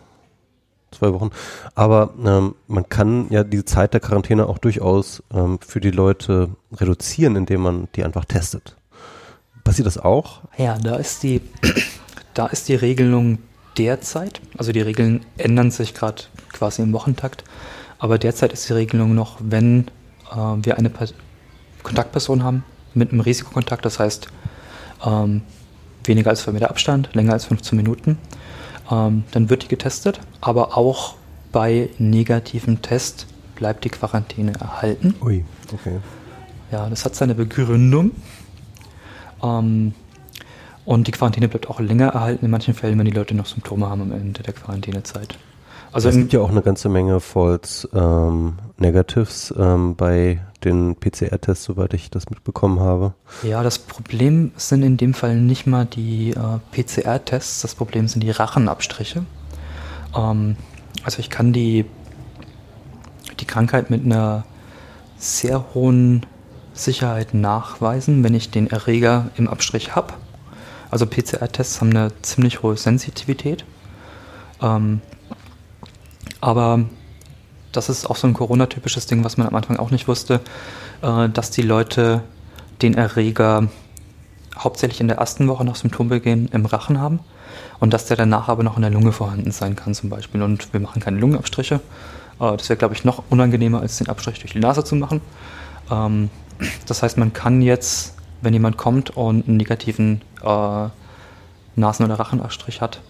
zwei 0.90 1.12
Wochen. 1.12 1.30
Aber 1.74 2.14
ähm, 2.24 2.54
man 2.66 2.88
kann 2.88 3.26
ja 3.30 3.44
die 3.44 3.64
Zeit 3.64 3.92
der 3.92 4.00
Quarantäne 4.00 4.46
auch 4.46 4.58
durchaus 4.58 5.22
ähm, 5.32 5.58
für 5.60 5.80
die 5.80 5.90
Leute 5.90 6.50
reduzieren, 6.72 7.36
indem 7.36 7.60
man 7.60 7.88
die 7.94 8.04
einfach 8.04 8.24
testet. 8.24 8.77
Passiert 9.68 9.86
das 9.86 9.98
auch? 9.98 10.40
Ja, 10.56 10.78
da 10.78 10.96
ist 10.96 11.22
die, 11.22 11.42
da 12.32 12.46
ist 12.46 12.70
die 12.70 12.74
Regelung 12.74 13.36
derzeit, 13.76 14.40
also 14.56 14.72
die 14.72 14.80
Regeln 14.80 15.26
ändern 15.36 15.70
sich 15.70 15.92
gerade 15.92 16.22
quasi 16.54 16.80
im 16.80 16.94
Wochentakt, 16.94 17.44
aber 17.98 18.16
derzeit 18.16 18.54
ist 18.54 18.66
die 18.70 18.72
Regelung 18.72 19.14
noch, 19.14 19.36
wenn 19.40 19.88
äh, 20.32 20.36
wir 20.62 20.78
eine 20.78 20.88
Pas 20.88 21.12
Kontaktperson 21.82 22.44
haben 22.44 22.64
mit 22.94 23.12
einem 23.12 23.20
Risikokontakt, 23.20 23.84
das 23.84 23.98
heißt 23.98 24.28
ähm, 25.04 25.42
weniger 26.02 26.30
als 26.30 26.44
2 26.44 26.52
Meter 26.52 26.70
Abstand, 26.70 27.10
länger 27.14 27.34
als 27.34 27.44
15 27.44 27.76
Minuten, 27.76 28.16
ähm, 28.90 29.24
dann 29.32 29.50
wird 29.50 29.64
die 29.64 29.68
getestet, 29.68 30.18
aber 30.40 30.78
auch 30.78 31.16
bei 31.52 31.90
negativem 31.98 32.80
Test 32.80 33.26
bleibt 33.54 33.84
die 33.84 33.90
Quarantäne 33.90 34.54
erhalten. 34.58 35.14
Ui, 35.20 35.44
okay. 35.74 35.98
Ja, 36.72 36.88
das 36.88 37.04
hat 37.04 37.14
seine 37.14 37.34
Begründung. 37.34 38.12
Ähm, 39.42 39.94
und 40.84 41.06
die 41.06 41.12
Quarantäne 41.12 41.48
bleibt 41.48 41.68
auch 41.68 41.80
länger 41.80 42.08
erhalten 42.08 42.46
in 42.46 42.50
manchen 42.50 42.74
Fällen, 42.74 42.98
wenn 42.98 43.04
die 43.04 43.12
Leute 43.12 43.34
noch 43.34 43.46
Symptome 43.46 43.88
haben 43.88 44.00
am 44.02 44.12
Ende 44.12 44.42
der 44.42 44.54
Quarantänezeit. 44.54 45.38
Also 45.92 46.08
es 46.10 46.16
gibt 46.16 46.32
ja 46.32 46.40
auch 46.40 46.50
eine 46.50 46.62
ganze 46.62 46.88
Menge 46.88 47.20
False 47.20 47.88
ähm, 47.94 48.58
Negatives 48.76 49.54
ähm, 49.58 49.96
bei 49.96 50.40
den 50.64 50.96
PCR-Tests, 50.96 51.64
soweit 51.64 51.94
ich 51.94 52.10
das 52.10 52.30
mitbekommen 52.30 52.80
habe. 52.80 53.14
Ja, 53.42 53.62
das 53.62 53.78
Problem 53.78 54.52
sind 54.56 54.82
in 54.82 54.96
dem 54.96 55.14
Fall 55.14 55.36
nicht 55.36 55.66
mal 55.66 55.86
die 55.86 56.30
äh, 56.30 56.58
PCR-Tests, 56.72 57.62
das 57.62 57.74
Problem 57.74 58.08
sind 58.08 58.22
die 58.22 58.30
Rachenabstriche. 58.30 59.24
Ähm, 60.16 60.56
also 61.04 61.20
ich 61.20 61.30
kann 61.30 61.52
die, 61.52 61.84
die 63.40 63.44
Krankheit 63.44 63.90
mit 63.90 64.04
einer 64.04 64.44
sehr 65.16 65.74
hohen 65.74 66.26
Sicherheit 66.78 67.34
nachweisen, 67.34 68.22
wenn 68.24 68.34
ich 68.34 68.50
den 68.50 68.70
Erreger 68.70 69.30
im 69.36 69.48
Abstrich 69.48 69.96
habe. 69.96 70.14
Also 70.90 71.06
PCR-Tests 71.06 71.80
haben 71.80 71.90
eine 71.90 72.12
ziemlich 72.22 72.62
hohe 72.62 72.76
Sensitivität. 72.76 73.64
Ähm, 74.62 75.00
aber 76.40 76.84
das 77.72 77.88
ist 77.88 78.08
auch 78.08 78.16
so 78.16 78.26
ein 78.26 78.34
Corona-typisches 78.34 79.06
Ding, 79.06 79.24
was 79.24 79.36
man 79.36 79.46
am 79.46 79.54
Anfang 79.54 79.76
auch 79.76 79.90
nicht 79.90 80.08
wusste, 80.08 80.40
äh, 81.02 81.28
dass 81.28 81.50
die 81.50 81.62
Leute 81.62 82.22
den 82.80 82.94
Erreger 82.94 83.68
hauptsächlich 84.56 85.00
in 85.00 85.08
der 85.08 85.18
ersten 85.18 85.46
Woche 85.48 85.64
nach 85.64 85.76
Symptombeginn 85.76 86.48
im 86.52 86.66
Rachen 86.66 87.00
haben 87.00 87.20
und 87.80 87.92
dass 87.92 88.06
der 88.06 88.16
danach 88.16 88.48
aber 88.48 88.62
noch 88.62 88.76
in 88.76 88.82
der 88.82 88.90
Lunge 88.90 89.12
vorhanden 89.12 89.52
sein 89.52 89.76
kann 89.76 89.94
zum 89.94 90.10
Beispiel. 90.10 90.42
Und 90.42 90.72
wir 90.72 90.80
machen 90.80 91.00
keine 91.02 91.18
Lungenabstriche. 91.18 91.80
Äh, 92.40 92.56
das 92.56 92.68
wäre, 92.68 92.78
glaube 92.78 92.94
ich, 92.94 93.04
noch 93.04 93.24
unangenehmer, 93.30 93.80
als 93.80 93.98
den 93.98 94.08
Abstrich 94.08 94.38
durch 94.40 94.52
die 94.52 94.60
Nase 94.60 94.84
zu 94.84 94.96
machen. 94.96 95.20
Ähm, 95.90 96.30
das 96.86 97.02
heißt, 97.02 97.18
man 97.18 97.32
kann 97.32 97.62
jetzt, 97.62 98.14
wenn 98.42 98.52
jemand 98.52 98.76
kommt 98.76 99.10
und 99.10 99.48
einen 99.48 99.56
negativen 99.56 100.22
äh, 100.42 100.88
Nasen- 101.76 102.04
oder 102.04 102.18
Rachenabstrich 102.18 102.80
hat, 102.80 103.00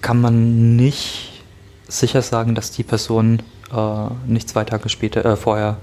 kann 0.00 0.20
man 0.20 0.76
nicht 0.76 1.42
sicher 1.88 2.22
sagen, 2.22 2.54
dass 2.54 2.70
die 2.70 2.82
Person 2.82 3.42
äh, 3.72 4.08
nicht 4.26 4.48
zwei 4.48 4.64
Tage 4.64 4.88
später, 4.88 5.24
äh, 5.24 5.36
vorher 5.36 5.76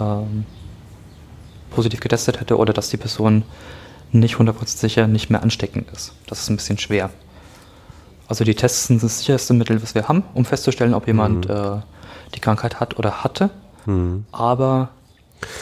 ähm, 0.00 0.44
positiv 1.70 2.00
getestet 2.00 2.40
hätte 2.40 2.56
oder 2.56 2.72
dass 2.72 2.88
die 2.88 2.96
Person 2.96 3.42
nicht 4.12 4.36
100% 4.36 4.66
sicher 4.66 5.06
nicht 5.06 5.30
mehr 5.30 5.42
ansteckend 5.42 5.90
ist. 5.90 6.12
Das 6.26 6.40
ist 6.40 6.50
ein 6.50 6.56
bisschen 6.56 6.78
schwer. 6.78 7.10
Also 8.28 8.44
die 8.44 8.54
Tests 8.54 8.86
sind 8.86 9.02
das 9.02 9.18
sicherste 9.18 9.54
Mittel, 9.54 9.82
was 9.82 9.94
wir 9.94 10.08
haben, 10.08 10.22
um 10.34 10.44
festzustellen, 10.44 10.94
ob 10.94 11.06
jemand 11.06 11.48
mhm. 11.48 11.54
äh, 11.54 11.80
die 12.34 12.40
Krankheit 12.40 12.80
hat 12.80 12.98
oder 12.98 13.24
hatte. 13.24 13.50
Mhm. 13.86 14.24
Aber 14.32 14.90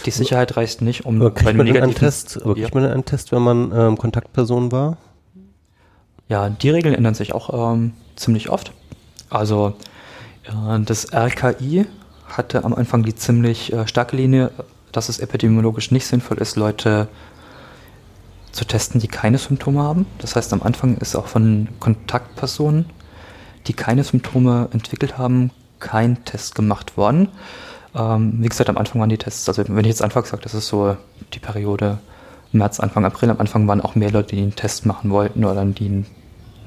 die 0.07 0.11
Sicherheit 0.11 0.57
reicht 0.57 0.83
nicht, 0.83 1.05
um 1.05 1.21
aber 1.21 1.31
bei 1.31 1.51
einem 1.51 1.65
negativen 1.65 1.95
Test. 1.95 2.41
Aber 2.43 2.55
kriegt 2.55 2.75
man 2.75 2.85
einen 2.85 3.05
Test, 3.05 3.33
wenn 3.33 3.43
man 3.43 3.73
ähm, 3.75 3.99
Kontaktperson 3.99 4.73
war? 4.73 4.97
Ja, 6.29 6.49
die 6.49 6.71
Regeln 6.71 6.95
ändern 6.95 7.15
sich 7.15 7.35
auch 7.35 7.75
ähm, 7.75 7.93
ziemlich 8.17 8.49
oft. 8.49 8.73
Also 9.31 9.75
äh, 10.45 10.81
das 10.81 11.13
RKI 11.13 11.87
hatte 12.27 12.65
am 12.65 12.75
Anfang 12.75 13.03
die 13.03 13.15
ziemlich 13.15 13.73
äh, 13.73 13.87
starke 13.87 14.17
Linie, 14.17 14.51
dass 14.93 15.09
es 15.09 15.19
epidemiologisch 15.19 15.91
nicht 15.91 16.07
sinnvoll 16.07 16.39
ist, 16.39 16.57
Leute 16.57 17.09
zu 18.53 18.65
testen, 18.65 19.01
die 19.01 19.09
keine 19.09 19.39
Symptome 19.39 19.81
haben. 19.81 20.07
Das 20.19 20.37
heißt, 20.37 20.53
am 20.53 20.63
Anfang 20.63 20.97
ist 20.99 21.17
auch 21.17 21.27
von 21.27 21.69
Kontaktpersonen, 21.81 22.87
die 23.67 23.73
keine 23.73 24.05
Symptome 24.05 24.69
entwickelt 24.73 25.19
haben, 25.19 25.51
kein 25.81 26.25
Test 26.25 26.55
gemacht 26.55 26.97
worden. 26.97 27.29
Ähm, 27.95 28.35
wie 28.39 28.49
gesagt, 28.49 28.71
am 28.71 28.79
Anfang 28.79 29.01
waren 29.01 29.11
die 29.11 29.19
Tests, 29.19 29.49
also 29.49 29.65
wenn 29.67 29.85
ich 29.85 29.89
jetzt 29.89 30.03
Anfang 30.03 30.25
sage, 30.25 30.43
das 30.43 30.55
ist 30.55 30.69
so 30.69 30.97
die 31.35 31.39
Periode 31.39 31.99
März, 32.53 32.81
Anfang 32.81 33.05
April, 33.05 33.31
am 33.31 33.41
Anfang 33.41 33.67
waren 33.67 33.81
auch 33.81 33.95
mehr 33.95 34.11
Leute, 34.11 34.37
die 34.37 34.43
einen 34.43 34.55
Test 34.55 34.87
machen 34.87 35.11
wollten 35.11 35.45
oder 35.45 35.65
die 35.65 35.87
einen 35.87 36.07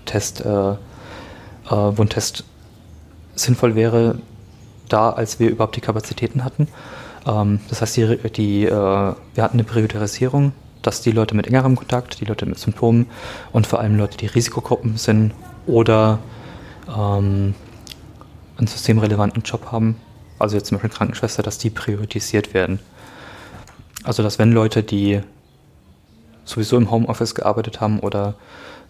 Test, 0.05 0.43
äh, 0.43 0.71
äh, 0.71 0.75
wo 1.67 2.01
ein 2.01 2.09
Test 2.09 2.43
sinnvoll 3.35 3.75
wäre, 3.75 4.19
da, 4.89 5.11
als 5.11 5.39
wir 5.39 5.49
überhaupt 5.49 5.75
die 5.75 5.81
Kapazitäten 5.81 6.43
hatten. 6.43 6.67
Ähm, 7.25 7.59
das 7.69 7.81
heißt, 7.81 7.97
die, 7.97 8.17
die, 8.29 8.65
äh, 8.65 8.69
wir 8.69 9.43
hatten 9.43 9.57
eine 9.57 9.63
Priorisierung, 9.63 10.53
dass 10.81 11.01
die 11.01 11.11
Leute 11.11 11.35
mit 11.35 11.47
engerem 11.47 11.75
Kontakt, 11.75 12.19
die 12.19 12.25
Leute 12.25 12.45
mit 12.45 12.59
Symptomen 12.59 13.07
und 13.51 13.67
vor 13.67 13.79
allem 13.79 13.97
Leute, 13.97 14.17
die 14.17 14.27
Risikogruppen 14.27 14.97
sind 14.97 15.33
oder 15.65 16.19
ähm, 16.87 17.55
einen 18.57 18.67
systemrelevanten 18.67 19.41
Job 19.43 19.71
haben, 19.71 19.97
also 20.45 20.57
jetzt 20.57 20.67
zum 20.67 20.77
Beispiel 20.77 20.95
Krankenschwester, 20.95 21.41
dass 21.41 21.57
die 21.57 21.71
priorisiert 21.71 22.53
werden. 22.53 22.79
Also 24.03 24.21
dass 24.21 24.37
wenn 24.37 24.51
Leute, 24.51 24.83
die 24.83 25.21
sowieso 26.43 26.77
im 26.77 26.91
Homeoffice 26.91 27.33
gearbeitet 27.33 27.81
haben 27.81 27.99
oder 27.99 28.35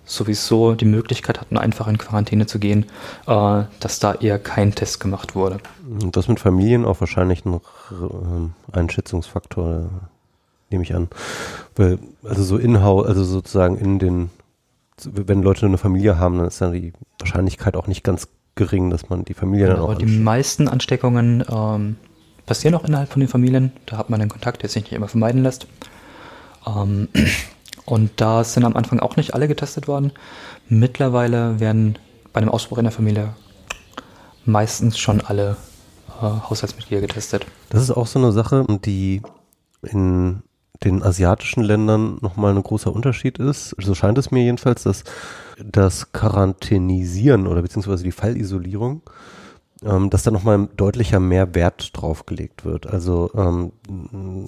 sowieso 0.03 0.75
die 0.75 0.85
Möglichkeit 0.85 1.39
hatten, 1.39 1.57
einfach 1.57 1.87
in 1.87 1.97
Quarantäne 1.97 2.45
zu 2.45 2.59
gehen, 2.59 2.85
äh, 3.25 3.63
dass 3.79 3.99
da 3.99 4.13
eher 4.15 4.37
kein 4.37 4.75
Test 4.75 4.99
gemacht 4.99 5.33
wurde. 5.33 5.59
Und 5.87 6.17
das 6.17 6.27
mit 6.27 6.41
Familien 6.41 6.83
auch 6.83 6.99
wahrscheinlich 6.99 7.45
ein 7.45 7.53
äh, 7.53 8.77
Einschätzungsfaktor, 8.77 9.89
nehme 10.69 10.83
ich 10.83 10.93
an. 10.93 11.07
Weil, 11.77 11.99
also 12.23 12.43
so 12.43 12.57
in 12.57 12.75
also 12.75 13.23
sozusagen 13.23 13.77
in 13.77 13.97
den, 13.97 14.29
wenn 15.05 15.41
Leute 15.41 15.65
eine 15.65 15.77
Familie 15.77 16.19
haben, 16.19 16.37
dann 16.37 16.47
ist 16.47 16.59
dann 16.59 16.73
die 16.73 16.91
Wahrscheinlichkeit 17.17 17.77
auch 17.77 17.87
nicht 17.87 18.03
ganz 18.03 18.27
gering, 18.55 18.89
dass 18.89 19.09
man 19.09 19.25
die 19.25 19.33
Familie 19.33 19.67
dann 19.67 19.79
auch 19.79 19.89
Aber 19.89 19.95
die 19.95 20.05
meisten 20.05 20.67
Ansteckungen 20.67 21.43
ähm, 21.49 21.97
passieren 22.45 22.75
auch 22.75 22.83
innerhalb 22.83 23.11
von 23.11 23.19
den 23.19 23.29
Familien. 23.29 23.71
Da 23.85 23.97
hat 23.97 24.09
man 24.09 24.21
einen 24.21 24.29
Kontakt, 24.29 24.61
der 24.61 24.69
sich 24.69 24.83
nicht 24.83 24.93
immer 24.93 25.07
vermeiden 25.07 25.43
lässt. 25.43 25.67
Ähm, 26.65 27.09
und 27.85 28.11
da 28.17 28.43
sind 28.43 28.63
am 28.63 28.75
Anfang 28.75 28.99
auch 28.99 29.17
nicht 29.17 29.33
alle 29.33 29.47
getestet 29.47 29.87
worden. 29.87 30.11
Mittlerweile 30.67 31.59
werden 31.59 31.97
bei 32.33 32.41
einem 32.41 32.49
Ausbruch 32.49 32.77
in 32.77 32.85
der 32.85 32.91
Familie 32.91 33.33
meistens 34.45 34.97
schon 34.97 35.21
alle 35.21 35.57
äh, 36.21 36.21
Haushaltsmitglieder 36.21 37.01
getestet. 37.01 37.45
Das 37.69 37.81
ist 37.81 37.91
auch 37.91 38.07
so 38.07 38.19
eine 38.19 38.31
Sache, 38.31 38.65
die 38.85 39.21
in 39.81 40.41
den 40.83 41.03
asiatischen 41.03 41.63
Ländern 41.63 42.17
nochmal 42.21 42.55
ein 42.55 42.63
großer 42.63 42.93
Unterschied 42.93 43.39
ist. 43.39 43.75
So 43.79 43.95
scheint 43.95 44.17
es 44.17 44.31
mir 44.31 44.43
jedenfalls, 44.43 44.83
dass 44.83 45.03
das 45.63 46.11
Quarantänisieren 46.11 47.47
oder 47.47 47.61
beziehungsweise 47.61 48.03
die 48.03 48.11
Fallisolierung, 48.11 49.01
ähm, 49.83 50.09
dass 50.09 50.23
da 50.23 50.31
nochmal 50.31 50.67
deutlicher 50.75 51.19
mehr 51.19 51.55
Wert 51.55 51.91
drauf 51.93 52.25
gelegt 52.25 52.65
wird. 52.65 52.87
Also 52.87 53.31
ähm, 53.35 53.71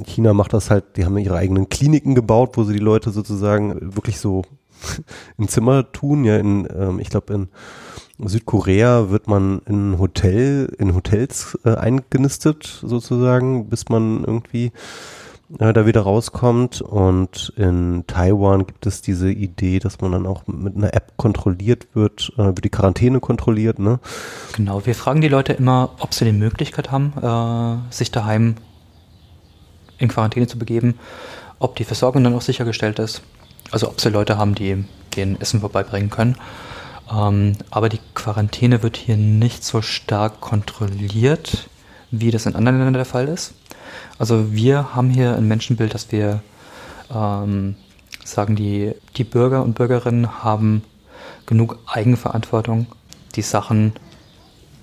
China 0.05 0.33
macht 0.33 0.53
das 0.53 0.69
halt, 0.69 0.97
die 0.97 1.05
haben 1.05 1.17
ihre 1.17 1.37
eigenen 1.37 1.69
Kliniken 1.69 2.15
gebaut, 2.15 2.57
wo 2.57 2.63
sie 2.63 2.73
die 2.73 2.79
Leute 2.79 3.11
sozusagen 3.11 3.95
wirklich 3.95 4.19
so 4.19 4.43
in 5.37 5.47
Zimmer 5.47 5.91
tun. 5.91 6.23
Ja, 6.23 6.37
in, 6.37 6.67
ähm, 6.75 6.99
ich 6.99 7.09
glaube 7.09 7.33
in 7.33 7.49
Südkorea 8.19 9.09
wird 9.11 9.27
man 9.27 9.61
in 9.67 9.99
Hotel, 9.99 10.73
in 10.79 10.95
Hotels 10.95 11.57
äh, 11.65 11.75
eingenistet 11.75 12.79
sozusagen, 12.81 13.69
bis 13.69 13.89
man 13.89 14.23
irgendwie 14.23 14.71
äh, 15.59 15.73
da 15.73 15.85
wieder 15.85 16.01
rauskommt. 16.01 16.81
Und 16.81 17.53
in 17.55 18.05
Taiwan 18.07 18.65
gibt 18.65 18.85
es 18.85 19.01
diese 19.01 19.31
Idee, 19.31 19.79
dass 19.79 20.01
man 20.01 20.11
dann 20.11 20.25
auch 20.25 20.45
mit 20.47 20.75
einer 20.75 20.93
App 20.93 21.13
kontrolliert 21.17 21.87
wird, 21.93 22.31
äh, 22.37 22.45
wird 22.45 22.65
die 22.65 22.69
Quarantäne 22.69 23.19
kontrolliert. 23.19 23.79
Ne? 23.79 23.99
Genau, 24.55 24.85
wir 24.85 24.95
fragen 24.95 25.21
die 25.21 25.27
Leute 25.27 25.53
immer, 25.53 25.91
ob 25.99 26.13
sie 26.13 26.25
die 26.25 26.31
Möglichkeit 26.31 26.91
haben, 26.91 27.13
äh, 27.21 27.93
sich 27.93 28.11
daheim 28.11 28.55
in 29.97 30.09
Quarantäne 30.09 30.47
zu 30.47 30.59
begeben, 30.59 30.95
ob 31.59 31.75
die 31.75 31.83
Versorgung 31.83 32.23
dann 32.23 32.35
auch 32.35 32.41
sichergestellt 32.41 32.99
ist. 32.99 33.21
Also 33.71 33.87
ob 33.89 33.99
sie 33.99 34.09
Leute 34.09 34.37
haben, 34.37 34.55
die 34.55 34.85
den 35.15 35.39
Essen 35.41 35.59
vorbeibringen 35.59 36.09
können. 36.09 36.35
Ähm, 37.11 37.53
aber 37.71 37.89
die 37.89 37.99
Quarantäne 38.13 38.83
wird 38.83 38.97
hier 38.97 39.17
nicht 39.17 39.63
so 39.63 39.81
stark 39.81 40.41
kontrolliert, 40.41 41.69
wie 42.11 42.31
das 42.31 42.45
in 42.45 42.55
anderen 42.55 42.77
Ländern 42.77 42.93
der 42.93 43.05
Fall 43.05 43.27
ist. 43.27 43.53
Also 44.19 44.53
wir 44.53 44.95
haben 44.95 45.09
hier 45.09 45.35
ein 45.35 45.47
Menschenbild, 45.47 45.93
dass 45.93 46.11
wir 46.11 46.41
ähm, 47.13 47.75
sagen, 48.23 48.55
die, 48.55 48.93
die 49.15 49.23
Bürger 49.23 49.63
und 49.63 49.75
Bürgerinnen 49.75 50.43
haben 50.43 50.83
genug 51.45 51.79
Eigenverantwortung, 51.85 52.87
die 53.35 53.41
Sachen 53.41 53.93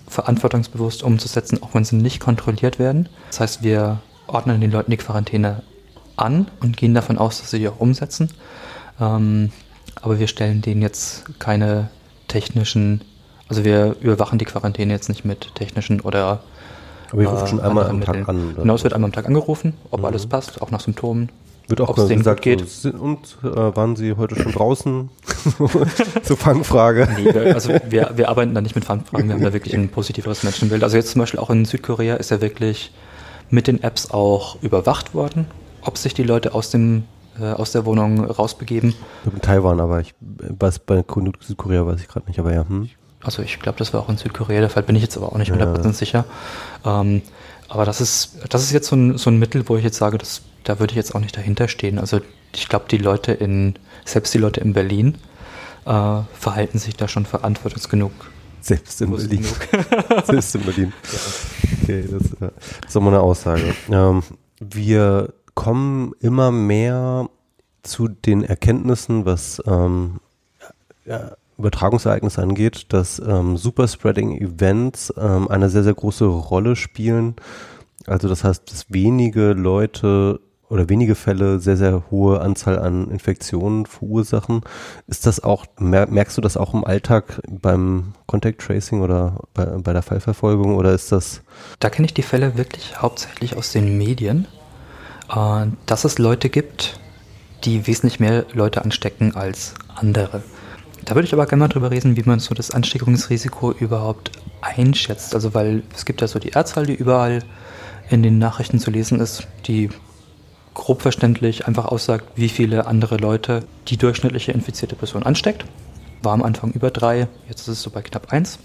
verantwortungsbewusst 0.09 1.03
umzusetzen, 1.03 1.63
auch 1.63 1.75
wenn 1.75 1.85
sie 1.85 1.97
nicht 1.97 2.21
kontrolliert 2.21 2.79
werden. 2.79 3.09
Das 3.31 3.41
heißt, 3.41 3.63
wir 3.63 4.01
ordnen 4.27 4.61
den 4.61 4.71
Leuten 4.71 4.91
die 4.91 4.97
Quarantäne 4.97 5.63
an 6.17 6.49
und 6.61 6.77
gehen 6.77 6.95
davon 6.95 7.19
aus, 7.19 7.41
dass 7.41 7.51
sie 7.51 7.59
die 7.59 7.69
auch 7.69 7.81
umsetzen. 7.81 8.31
Ähm, 9.01 9.51
aber 10.01 10.19
wir 10.19 10.29
stellen 10.29 10.63
denen 10.63 10.83
jetzt 10.83 11.39
keine 11.39 11.91
technischen, 12.29 13.01
also 13.49 13.65
wir 13.65 13.97
überwachen 14.01 14.39
die 14.39 14.45
Quarantäne 14.45 14.93
jetzt 14.93 15.09
nicht 15.09 15.25
mit 15.25 15.55
technischen 15.55 16.01
oder 16.01 16.43
aber 17.15 17.23
ihr 17.23 17.29
ruft 17.29 17.49
schon 17.49 17.61
einmal 17.61 17.87
am 17.89 18.01
Tag 18.01 18.29
an. 18.29 18.51
Oder? 18.53 18.63
Genau, 18.63 18.75
es 18.75 18.83
wird 18.83 18.93
einmal 18.93 19.09
am 19.09 19.13
Tag 19.13 19.27
angerufen, 19.27 19.75
ob 19.93 20.01
mhm. 20.01 20.07
alles 20.07 20.27
passt, 20.27 20.61
auch 20.61 20.73
nach 20.73 20.81
Symptomen. 20.81 21.29
Wird 21.69 21.81
auch 21.81 21.97
es 21.97 22.09
gesagt, 22.09 22.43
geht. 22.43 22.63
Und 22.85 23.39
äh, 23.43 23.47
waren 23.47 23.95
Sie 23.97 24.15
heute 24.15 24.35
schon 24.35 24.53
draußen? 24.53 25.09
so 26.23 26.37
Fangfrage. 26.37 27.09
Nee, 27.17 27.31
also 27.53 27.71
wir, 27.89 28.11
wir 28.17 28.29
arbeiten 28.29 28.53
da 28.53 28.61
nicht 28.61 28.75
mit 28.75 28.85
Fangfragen, 28.85 29.29
wir 29.29 29.35
haben 29.37 29.45
da 29.45 29.53
wirklich 29.53 29.75
ein 29.75 29.89
positiveres 29.89 30.43
Menschenbild. 30.43 30.83
Also 30.83 30.97
jetzt 30.97 31.13
zum 31.13 31.21
Beispiel 31.21 31.39
auch 31.39 31.51
in 31.51 31.65
Südkorea 31.65 32.17
ist 32.17 32.33
ja 32.33 32.41
wirklich 32.41 32.93
mit 33.49 33.69
den 33.69 33.83
Apps 33.83 34.11
auch 34.11 34.61
überwacht 34.61 35.15
worden, 35.15 35.47
ob 35.83 35.97
sich 35.97 36.15
die 36.15 36.25
Leute 36.25 36.53
aus 36.53 36.71
dem 36.71 37.05
äh, 37.41 37.45
aus 37.45 37.71
der 37.73 37.87
Wohnung 37.87 38.25
rausbegeben. 38.25 38.95
In 39.33 39.41
Taiwan, 39.41 39.81
aber 39.81 40.01
ich 40.01 40.15
was 40.59 40.81
bei 40.81 41.05
Südkorea 41.41 41.87
weiß 41.87 42.01
ich 42.01 42.09
gerade 42.09 42.27
nicht, 42.27 42.41
aber 42.41 42.53
ja. 42.53 42.69
Hm. 42.69 42.91
Also 43.25 43.43
ich 43.43 43.59
glaube, 43.59 43.79
das 43.79 43.93
war 43.93 44.01
auch 44.01 44.09
in 44.09 44.17
Südkorea 44.17 44.61
der 44.61 44.71
Fall, 44.71 44.83
bin 44.83 44.97
ich 44.97 45.03
jetzt 45.03 45.17
aber 45.17 45.33
auch 45.33 45.39
nicht 45.39 45.53
100% 45.53 45.85
ja. 45.85 45.93
sicher. 45.93 46.25
Ähm, 46.85 47.23
aber 47.69 47.85
das 47.85 48.01
ist, 48.01 48.37
das 48.51 48.63
ist 48.63 48.73
jetzt 48.73 48.89
so 48.89 48.97
ein, 48.97 49.19
so 49.19 49.31
ein 49.31 49.39
Mittel, 49.39 49.69
wo 49.69 49.77
ich 49.77 49.85
jetzt 49.85 49.97
sage, 49.97 50.19
das, 50.19 50.43
da 50.65 50.79
würde 50.79 50.93
ich 50.93 50.97
jetzt 50.97 51.15
auch 51.15 51.21
nicht 51.21 51.37
dahinter 51.37 51.69
stehen. 51.69 51.99
Also 51.99 52.21
ich 52.55 52.69
glaube, 52.69 52.85
die 52.91 52.99
Leute 52.99 53.33
in, 53.33 53.75
selbst 54.05 54.33
die 54.35 54.39
Leute 54.39 54.61
in 54.61 54.73
Berlin 54.75 55.17
äh, 55.87 56.21
verhalten 56.33 56.79
sich 56.79 56.97
da 56.97 57.09
schon 57.09 57.27
verantwortungsgenug. 57.27 58.13
Selbst 58.61 59.03
in 59.03 59.11
Berlin. 59.11 59.45
selbst 60.25 60.55
in 60.55 60.63
Berlin. 60.63 60.93
Ja. 61.13 61.19
Okay, 61.83 62.09
das, 62.11 62.31
das 62.41 62.89
ist 62.89 62.97
immer 62.97 63.09
eine 63.09 63.21
Aussage. 63.21 63.75
Ähm, 63.91 64.23
wir 64.59 65.35
kommen 65.55 66.15
immer 66.21 66.51
mehr 66.51 67.29
zu 67.83 68.09
den 68.09 68.43
Erkenntnissen, 68.43 69.27
was 69.27 69.63
ähm, 69.67 70.19
ja, 71.05 71.37
Übertragungsereignis 71.59 72.39
angeht, 72.39 72.87
dass 72.93 73.19
ähm, 73.19 73.57
Superspreading-Events 73.57 75.15
ähm, 75.17 75.49
eine 75.49 75.71
sehr, 75.71 75.85
sehr 75.85 75.95
große 75.95 76.25
Rolle 76.25 76.77
spielen. 76.77 77.37
Also 78.07 78.29
das 78.29 78.45
heißt, 78.45 78.71
dass 78.71 78.87
wenige 78.91 79.53
Leute 79.53 80.41
oder 80.69 80.89
wenige 80.89 81.15
Fälle 81.15 81.61
sehr, 81.61 81.77
sehr 81.77 82.11
hohe 82.11 82.41
Anzahl 82.41 82.79
an 82.79 83.11
Infektionen 83.11 83.87
verursachen. 83.87 84.63
Ist 85.07 85.27
das 85.27 85.43
auch, 85.43 85.67
merkst 85.79 86.37
du 86.37 86.41
das 86.41 86.57
auch 86.57 86.75
im 86.75 86.85
Alltag 86.85 87.41
beim 87.49 88.15
Contact 88.27 88.61
Tracing 88.61 89.01
oder 89.01 89.41
bei, 89.53 89.67
bei 89.67 89.93
der 89.93 90.03
Fallverfolgung 90.03 90.75
oder 90.75 90.93
ist 90.93 91.13
das? 91.13 91.43
Da 91.81 91.91
kenne 91.91 92.07
ich 92.07 92.15
die 92.15 92.23
Fälle 92.23 92.57
wirklich 92.57 93.01
hauptsächlich 93.01 93.57
aus 93.57 93.73
den 93.73 93.97
Medien, 93.99 94.49
äh, 95.35 95.67
dass 95.87 96.05
es 96.05 96.19
Leute 96.19 96.49
gibt, 96.49 96.99
die 97.65 97.87
wesentlich 97.87 98.21
mehr 98.21 98.45
Leute 98.53 98.83
anstecken 98.83 99.37
als 99.37 99.75
andere. 99.95 100.43
Da 101.05 101.15
würde 101.15 101.27
ich 101.27 101.35
aber 101.35 101.47
gerne 101.47 101.65
mal 101.65 101.69
drüber 101.69 101.91
reden, 101.91 102.17
wie 102.17 102.23
man 102.23 102.39
so 102.39 102.55
das 102.55 102.71
Ansteckungsrisiko 102.71 103.73
überhaupt 103.73 104.31
einschätzt. 104.63 105.35
Also 105.35 105.53
weil 105.53 105.83
es 105.95 106.05
gibt 106.05 106.21
ja 106.21 106.29
so 106.29 106.39
die 106.39 106.53
Erzzahl, 106.53 106.87
die 106.87 106.95
überall 106.95 107.41
in 108.09 108.23
den 108.23 108.39
Nachrichten 108.39 108.79
zu 108.79 108.91
lesen 108.91 109.21
ist, 109.21 109.47
die 109.67 109.91
grob 110.73 111.03
verständlich 111.03 111.67
einfach 111.67 111.85
aussagt, 111.85 112.25
wie 112.37 112.49
viele 112.49 112.87
andere 112.87 113.17
Leute 113.17 113.65
die 113.89 113.97
durchschnittliche 113.97 114.53
infizierte 114.53 114.97
Person 114.97 115.23
ansteckt. 115.23 115.65
War 116.23 116.33
am 116.33 116.43
Anfang 116.43 116.73
über 116.73 116.91
drei, 116.91 117.29
jetzt 117.49 117.63
ist 117.63 117.69
es 117.69 117.83
so 117.83 117.91
bei 117.91 118.03
knapp 118.03 118.33
eins. 118.33 118.59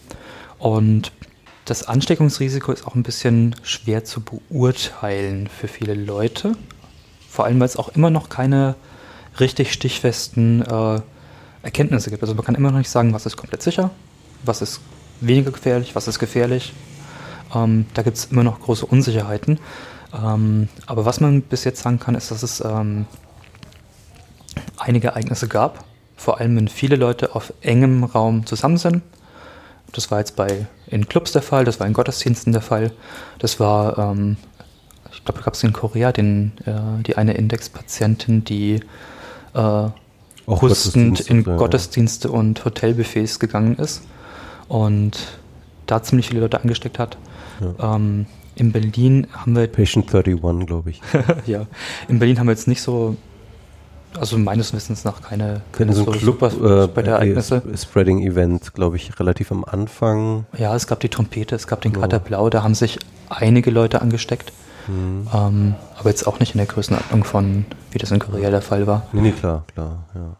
Und 0.58 1.12
das 1.66 1.88
Ansteckungsrisiko 1.88 2.72
ist 2.72 2.88
auch 2.88 2.96
ein 2.96 3.04
bisschen 3.04 3.56
schwer 3.64 4.06
zu 4.06 4.22
beurteilen 4.22 5.48
für 5.48 5.68
viele 5.68 5.94
Leute. 5.94 6.54
Vor 7.30 7.46
allem, 7.46 7.60
weil 7.60 7.68
es 7.68 7.78
auch 7.78 7.90
immer 7.90 8.10
noch 8.10 8.30
keine 8.30 8.76
richtig 9.40 9.72
stichfesten 9.72 10.64
äh, 10.64 11.02
Erkenntnisse 11.70 12.10
gibt. 12.10 12.24
Also 12.24 12.36
man 12.36 12.44
kann 12.44 12.56
immer 12.56 12.72
noch 12.72 12.80
nicht 12.80 12.90
sagen, 12.90 13.14
was 13.14 13.26
ist 13.26 13.38
komplett 13.38 13.62
sicher, 13.62 13.92
was 14.44 14.62
ist 14.62 14.82
weniger 15.22 15.52
gefährlich, 15.52 15.96
was 15.96 16.08
ist 16.08 16.20
gefährlich. 16.20 16.74
Ähm, 17.54 17.86
da 17.94 18.02
gibt 18.02 18.18
es 18.18 18.26
immer 18.26 18.44
noch 18.44 18.60
große 18.60 18.86
Unsicherheiten. 18.86 19.60
Ähm, 20.14 20.68
aber 20.88 21.06
was 21.06 21.20
man 21.20 21.42
bis 21.44 21.64
jetzt 21.64 21.82
sagen 21.82 22.00
kann, 22.00 22.16
ist, 22.16 22.32
dass 22.32 22.42
es 22.42 22.62
ähm, 22.62 23.06
einige 24.78 25.10
Ereignisse 25.10 25.48
gab, 25.48 25.86
vor 26.18 26.40
allem 26.40 26.56
wenn 26.56 26.68
viele 26.68 26.96
Leute 26.96 27.36
auf 27.36 27.54
engem 27.62 28.04
Raum 28.04 28.46
zusammen 28.46 28.78
sind. 28.78 29.04
Das 29.92 30.10
war 30.12 30.20
jetzt 30.20 30.36
bei 30.36 30.68
in 30.88 31.08
Clubs 31.08 31.32
der 31.32 31.42
Fall, 31.42 31.66
das 31.66 31.80
war 31.80 31.88
in 31.88 31.94
Gottesdiensten 31.94 32.54
der 32.54 32.62
Fall, 32.62 32.92
das 33.40 33.60
war, 33.60 33.98
ähm, 33.98 34.38
ich 35.12 35.24
glaube, 35.24 35.42
gab 35.42 35.54
es 35.54 35.64
in 35.64 35.74
Korea 35.74 36.12
den, 36.12 36.54
äh, 36.66 37.04
die 37.04 37.18
eine 37.18 37.34
Indexpatientin, 37.34 38.44
die 38.44 38.82
äh, 39.54 39.90
auch 40.50 40.62
hustend 40.62 41.20
in 41.22 41.44
ja, 41.44 41.56
Gottesdienste 41.56 42.32
und 42.32 42.64
Hotelbuffets 42.66 43.40
gegangen 43.40 43.76
ist 43.76 44.04
und 44.68 45.40
da 45.86 46.04
ziemlich 46.04 46.30
viele 46.30 46.42
Leute 46.42 46.62
angesteckt 46.62 47.00
hat. 47.00 47.18
Ja. 47.60 47.96
Ähm, 47.96 48.26
in 48.56 48.72
Berlin 48.72 49.28
haben 49.32 49.56
wir. 49.56 49.68
Patient 49.68 50.14
31, 50.14 50.68
glaube 50.68 50.90
ich. 50.90 51.02
ja. 51.46 51.66
In 52.08 52.20
Berlin 52.20 52.40
haben 52.40 52.48
wir 52.48 52.52
jetzt 52.52 52.68
nicht 52.68 52.82
so, 52.82 53.16
also 54.20 54.38
meines 54.38 54.74
Wissens 54.74 55.06
nach 55.06 55.22
keine, 55.22 55.62
keine 55.72 55.94
so, 55.94 56.04
so 56.04 56.12
Club, 56.12 56.52
super 56.52 57.04
äh, 57.04 57.08
Ereignisse. 57.08 57.62
Spreading 57.76 58.22
Event, 58.22 58.74
glaube 58.74 58.98
ich, 58.98 59.20
relativ 59.20 59.52
am 59.52 59.64
Anfang. 59.64 60.46
Ja, 60.58 60.76
es 60.76 60.88
gab 60.88 61.00
die 61.00 61.10
Trompete, 61.10 61.56
es 61.56 61.68
gab 61.68 61.82
den 61.82 61.94
Kater 61.94 62.20
Blau, 62.20 62.50
da 62.50 62.64
haben 62.64 62.76
sich 62.76 63.00
einige 63.30 63.72
Leute 63.72 64.02
angesteckt. 64.02 64.52
Mhm. 64.90 65.28
Ähm, 65.34 65.76
aber 65.98 66.10
jetzt 66.10 66.26
auch 66.26 66.40
nicht 66.40 66.56
in 66.56 66.58
der 66.58 66.68
Größenordnung 66.68 67.24
von, 67.24 67.66
wie 67.92 68.00
das 68.00 68.12
in 68.12 68.20
Korea 68.20 68.50
der 68.50 68.62
Fall 68.62 68.88
war. 68.88 69.08
Nee, 69.14 69.22
nee, 69.22 69.32
klar, 69.32 69.64
klar, 69.74 70.06
ja. 70.16 70.36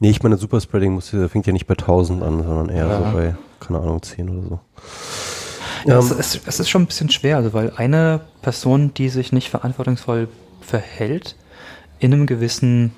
Nee, 0.00 0.10
ich 0.10 0.22
meine, 0.22 0.36
Superspreading 0.36 0.92
muss, 0.92 1.08
fängt 1.08 1.46
ja 1.46 1.52
nicht 1.52 1.66
bei 1.66 1.74
1000 1.74 2.22
an, 2.22 2.42
sondern 2.42 2.68
eher 2.68 2.86
ja. 2.86 2.98
so 2.98 3.16
bei, 3.16 3.34
keine 3.60 3.78
Ahnung, 3.80 4.02
10 4.02 4.28
oder 4.28 4.48
so. 4.48 4.60
Ja, 5.86 5.98
ähm, 5.98 6.00
es, 6.00 6.34
ist, 6.34 6.46
es 6.46 6.60
ist 6.60 6.68
schon 6.68 6.82
ein 6.82 6.86
bisschen 6.86 7.10
schwer, 7.10 7.36
also 7.36 7.52
weil 7.52 7.72
eine 7.76 8.20
Person, 8.42 8.92
die 8.94 9.08
sich 9.08 9.32
nicht 9.32 9.50
verantwortungsvoll 9.50 10.28
verhält, 10.60 11.36
in 11.98 12.12
einem 12.12 12.26
gewissen 12.26 12.92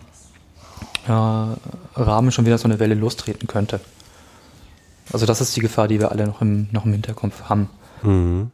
äh, 1.06 1.12
Rahmen 1.12 2.32
schon 2.32 2.46
wieder 2.46 2.58
so 2.58 2.64
eine 2.64 2.78
Welle 2.78 2.94
lostreten 2.94 3.46
könnte. 3.46 3.80
Also 5.12 5.26
das 5.26 5.40
ist 5.40 5.54
die 5.56 5.60
Gefahr, 5.60 5.88
die 5.88 6.00
wir 6.00 6.10
alle 6.10 6.26
noch 6.26 6.40
im, 6.40 6.68
noch 6.72 6.84
im 6.84 6.92
Hinterkopf 6.92 7.44
haben. 7.44 7.68
Mhm. 8.02 8.50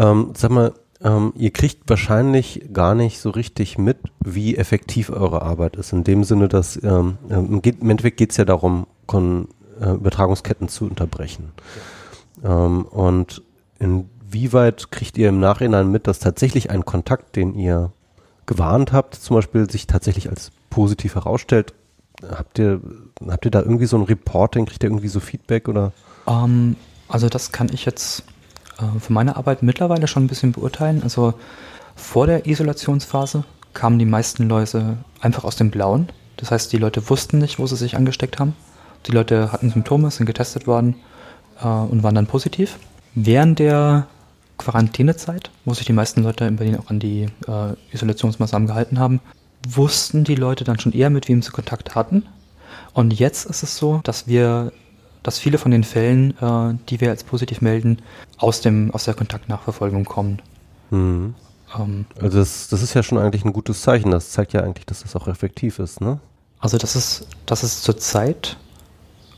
Ähm, 0.00 0.32
sag 0.34 0.50
mal, 0.50 0.72
ähm, 1.02 1.32
ihr 1.36 1.50
kriegt 1.50 1.88
wahrscheinlich 1.88 2.68
gar 2.72 2.94
nicht 2.94 3.20
so 3.20 3.30
richtig 3.30 3.76
mit, 3.76 3.98
wie 4.20 4.56
effektiv 4.56 5.10
eure 5.10 5.42
Arbeit 5.42 5.76
ist. 5.76 5.92
In 5.92 6.04
dem 6.04 6.24
Sinne, 6.24 6.48
dass 6.48 6.82
ähm, 6.82 7.18
im, 7.28 7.62
Endeffekt 7.62 8.16
geht 8.16 8.30
es 8.30 8.38
ja 8.38 8.46
darum, 8.46 8.86
Kon 9.06 9.48
äh, 9.80 9.90
Übertragungsketten 9.90 10.68
zu 10.68 10.86
unterbrechen. 10.86 11.52
Ja. 12.42 12.66
Ähm, 12.66 12.86
und 12.86 13.42
inwieweit 13.78 14.90
kriegt 14.90 15.18
ihr 15.18 15.28
im 15.28 15.38
Nachhinein 15.38 15.90
mit, 15.90 16.06
dass 16.06 16.18
tatsächlich 16.18 16.70
ein 16.70 16.86
Kontakt, 16.86 17.36
den 17.36 17.54
ihr 17.54 17.92
gewarnt 18.46 18.92
habt, 18.92 19.14
zum 19.14 19.36
Beispiel 19.36 19.70
sich 19.70 19.86
tatsächlich 19.86 20.30
als 20.30 20.50
positiv 20.70 21.14
herausstellt? 21.14 21.74
Habt 22.26 22.58
ihr, 22.58 22.80
habt 23.26 23.44
ihr 23.44 23.50
da 23.50 23.60
irgendwie 23.60 23.86
so 23.86 23.98
ein 23.98 24.04
Reporting, 24.04 24.64
kriegt 24.64 24.82
ihr 24.82 24.88
irgendwie 24.88 25.08
so 25.08 25.20
Feedback 25.20 25.68
oder? 25.68 25.92
Um, 26.24 26.34
ähm, 26.34 26.76
also 27.08 27.28
das 27.28 27.52
kann 27.52 27.70
ich 27.72 27.84
jetzt 27.84 28.24
für 28.98 29.12
meine 29.12 29.36
Arbeit 29.36 29.62
mittlerweile 29.62 30.06
schon 30.06 30.24
ein 30.24 30.28
bisschen 30.28 30.52
beurteilen. 30.52 31.02
Also 31.02 31.34
vor 31.96 32.26
der 32.26 32.46
Isolationsphase 32.46 33.44
kamen 33.74 33.98
die 33.98 34.06
meisten 34.06 34.48
Leute 34.48 34.98
einfach 35.20 35.44
aus 35.44 35.56
dem 35.56 35.70
Blauen. 35.70 36.08
Das 36.36 36.50
heißt, 36.50 36.72
die 36.72 36.78
Leute 36.78 37.08
wussten 37.10 37.38
nicht, 37.38 37.58
wo 37.58 37.66
sie 37.66 37.76
sich 37.76 37.96
angesteckt 37.96 38.38
haben. 38.38 38.54
Die 39.06 39.12
Leute 39.12 39.52
hatten 39.52 39.70
Symptome, 39.70 40.10
sind 40.10 40.26
getestet 40.26 40.66
worden 40.66 40.96
äh, 41.62 41.66
und 41.66 42.02
waren 42.02 42.14
dann 42.14 42.26
positiv. 42.26 42.78
Während 43.14 43.58
der 43.58 44.06
Quarantänezeit, 44.58 45.50
wo 45.64 45.74
sich 45.74 45.86
die 45.86 45.92
meisten 45.92 46.22
Leute 46.22 46.44
in 46.44 46.56
Berlin 46.56 46.78
auch 46.78 46.90
an 46.90 47.00
die 47.00 47.24
äh, 47.46 47.74
Isolationsmaßnahmen 47.92 48.68
gehalten 48.68 48.98
haben, 48.98 49.20
wussten 49.68 50.24
die 50.24 50.34
Leute 50.34 50.64
dann 50.64 50.78
schon 50.78 50.92
eher, 50.92 51.10
mit 51.10 51.28
wem 51.28 51.42
sie 51.42 51.50
Kontakt 51.50 51.94
hatten. 51.94 52.24
Und 52.92 53.18
jetzt 53.18 53.46
ist 53.46 53.62
es 53.62 53.76
so, 53.76 54.00
dass 54.04 54.26
wir 54.26 54.72
dass 55.22 55.38
viele 55.38 55.58
von 55.58 55.70
den 55.70 55.84
Fällen, 55.84 56.36
äh, 56.40 56.74
die 56.88 57.00
wir 57.00 57.10
als 57.10 57.24
positiv 57.24 57.60
melden, 57.60 57.98
aus, 58.38 58.60
dem, 58.60 58.90
aus 58.92 59.04
der 59.04 59.14
Kontaktnachverfolgung 59.14 60.04
kommen. 60.04 60.40
Mhm. 60.90 61.34
Ähm, 61.78 62.06
also 62.20 62.38
das, 62.38 62.68
das 62.68 62.82
ist 62.82 62.94
ja 62.94 63.02
schon 63.02 63.18
eigentlich 63.18 63.44
ein 63.44 63.52
gutes 63.52 63.82
Zeichen. 63.82 64.10
Das 64.10 64.30
zeigt 64.30 64.52
ja 64.52 64.62
eigentlich, 64.62 64.86
dass 64.86 65.02
das 65.02 65.16
auch 65.16 65.28
effektiv 65.28 65.78
ist, 65.78 66.00
ne? 66.00 66.20
Also 66.58 66.76
das 66.76 66.94
ist, 66.94 67.26
das 67.46 67.64
ist 67.64 67.82
zurzeit 67.82 68.58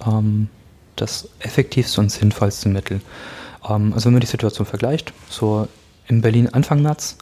ähm, 0.07 0.49
das 0.97 1.29
effektivste 1.39 2.01
und 2.01 2.11
sinnvollste 2.11 2.69
Mittel. 2.69 3.01
Ähm, 3.69 3.93
also 3.93 4.07
wenn 4.07 4.15
man 4.15 4.21
die 4.21 4.27
Situation 4.27 4.67
vergleicht, 4.67 5.13
so 5.29 5.69
in 6.09 6.21
Berlin 6.21 6.49
Anfang 6.49 6.83
März 6.83 7.17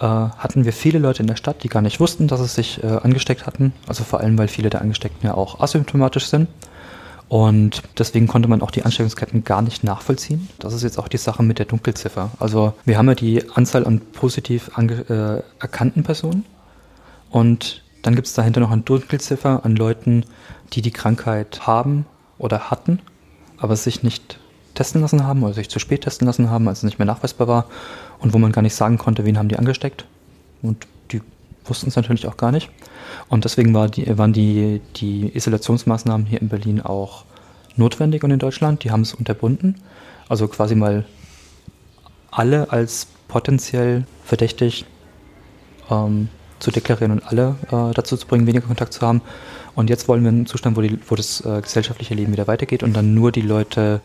äh, 0.00 0.04
hatten 0.04 0.64
wir 0.64 0.72
viele 0.72 0.98
Leute 0.98 1.22
in 1.22 1.26
der 1.26 1.36
Stadt, 1.36 1.62
die 1.62 1.68
gar 1.68 1.82
nicht 1.82 2.00
wussten, 2.00 2.28
dass 2.28 2.40
sie 2.40 2.48
sich 2.48 2.82
äh, 2.82 2.86
angesteckt 2.86 3.46
hatten. 3.46 3.72
Also 3.86 4.04
vor 4.04 4.20
allem, 4.20 4.38
weil 4.38 4.48
viele 4.48 4.70
der 4.70 4.80
Angesteckten 4.80 5.26
ja 5.26 5.34
auch 5.34 5.60
asymptomatisch 5.60 6.26
sind. 6.26 6.48
Und 7.32 7.82
deswegen 7.96 8.26
konnte 8.26 8.46
man 8.46 8.60
auch 8.60 8.70
die 8.70 8.84
Ansteckungsketten 8.84 9.42
gar 9.42 9.62
nicht 9.62 9.84
nachvollziehen. 9.84 10.50
Das 10.58 10.74
ist 10.74 10.82
jetzt 10.82 10.98
auch 10.98 11.08
die 11.08 11.16
Sache 11.16 11.42
mit 11.42 11.58
der 11.58 11.64
Dunkelziffer. 11.64 12.30
Also 12.38 12.74
wir 12.84 12.98
haben 12.98 13.08
ja 13.08 13.14
die 13.14 13.50
Anzahl 13.54 13.86
an 13.86 14.02
positiv 14.02 14.70
äh, 14.76 15.40
erkannten 15.58 16.02
Personen 16.02 16.44
und 17.30 17.84
dann 18.02 18.16
gibt 18.16 18.26
es 18.26 18.34
dahinter 18.34 18.60
noch 18.60 18.70
eine 18.70 18.82
Dunkelziffer 18.82 19.64
an 19.64 19.76
Leuten, 19.76 20.26
die 20.74 20.82
die 20.82 20.90
Krankheit 20.90 21.66
haben 21.66 22.04
oder 22.36 22.70
hatten, 22.70 22.98
aber 23.56 23.76
sich 23.76 24.02
nicht 24.02 24.38
testen 24.74 25.00
lassen 25.00 25.26
haben 25.26 25.42
oder 25.42 25.54
sich 25.54 25.70
zu 25.70 25.78
spät 25.78 26.02
testen 26.02 26.26
lassen 26.26 26.50
haben, 26.50 26.68
als 26.68 26.80
es 26.80 26.84
nicht 26.84 26.98
mehr 26.98 27.06
nachweisbar 27.06 27.48
war 27.48 27.64
und 28.18 28.34
wo 28.34 28.38
man 28.38 28.52
gar 28.52 28.60
nicht 28.60 28.74
sagen 28.74 28.98
konnte, 28.98 29.24
wen 29.24 29.38
haben 29.38 29.48
die 29.48 29.56
angesteckt. 29.56 30.04
Und 30.60 30.86
die 31.10 31.22
wussten 31.64 31.88
es 31.88 31.96
natürlich 31.96 32.26
auch 32.26 32.36
gar 32.36 32.52
nicht. 32.52 32.68
Und 33.28 33.44
deswegen 33.44 33.74
war 33.74 33.88
die, 33.88 34.18
waren 34.18 34.32
die, 34.32 34.80
die 34.96 35.34
Isolationsmaßnahmen 35.34 36.26
hier 36.26 36.40
in 36.40 36.48
Berlin 36.48 36.80
auch 36.80 37.24
notwendig 37.76 38.24
und 38.24 38.30
in 38.30 38.38
Deutschland. 38.38 38.84
Die 38.84 38.90
haben 38.90 39.02
es 39.02 39.14
unterbunden. 39.14 39.76
Also 40.28 40.48
quasi 40.48 40.74
mal 40.74 41.04
alle 42.30 42.70
als 42.70 43.06
potenziell 43.28 44.04
verdächtig 44.24 44.84
ähm, 45.90 46.28
zu 46.58 46.70
deklarieren 46.70 47.12
und 47.12 47.26
alle 47.26 47.56
äh, 47.70 47.94
dazu 47.94 48.16
zu 48.16 48.26
bringen, 48.26 48.46
weniger 48.46 48.66
Kontakt 48.66 48.92
zu 48.92 49.06
haben. 49.06 49.20
Und 49.74 49.90
jetzt 49.90 50.08
wollen 50.08 50.22
wir 50.22 50.28
einen 50.28 50.46
Zustand, 50.46 50.76
wo, 50.76 50.80
die, 50.80 50.98
wo 51.08 51.14
das 51.14 51.40
äh, 51.44 51.60
gesellschaftliche 51.60 52.14
Leben 52.14 52.32
wieder 52.32 52.46
weitergeht 52.46 52.82
und 52.82 52.94
dann 52.94 53.14
nur 53.14 53.32
die 53.32 53.40
Leute 53.40 54.00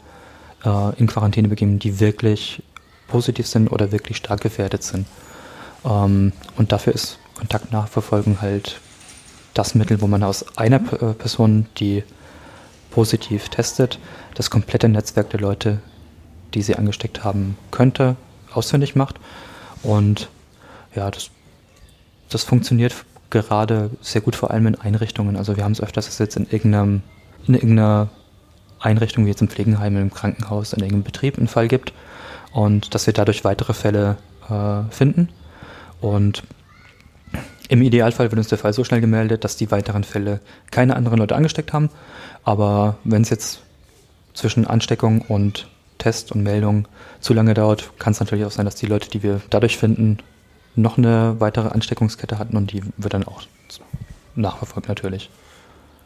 äh, 0.64 0.96
in 1.00 1.08
Quarantäne 1.08 1.50
begeben, 1.50 1.80
die 1.80 2.00
wirklich 2.00 2.64
positiv 3.08 3.48
sind 3.48 3.72
oder 3.72 3.92
wirklich 3.92 4.18
stark 4.18 4.42
gefährdet 4.42 4.84
sind. 4.84 5.08
Ähm, 5.86 6.34
und 6.58 6.72
dafür 6.72 6.94
ist 6.94 7.20
Kontaktnachverfolgung 7.36 8.42
halt 8.42 8.80
das 9.58 9.76
Mittel, 9.76 10.02
wo 10.02 10.08
man 10.08 10.24
aus 10.24 10.58
einer 10.58 10.78
äh, 10.78 11.14
Person, 11.14 11.66
die 11.78 12.04
positiv 12.92 13.50
testet, 13.50 14.00
das 14.36 14.50
komplette 14.50 14.90
Netzwerk 14.90 15.30
der 15.32 15.40
Leute, 15.40 15.80
die 16.54 16.62
sie 16.62 16.76
angesteckt 16.76 17.24
haben 17.24 17.58
könnte, 17.72 18.16
ausfindig 18.54 18.96
macht. 18.96 19.20
Und 19.84 20.30
ja, 20.96 21.10
das, 21.12 21.30
das 22.30 22.44
funktioniert 22.44 22.94
gerade 23.30 23.90
sehr 24.02 24.22
gut, 24.22 24.36
vor 24.36 24.52
allem 24.52 24.68
in 24.68 24.76
Einrichtungen. 24.76 25.36
Also 25.36 25.58
wir 25.58 25.64
haben 25.64 25.74
es 25.74 25.82
öfters, 25.82 26.06
dass 26.06 26.14
es 26.14 26.20
jetzt 26.20 26.38
in 26.38 26.48
irgendeinem, 26.50 27.02
in 27.48 27.56
irgendeiner 27.56 28.10
Einrichtung, 28.80 29.26
wie 29.26 29.30
jetzt 29.30 29.42
im 29.42 29.50
Pflegeheim, 29.50 29.98
im 29.98 30.14
Krankenhaus, 30.14 30.74
in 30.74 30.80
irgendeinem 30.80 31.04
Betrieb 31.04 31.38
einen 31.38 31.48
Fall 31.48 31.68
gibt 31.68 31.94
und 32.54 32.94
dass 32.94 33.06
wir 33.06 33.14
dadurch 33.14 33.44
weitere 33.44 33.74
Fälle 33.74 34.18
äh, 34.50 34.84
finden. 34.92 35.30
Und 36.00 36.44
im 37.70 37.82
Idealfall 37.82 38.32
wird 38.32 38.38
uns 38.38 38.48
der 38.48 38.58
Fall 38.58 38.74
so 38.74 38.84
schnell 38.84 39.02
gemeldet, 39.02 39.44
dass 39.44 39.58
die 39.58 39.72
weiteren 39.72 40.04
Fälle 40.04 40.40
keine 40.72 40.96
anderen 40.96 41.20
Leute 41.20 41.36
angesteckt 41.36 41.74
haben. 41.74 41.90
Aber 42.44 42.98
wenn 43.04 43.22
es 43.22 43.30
jetzt 43.30 43.62
zwischen 44.34 44.66
Ansteckung 44.66 45.22
und 45.22 45.68
Test 45.98 46.32
und 46.32 46.44
Meldung 46.44 46.88
zu 47.20 47.34
lange 47.34 47.54
dauert, 47.54 47.92
kann 48.00 48.12
es 48.12 48.20
natürlich 48.20 48.46
auch 48.46 48.52
sein, 48.52 48.66
dass 48.66 48.76
die 48.76 48.86
Leute, 48.86 49.10
die 49.10 49.24
wir 49.24 49.42
dadurch 49.50 49.78
finden, 49.78 50.20
noch 50.76 50.98
eine 50.98 51.36
weitere 51.40 51.70
Ansteckungskette 51.70 52.38
hatten 52.38 52.56
und 52.56 52.72
die 52.72 52.84
wird 52.98 53.14
dann 53.14 53.24
auch 53.24 53.42
nachverfolgt 54.36 54.88
natürlich. 54.88 55.30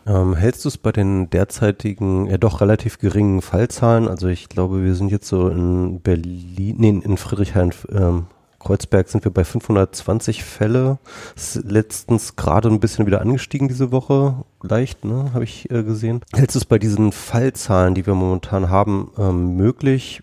Ähm, 0.07 0.35
hältst 0.35 0.65
du 0.65 0.69
es 0.69 0.77
bei 0.77 0.91
den 0.91 1.29
derzeitigen, 1.29 2.25
ja 2.27 2.37
doch 2.37 2.61
relativ 2.61 2.97
geringen 2.97 3.41
Fallzahlen? 3.41 4.07
Also 4.07 4.27
ich 4.27 4.49
glaube, 4.49 4.83
wir 4.83 4.95
sind 4.95 5.11
jetzt 5.11 5.27
so 5.27 5.49
in 5.49 5.99
Berlin, 5.99 6.75
nee, 6.79 6.89
in 6.89 7.17
Friedrichshain, 7.17 7.71
ähm, 7.91 8.25
Kreuzberg 8.61 9.09
sind 9.09 9.23
wir 9.23 9.31
bei 9.31 9.43
520 9.43 10.43
Fälle. 10.43 10.99
Ist 11.35 11.63
letztens 11.63 12.35
gerade 12.35 12.69
ein 12.69 12.79
bisschen 12.79 13.05
wieder 13.07 13.21
angestiegen 13.21 13.67
diese 13.67 13.91
Woche, 13.91 14.43
leicht, 14.61 15.03
ne, 15.03 15.31
habe 15.33 15.43
ich 15.43 15.69
äh, 15.71 15.83
gesehen. 15.83 16.21
Hältst 16.33 16.55
du 16.55 16.59
es 16.59 16.65
bei 16.65 16.77
diesen 16.77 17.11
Fallzahlen, 17.11 17.95
die 17.95 18.05
wir 18.05 18.13
momentan 18.13 18.69
haben, 18.69 19.11
ähm, 19.17 19.55
möglich? 19.55 20.21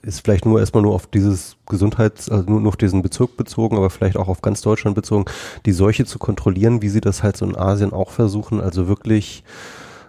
Ist 0.00 0.20
vielleicht 0.20 0.46
nur 0.46 0.60
erstmal 0.60 0.84
nur 0.84 0.94
auf 0.94 1.08
dieses 1.08 1.56
Gesundheits, 1.66 2.28
also 2.30 2.48
nur, 2.48 2.60
nur 2.60 2.68
auf 2.68 2.76
diesen 2.76 3.02
Bezirk 3.02 3.36
bezogen, 3.36 3.76
aber 3.76 3.90
vielleicht 3.90 4.16
auch 4.16 4.28
auf 4.28 4.40
ganz 4.40 4.60
Deutschland 4.60 4.94
bezogen, 4.94 5.24
die 5.66 5.72
Seuche 5.72 6.04
zu 6.04 6.20
kontrollieren, 6.20 6.82
wie 6.82 6.88
sie 6.88 7.00
das 7.00 7.24
halt 7.24 7.36
so 7.36 7.44
in 7.44 7.56
Asien 7.56 7.92
auch 7.92 8.10
versuchen, 8.10 8.60
also 8.60 8.86
wirklich 8.86 9.42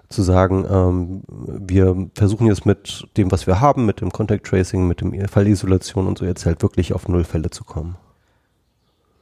zu 0.10 0.24
sagen, 0.24 0.66
ähm, 0.70 1.22
wir 1.28 2.10
versuchen 2.16 2.48
jetzt 2.48 2.66
mit 2.66 3.08
dem, 3.16 3.32
was 3.32 3.46
wir 3.46 3.62
haben, 3.62 3.86
mit 3.86 4.02
dem 4.02 4.12
Contact 4.12 4.46
Tracing, 4.46 4.88
mit 4.88 5.02
dem 5.02 5.28
Fallisolation 5.28 6.08
und 6.08 6.18
so 6.18 6.26
jetzt 6.26 6.46
halt 6.46 6.62
wirklich 6.64 6.94
auf 6.94 7.08
null 7.08 7.24
Fälle 7.24 7.52
zu 7.52 7.64
kommen. 7.64 7.96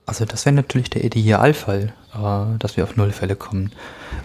Also 0.06 0.24
das 0.24 0.46
wäre 0.46 0.56
natürlich 0.56 0.90
der 0.90 1.04
Idealfall, 1.04 1.94
äh, 2.16 2.58
dass 2.60 2.78
wir 2.78 2.86
auf 2.86 2.96
null 2.96 3.12
Fälle 3.12 3.36
kommen. 3.36 3.74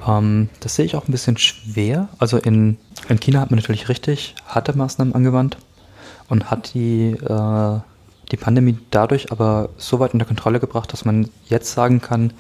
Ähm, 0.07 0.49
das 0.61 0.77
sehe 0.77 0.85
ich 0.85 0.95
auch 0.95 1.09
ein 1.09 1.13
bisschen 1.13 1.37
schwer. 1.37 2.09
Also 2.19 2.39
in, 2.39 2.79
in 3.09 3.19
China 3.19 3.41
hat 3.41 3.51
man 3.51 3.59
natürlich 3.59 3.89
richtig 3.89 4.37
harte 4.47 4.79
Maßnahmen 4.79 5.15
angewandt 5.15 5.57
und 6.29 6.53
hat 6.53 6.75
die, 6.75 7.11
äh, 7.11 7.81
die 8.31 8.37
Pandemie 8.37 8.79
dadurch 8.93 9.33
aber 9.33 9.71
so 9.77 9.99
weit 9.99 10.15
unter 10.15 10.27
Kontrolle 10.27 10.61
gebracht, 10.61 10.93
dass 10.93 11.05
man 11.05 11.29
jetzt 11.49 11.73
sagen 11.73 12.01
kann, 12.01 12.33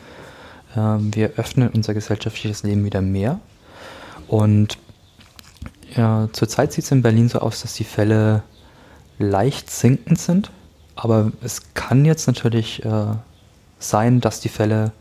äh, 0.77 0.99
wir 1.01 1.33
öffnen 1.37 1.70
unser 1.75 1.95
gesellschaftliches 1.95 2.62
Leben 2.62 2.85
wieder 2.85 3.03
mehr 3.03 3.41
und 4.33 4.78
ja, 5.95 6.26
zurzeit 6.33 6.72
sieht 6.72 6.85
es 6.85 6.91
in 6.91 7.03
Berlin 7.03 7.28
so 7.28 7.41
aus, 7.41 7.61
dass 7.61 7.74
die 7.74 7.85
Fälle 7.85 8.43
leicht 9.18 9.68
sinkend 9.68 10.18
sind. 10.18 10.51
Aber 10.97 11.33
es 11.43 11.74
kann 11.74 12.07
jetzt 12.07 12.26
natürlich 12.28 12.83
äh, 12.83 13.09
sein, 13.78 14.22
dass 14.22 14.41
die 14.41 14.49
Fälle 14.49 14.93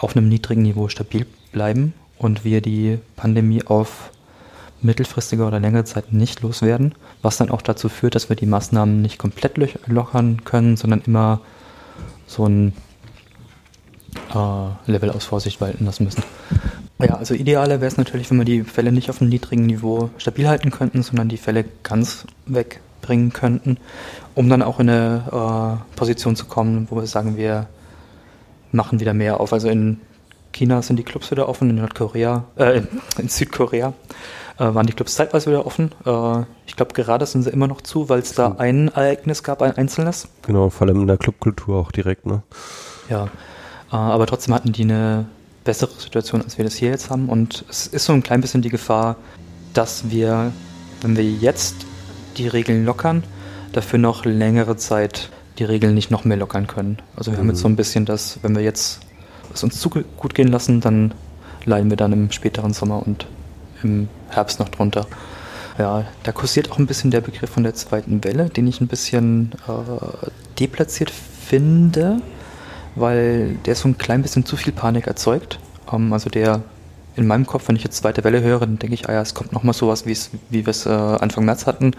auf 0.00 0.16
einem 0.16 0.28
niedrigen 0.28 0.62
Niveau 0.62 0.88
stabil 0.88 1.24
bleiben 1.52 1.94
und 2.18 2.44
wir 2.44 2.60
die 2.60 2.98
Pandemie 3.14 3.64
auf 3.64 4.10
mittelfristiger 4.82 5.46
oder 5.46 5.60
längere 5.60 5.84
Zeit 5.84 6.12
nicht 6.12 6.40
loswerden, 6.40 6.96
was 7.22 7.36
dann 7.36 7.52
auch 7.52 7.62
dazu 7.62 7.88
führt, 7.88 8.16
dass 8.16 8.28
wir 8.28 8.34
die 8.34 8.44
Maßnahmen 8.44 9.00
nicht 9.00 9.18
komplett 9.18 9.56
lockern 9.86 10.42
können, 10.42 10.76
sondern 10.76 11.00
immer 11.06 11.40
so 12.26 12.46
ein 12.46 12.72
äh, 14.34 14.90
Level 14.90 15.12
aus 15.12 15.26
Vorsicht 15.26 15.60
walten 15.60 15.84
lassen 15.84 16.02
müssen. 16.02 16.24
Ja, 16.98 17.16
also 17.16 17.34
idealer 17.34 17.80
wäre 17.80 17.88
es 17.88 17.96
natürlich, 17.96 18.30
wenn 18.30 18.38
wir 18.38 18.44
die 18.44 18.62
Fälle 18.62 18.92
nicht 18.92 19.10
auf 19.10 19.20
einem 19.20 19.30
niedrigen 19.30 19.66
Niveau 19.66 20.10
stabil 20.16 20.48
halten 20.48 20.70
könnten, 20.70 21.02
sondern 21.02 21.28
die 21.28 21.36
Fälle 21.36 21.64
ganz 21.82 22.26
wegbringen 22.46 23.32
könnten, 23.32 23.78
um 24.34 24.48
dann 24.48 24.62
auch 24.62 24.78
in 24.78 24.88
eine 24.88 25.80
äh, 25.92 25.96
Position 25.96 26.36
zu 26.36 26.46
kommen, 26.46 26.86
wo 26.90 26.96
wir 26.96 27.06
sagen, 27.06 27.36
wir 27.36 27.66
machen 28.70 29.00
wieder 29.00 29.12
mehr 29.12 29.40
auf. 29.40 29.52
Also 29.52 29.68
in 29.68 30.00
China 30.52 30.82
sind 30.82 30.96
die 30.96 31.02
Clubs 31.02 31.30
wieder 31.30 31.48
offen, 31.48 31.70
in 31.70 31.76
Nordkorea, 31.76 32.44
äh, 32.56 32.82
in 33.18 33.28
Südkorea 33.28 33.92
äh, 34.58 34.74
waren 34.74 34.86
die 34.86 34.92
Clubs 34.92 35.14
zeitweise 35.14 35.50
wieder 35.50 35.66
offen. 35.66 35.90
Äh, 36.06 36.44
ich 36.66 36.76
glaube, 36.76 36.94
gerade 36.94 37.26
sind 37.26 37.42
sie 37.42 37.50
immer 37.50 37.66
noch 37.66 37.80
zu, 37.80 38.08
weil 38.08 38.20
es 38.20 38.34
da 38.34 38.54
ein 38.58 38.88
Ereignis 38.88 39.42
gab, 39.42 39.62
ein 39.62 39.76
einzelnes. 39.76 40.28
Genau, 40.42 40.70
vor 40.70 40.86
allem 40.86 41.00
in 41.00 41.06
der 41.06 41.16
Clubkultur 41.16 41.78
auch 41.78 41.92
direkt, 41.92 42.26
ne? 42.26 42.42
Ja, 43.08 43.24
äh, 43.24 43.96
aber 43.96 44.26
trotzdem 44.26 44.54
hatten 44.54 44.72
die 44.72 44.82
eine 44.82 45.26
bessere 45.64 45.90
Situation, 45.98 46.42
als 46.42 46.58
wir 46.58 46.64
das 46.64 46.74
hier 46.74 46.90
jetzt 46.90 47.10
haben. 47.10 47.28
Und 47.28 47.64
es 47.68 47.86
ist 47.86 48.04
so 48.04 48.12
ein 48.12 48.22
klein 48.22 48.40
bisschen 48.40 48.62
die 48.62 48.68
Gefahr, 48.68 49.16
dass 49.72 50.10
wir, 50.10 50.52
wenn 51.00 51.16
wir 51.16 51.24
jetzt 51.24 51.74
die 52.36 52.48
Regeln 52.48 52.84
lockern, 52.84 53.24
dafür 53.72 53.98
noch 53.98 54.24
längere 54.24 54.76
Zeit 54.76 55.30
die 55.58 55.64
Regeln 55.64 55.94
nicht 55.94 56.10
noch 56.10 56.24
mehr 56.24 56.36
lockern 56.36 56.66
können. 56.66 56.98
Also 57.16 57.30
wir 57.30 57.38
mhm. 57.38 57.42
haben 57.42 57.48
jetzt 57.50 57.60
so 57.60 57.68
ein 57.68 57.76
bisschen 57.76 58.04
das, 58.04 58.38
wenn 58.42 58.54
wir 58.54 58.62
jetzt 58.62 59.00
es 59.52 59.62
uns 59.62 59.78
zu 59.78 59.88
gut 59.88 60.34
gehen 60.34 60.48
lassen, 60.48 60.80
dann 60.80 61.14
leiden 61.64 61.90
wir 61.90 61.96
dann 61.96 62.12
im 62.12 62.30
späteren 62.32 62.72
Sommer 62.72 63.06
und 63.06 63.26
im 63.82 64.08
Herbst 64.30 64.58
noch 64.58 64.68
drunter. 64.68 65.06
Ja, 65.78 66.04
da 66.22 66.32
kursiert 66.32 66.70
auch 66.70 66.78
ein 66.78 66.86
bisschen 66.86 67.10
der 67.10 67.20
Begriff 67.20 67.50
von 67.50 67.62
der 67.62 67.74
zweiten 67.74 68.22
Welle, 68.24 68.48
den 68.48 68.66
ich 68.66 68.80
ein 68.80 68.86
bisschen 68.86 69.52
äh, 69.66 70.28
deplatziert 70.58 71.10
finde, 71.10 72.20
weil 72.94 73.56
der 73.66 73.74
so 73.74 73.88
ein 73.88 73.98
klein 73.98 74.22
bisschen 74.22 74.44
zu 74.44 74.56
viel 74.56 74.72
Panik 74.72 75.06
erzeugt. 75.06 75.58
Ähm, 75.92 76.12
also 76.12 76.30
der 76.30 76.62
in 77.16 77.26
meinem 77.26 77.46
Kopf, 77.46 77.68
wenn 77.68 77.76
ich 77.76 77.84
jetzt 77.84 77.98
zweite 77.98 78.24
Welle 78.24 78.42
höre, 78.42 78.60
dann 78.60 78.78
denke 78.78 78.94
ich, 78.94 79.08
ah 79.08 79.12
ja, 79.12 79.22
es 79.22 79.34
kommt 79.34 79.52
nochmal 79.52 79.74
sowas, 79.74 80.04
wie 80.06 80.16
wir 80.50 80.68
es 80.68 80.86
äh, 80.86 80.90
Anfang 80.90 81.44
März 81.44 81.66
hatten, 81.66 81.92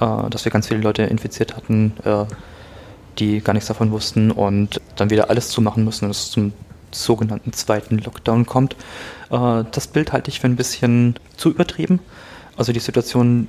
äh, 0.00 0.30
dass 0.30 0.44
wir 0.44 0.52
ganz 0.52 0.68
viele 0.68 0.80
Leute 0.80 1.02
infiziert 1.02 1.56
hatten, 1.56 1.94
äh, 2.04 2.24
die 3.18 3.40
gar 3.40 3.54
nichts 3.54 3.68
davon 3.68 3.90
wussten 3.90 4.30
und 4.30 4.80
dann 4.96 5.10
wieder 5.10 5.30
alles 5.30 5.48
zumachen 5.48 5.84
müssen 5.84 6.04
und 6.04 6.10
es 6.12 6.30
zum 6.30 6.52
sogenannten 6.92 7.52
zweiten 7.52 7.98
Lockdown 7.98 8.46
kommt. 8.46 8.76
Äh, 9.30 9.64
das 9.70 9.88
Bild 9.88 10.12
halte 10.12 10.30
ich 10.30 10.40
für 10.40 10.46
ein 10.46 10.56
bisschen 10.56 11.16
zu 11.36 11.50
übertrieben. 11.50 12.00
Also 12.56 12.72
die 12.72 12.80
Situation, 12.80 13.48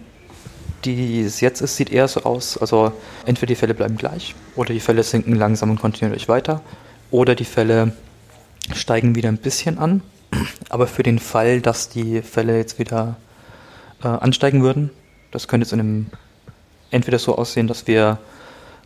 die 0.96 1.22
es 1.22 1.42
jetzt 1.42 1.62
ist, 1.62 1.76
sieht 1.76 1.92
eher 1.92 2.08
so 2.08 2.24
aus, 2.24 2.58
also 2.58 2.92
entweder 3.26 3.48
die 3.48 3.56
Fälle 3.56 3.74
bleiben 3.74 3.98
gleich 3.98 4.36
oder 4.56 4.74
die 4.74 4.80
Fälle 4.80 5.04
sinken 5.04 5.36
langsam 5.36 5.70
und 5.70 5.80
kontinuierlich 5.80 6.28
weiter 6.28 6.62
oder 7.12 7.36
die 7.36 7.46
Fälle 7.46 7.94
steigen 8.74 9.16
wieder 9.16 9.30
ein 9.30 9.38
bisschen 9.38 9.78
an. 9.78 10.02
Aber 10.70 10.88
für 10.88 11.04
den 11.04 11.20
Fall, 11.20 11.62
dass 11.62 11.90
die 11.90 12.22
Fälle 12.22 12.58
jetzt 12.58 12.80
wieder 12.80 13.16
äh, 14.04 14.08
ansteigen 14.08 14.62
würden, 14.62 14.92
das 15.32 15.48
könnte 15.48 15.66
jetzt 15.66 15.74
in 15.74 15.80
einem 15.80 16.06
entweder 16.92 17.20
so 17.20 17.38
aussehen, 17.38 17.68
dass 17.68 17.88
wir 17.88 18.18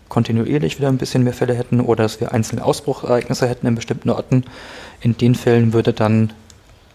kontinuierlich 0.10 0.78
wieder 0.78 0.90
ein 0.90 0.98
bisschen 0.98 1.24
mehr 1.24 1.34
Fälle 1.34 1.54
hätten 1.54 1.80
oder 1.80 2.04
dass 2.04 2.20
wir 2.20 2.34
einzelne 2.34 2.66
Ausbruchereignisse 2.66 3.48
hätten 3.48 3.68
in 3.68 3.76
bestimmten 3.76 4.10
Orten. 4.10 4.44
In 5.00 5.18
den 5.18 5.36
Fällen 5.36 5.74
würde 5.74 5.94
dann 5.94 6.34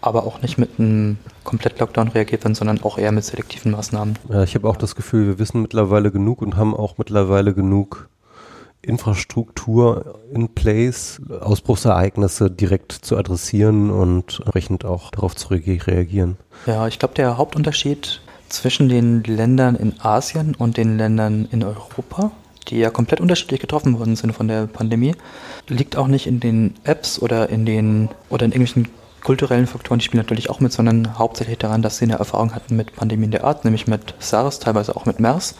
aber 0.07 0.25
auch 0.25 0.41
nicht 0.41 0.57
mit 0.57 0.79
einem 0.79 1.17
Komplett-Lockdown 1.43 2.09
reagiert 2.09 2.43
werden, 2.43 2.55
sondern 2.55 2.81
auch 2.81 2.97
eher 2.97 3.11
mit 3.11 3.23
selektiven 3.23 3.71
Maßnahmen. 3.71 4.17
Ja, 4.29 4.43
ich 4.43 4.55
habe 4.55 4.67
auch 4.69 4.77
das 4.77 4.95
Gefühl, 4.95 5.27
wir 5.27 5.39
wissen 5.39 5.61
mittlerweile 5.61 6.11
genug 6.11 6.41
und 6.41 6.55
haben 6.55 6.75
auch 6.75 6.97
mittlerweile 6.97 7.53
genug 7.53 8.09
Infrastruktur 8.81 10.19
in 10.31 10.49
place, 10.53 11.21
Ausbruchsereignisse 11.41 12.49
direkt 12.49 12.91
zu 12.91 13.17
adressieren 13.17 13.89
und 13.89 14.39
entsprechend 14.39 14.85
auch 14.85 15.11
darauf 15.11 15.35
zu 15.35 15.49
reagieren. 15.49 16.37
Ja, 16.65 16.87
ich 16.87 16.99
glaube, 16.99 17.15
der 17.15 17.37
Hauptunterschied 17.37 18.21
zwischen 18.49 18.87
den 18.87 19.23
Ländern 19.23 19.75
in 19.75 19.99
Asien 19.99 20.55
und 20.55 20.77
den 20.77 20.97
Ländern 20.97 21.47
in 21.51 21.63
Europa 21.63 22.31
die 22.69 22.77
ja 22.77 22.89
komplett 22.89 23.21
unterschiedlich 23.21 23.59
getroffen 23.59 23.97
worden 23.97 24.15
sind 24.15 24.33
von 24.33 24.47
der 24.47 24.67
Pandemie, 24.67 25.15
liegt 25.67 25.95
auch 25.95 26.07
nicht 26.07 26.27
in 26.27 26.39
den 26.39 26.75
Apps 26.83 27.19
oder 27.19 27.49
in 27.49 27.65
den 27.65 28.09
oder 28.29 28.45
in 28.45 28.51
irgendwelchen 28.51 28.89
kulturellen 29.23 29.67
Faktoren, 29.67 29.99
die 29.99 30.05
spielen 30.05 30.23
natürlich 30.23 30.49
auch 30.49 30.59
mit, 30.59 30.71
sondern 30.71 31.17
hauptsächlich 31.17 31.57
daran, 31.57 31.81
dass 31.81 31.97
sie 31.97 32.05
eine 32.05 32.15
Erfahrung 32.15 32.55
hatten 32.55 32.75
mit 32.75 32.95
Pandemien 32.95 33.31
der 33.31 33.43
Art, 33.43 33.65
nämlich 33.65 33.87
mit 33.87 34.13
SARS, 34.19 34.59
teilweise 34.59 34.95
auch 34.95 35.05
mit 35.05 35.19
MERS. 35.19 35.55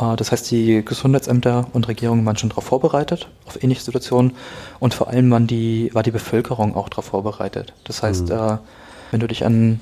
Äh, 0.00 0.16
das 0.16 0.32
heißt, 0.32 0.50
die 0.50 0.84
Gesundheitsämter 0.84 1.66
und 1.72 1.88
Regierungen 1.88 2.24
waren 2.24 2.36
schon 2.36 2.50
darauf 2.50 2.64
vorbereitet, 2.64 3.28
auf 3.46 3.62
ähnliche 3.62 3.82
Situationen. 3.82 4.32
Und 4.80 4.94
vor 4.94 5.08
allem 5.08 5.30
waren 5.30 5.46
die, 5.46 5.90
war 5.92 6.02
die 6.02 6.10
Bevölkerung 6.10 6.76
auch 6.76 6.88
darauf 6.88 7.06
vorbereitet. 7.06 7.72
Das 7.84 8.02
heißt, 8.02 8.28
mhm. 8.28 8.34
Äh, 8.34 8.58
wenn 9.10 9.20
du 9.20 9.28
dich 9.28 9.44
an 9.44 9.80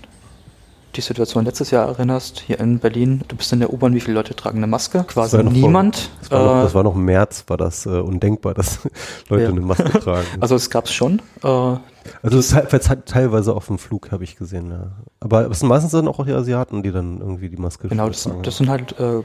die 0.97 1.01
Situation 1.01 1.45
letztes 1.45 1.71
Jahr 1.71 1.89
erinnerst, 1.89 2.41
hier 2.41 2.59
in 2.59 2.79
Berlin, 2.79 3.23
du 3.29 3.37
bist 3.37 3.53
in 3.53 3.61
der 3.61 3.73
U-Bahn, 3.73 3.95
wie 3.95 4.01
viele 4.01 4.15
Leute 4.15 4.35
tragen 4.35 4.59
eine 4.59 4.67
Maske? 4.67 5.05
Quasi 5.05 5.37
das 5.37 5.53
niemand. 5.53 5.97
Vor, 5.97 6.11
das, 6.21 6.31
war 6.31 6.45
noch, 6.45 6.63
das 6.63 6.75
war 6.75 6.83
noch 6.83 6.95
im 6.95 7.05
März, 7.05 7.45
war 7.47 7.57
das 7.57 7.87
äh, 7.87 7.91
undenkbar, 7.91 8.55
dass 8.55 8.81
Leute 9.29 9.45
ja. 9.45 9.49
eine 9.51 9.61
Maske 9.61 9.91
tragen. 10.01 10.27
Also 10.41 10.55
es 10.57 10.71
gab 10.71 10.87
es 10.87 10.93
schon. 10.93 11.23
Äh, 11.43 11.49
also 11.49 12.39
es 12.39 12.53
ist 12.53 12.91
teilweise 13.07 13.55
auf 13.55 13.67
dem 13.67 13.79
Flug, 13.79 14.11
habe 14.11 14.25
ich 14.25 14.37
gesehen, 14.37 14.71
ja. 14.71 14.93
Aber 15.21 15.51
es 15.51 15.61
sind 15.61 15.69
meistens 15.69 15.93
dann 15.93 16.09
auch 16.09 16.25
die 16.25 16.33
Asiaten, 16.33 16.83
die 16.83 16.93
dann 16.93 17.21
irgendwie 17.21 17.49
die 17.49 17.57
Maske 17.57 17.89
Genau, 17.89 18.09
das, 18.09 18.25
tragen. 18.25 18.43
das 18.43 18.57
sind 18.57 18.69
halt 18.69 18.97
äh, 18.99 19.23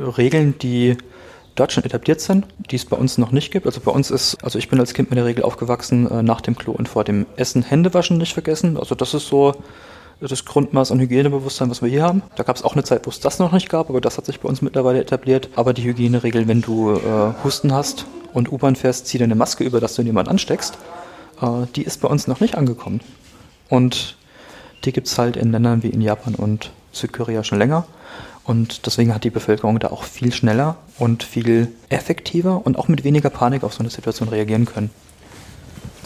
Regeln, 0.00 0.56
die 0.58 0.96
dort 1.56 1.72
schon 1.72 1.84
etabliert 1.84 2.20
sind, 2.20 2.46
die 2.70 2.76
es 2.76 2.84
bei 2.84 2.96
uns 2.96 3.18
noch 3.18 3.32
nicht 3.32 3.50
gibt. 3.50 3.66
Also 3.66 3.80
bei 3.80 3.90
uns 3.90 4.10
ist, 4.10 4.42
also 4.44 4.58
ich 4.58 4.68
bin 4.68 4.78
als 4.78 4.94
Kind 4.94 5.10
mit 5.10 5.16
der 5.16 5.24
Regel 5.24 5.42
aufgewachsen, 5.42 6.08
äh, 6.10 6.22
nach 6.22 6.40
dem 6.40 6.56
Klo 6.56 6.72
und 6.72 6.88
vor 6.88 7.04
dem 7.04 7.26
Essen 7.36 7.62
Hände 7.62 7.92
waschen 7.94 8.18
nicht 8.18 8.34
vergessen. 8.34 8.76
Also 8.76 8.94
das 8.94 9.14
ist 9.14 9.26
so 9.26 9.54
das 10.20 10.44
Grundmaß 10.44 10.92
an 10.92 11.00
Hygienebewusstsein, 11.00 11.70
was 11.70 11.82
wir 11.82 11.88
hier 11.88 12.02
haben. 12.02 12.22
Da 12.36 12.42
gab 12.42 12.56
es 12.56 12.62
auch 12.62 12.72
eine 12.72 12.84
Zeit, 12.84 13.06
wo 13.06 13.10
es 13.10 13.20
das 13.20 13.38
noch 13.38 13.52
nicht 13.52 13.68
gab, 13.68 13.90
aber 13.90 14.00
das 14.00 14.16
hat 14.16 14.26
sich 14.26 14.40
bei 14.40 14.48
uns 14.48 14.62
mittlerweile 14.62 15.00
etabliert. 15.00 15.50
Aber 15.56 15.74
die 15.74 15.84
Hygieneregel, 15.84 16.48
wenn 16.48 16.62
du 16.62 16.92
äh, 16.92 17.32
Husten 17.44 17.72
hast 17.72 18.06
und 18.32 18.50
U-Bahn 18.50 18.76
fährst, 18.76 19.06
zieh 19.06 19.18
dir 19.18 19.24
eine 19.24 19.34
Maske 19.34 19.64
über, 19.64 19.80
dass 19.80 19.94
du 19.94 20.02
jemanden 20.02 20.30
ansteckst, 20.30 20.78
äh, 21.42 21.66
die 21.74 21.82
ist 21.82 22.00
bei 22.00 22.08
uns 22.08 22.26
noch 22.26 22.40
nicht 22.40 22.56
angekommen. 22.56 23.00
Und 23.68 24.16
die 24.84 24.92
gibt 24.92 25.08
es 25.08 25.18
halt 25.18 25.36
in 25.36 25.52
Ländern 25.52 25.82
wie 25.82 25.90
in 25.90 26.00
Japan 26.00 26.34
und 26.34 26.70
Südkorea 26.92 27.44
schon 27.44 27.58
länger. 27.58 27.86
Und 28.44 28.86
deswegen 28.86 29.12
hat 29.12 29.24
die 29.24 29.30
Bevölkerung 29.30 29.80
da 29.80 29.88
auch 29.88 30.04
viel 30.04 30.32
schneller 30.32 30.76
und 30.98 31.24
viel 31.24 31.72
effektiver 31.88 32.64
und 32.64 32.78
auch 32.78 32.86
mit 32.86 33.02
weniger 33.02 33.28
Panik 33.28 33.64
auf 33.64 33.74
so 33.74 33.80
eine 33.80 33.90
Situation 33.90 34.28
reagieren 34.28 34.66
können. 34.66 34.90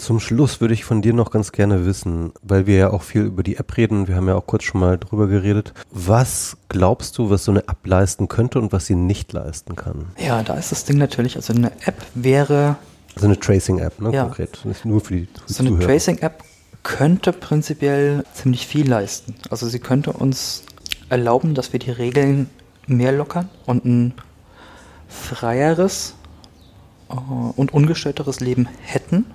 Zum 0.01 0.19
Schluss 0.19 0.61
würde 0.61 0.73
ich 0.73 0.83
von 0.83 1.03
dir 1.03 1.13
noch 1.13 1.29
ganz 1.29 1.51
gerne 1.51 1.85
wissen, 1.85 2.31
weil 2.41 2.65
wir 2.65 2.75
ja 2.75 2.89
auch 2.89 3.03
viel 3.03 3.21
über 3.21 3.43
die 3.43 3.57
App 3.57 3.77
reden, 3.77 4.07
wir 4.07 4.15
haben 4.15 4.27
ja 4.27 4.33
auch 4.33 4.47
kurz 4.47 4.63
schon 4.63 4.81
mal 4.81 4.97
drüber 4.97 5.27
geredet. 5.27 5.75
Was 5.91 6.57
glaubst 6.69 7.19
du, 7.19 7.29
was 7.29 7.45
so 7.45 7.51
eine 7.51 7.59
App 7.67 7.85
leisten 7.85 8.27
könnte 8.27 8.59
und 8.59 8.71
was 8.71 8.87
sie 8.87 8.95
nicht 8.95 9.31
leisten 9.31 9.75
kann? 9.75 10.07
Ja, 10.17 10.41
da 10.41 10.55
ist 10.55 10.71
das 10.71 10.85
Ding 10.85 10.97
natürlich, 10.97 11.35
also 11.35 11.53
eine 11.53 11.71
App 11.85 12.03
wäre. 12.15 12.77
Also 13.13 13.27
eine 13.27 13.39
Tracing-App, 13.39 14.01
ne? 14.01 14.11
Ja. 14.11 14.23
Konkret. 14.23 14.65
Nicht 14.65 14.85
nur 14.85 15.01
für 15.01 15.13
die, 15.13 15.27
für 15.45 15.53
So 15.53 15.63
eine 15.63 15.77
Tracing-App 15.77 16.43
könnte 16.81 17.31
prinzipiell 17.31 18.23
ziemlich 18.33 18.65
viel 18.65 18.89
leisten. 18.89 19.35
Also 19.51 19.69
sie 19.69 19.77
könnte 19.77 20.13
uns 20.13 20.63
erlauben, 21.09 21.53
dass 21.53 21.73
wir 21.73 21.79
die 21.79 21.91
Regeln 21.91 22.49
mehr 22.87 23.11
lockern 23.11 23.49
und 23.67 23.85
ein 23.85 24.13
freieres 25.07 26.15
äh, 27.11 27.13
und 27.13 27.71
ungestörteres 27.71 28.39
Leben 28.39 28.67
hätten 28.81 29.25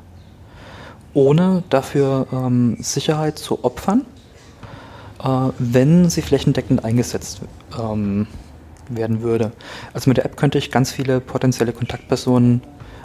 ohne 1.17 1.63
dafür 1.71 2.27
ähm, 2.31 2.77
Sicherheit 2.79 3.39
zu 3.39 3.65
opfern, 3.65 4.05
äh, 5.25 5.29
wenn 5.59 6.11
sie 6.11 6.21
flächendeckend 6.21 6.85
eingesetzt 6.85 7.41
ähm, 7.81 8.27
werden 8.91 9.23
würde. 9.23 9.53
Also 9.95 10.11
mit 10.11 10.19
der 10.19 10.27
App 10.27 10.37
könnte 10.37 10.59
ich 10.59 10.71
ganz 10.71 10.93
viele 10.93 11.21
potenzielle 11.21 11.73
Kontaktpersonen 11.73 12.61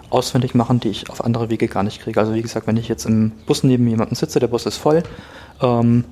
auswendig 0.09 0.53
machen, 0.55 0.81
die 0.81 0.89
ich 0.89 1.09
auf 1.09 1.23
andere 1.23 1.49
Wege 1.49 1.69
gar 1.69 1.83
nicht 1.83 2.01
kriege. 2.01 2.19
Also 2.19 2.33
wie 2.33 2.41
gesagt, 2.41 2.67
wenn 2.67 2.75
ich 2.75 2.89
jetzt 2.89 3.05
im 3.05 3.31
Bus 3.45 3.63
neben 3.63 3.87
jemandem 3.87 4.15
sitze, 4.15 4.41
der 4.41 4.49
Bus 4.49 4.65
ist 4.65 4.75
voll, 4.75 5.03
ähm, 5.61 6.03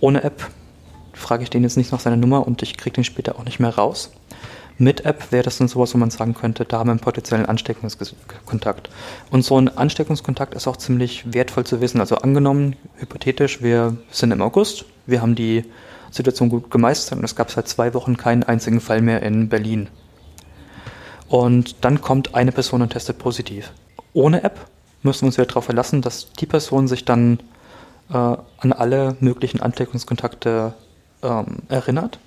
ohne 0.00 0.22
App 0.22 0.50
frage 1.14 1.44
ich 1.44 1.50
den 1.50 1.62
jetzt 1.62 1.78
nicht 1.78 1.92
nach 1.92 2.00
seiner 2.00 2.16
Nummer 2.18 2.46
und 2.46 2.62
ich 2.62 2.76
kriege 2.76 2.94
den 2.94 3.04
später 3.04 3.36
auch 3.36 3.44
nicht 3.44 3.58
mehr 3.58 3.74
raus. 3.74 4.12
Mit 4.80 5.04
App 5.04 5.32
wäre 5.32 5.42
das 5.42 5.58
dann 5.58 5.66
sowas, 5.66 5.92
wo 5.92 5.98
man 5.98 6.10
sagen 6.10 6.34
könnte, 6.34 6.64
da 6.64 6.78
haben 6.78 6.86
wir 6.86 6.92
einen 6.92 7.00
potenziellen 7.00 7.46
Ansteckungskontakt. 7.46 8.88
Und 9.30 9.44
so 9.44 9.60
ein 9.60 9.76
Ansteckungskontakt 9.76 10.54
ist 10.54 10.68
auch 10.68 10.76
ziemlich 10.76 11.32
wertvoll 11.34 11.64
zu 11.64 11.80
wissen. 11.80 12.00
Also 12.00 12.16
angenommen, 12.16 12.76
hypothetisch, 12.96 13.60
wir 13.60 13.96
sind 14.12 14.30
im 14.30 14.40
August, 14.40 14.84
wir 15.04 15.20
haben 15.20 15.34
die 15.34 15.64
Situation 16.12 16.48
gut 16.48 16.70
gemeistert 16.70 17.18
und 17.18 17.24
es 17.24 17.34
gab 17.34 17.50
seit 17.50 17.66
zwei 17.66 17.92
Wochen 17.92 18.16
keinen 18.16 18.44
einzigen 18.44 18.80
Fall 18.80 19.02
mehr 19.02 19.22
in 19.22 19.48
Berlin. 19.48 19.88
Und 21.26 21.84
dann 21.84 22.00
kommt 22.00 22.36
eine 22.36 22.52
Person 22.52 22.80
und 22.80 22.90
testet 22.90 23.18
positiv. 23.18 23.72
Ohne 24.12 24.44
App 24.44 24.66
müssen 25.02 25.22
wir 25.22 25.26
uns 25.26 25.38
wieder 25.38 25.46
darauf 25.46 25.64
verlassen, 25.64 26.02
dass 26.02 26.32
die 26.32 26.46
Person 26.46 26.86
sich 26.86 27.04
dann 27.04 27.40
äh, 28.10 28.14
an 28.14 28.72
alle 28.72 29.16
möglichen 29.18 29.60
Ansteckungskontakte 29.60 30.74
ähm, 31.22 31.58
erinnert. 31.68 32.20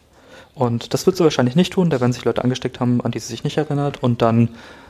Und 0.54 0.94
das 0.94 1.06
wird 1.06 1.18
sie 1.18 1.24
wahrscheinlich 1.24 1.56
nicht 1.56 1.74
tun, 1.74 1.90
da 1.90 2.02
werden 2.02 2.14
sich 2.14 2.26
Leute 2.26 2.44
angesteckt 2.44 2.80
haben, 2.80 3.02
an 3.02 3.12
die 3.12 3.20
sie 3.20 3.28
sich 3.28 3.44
nicht 3.44 3.58
erinnert. 3.58 4.04
Und 4.04 4.22
dann 4.22 4.50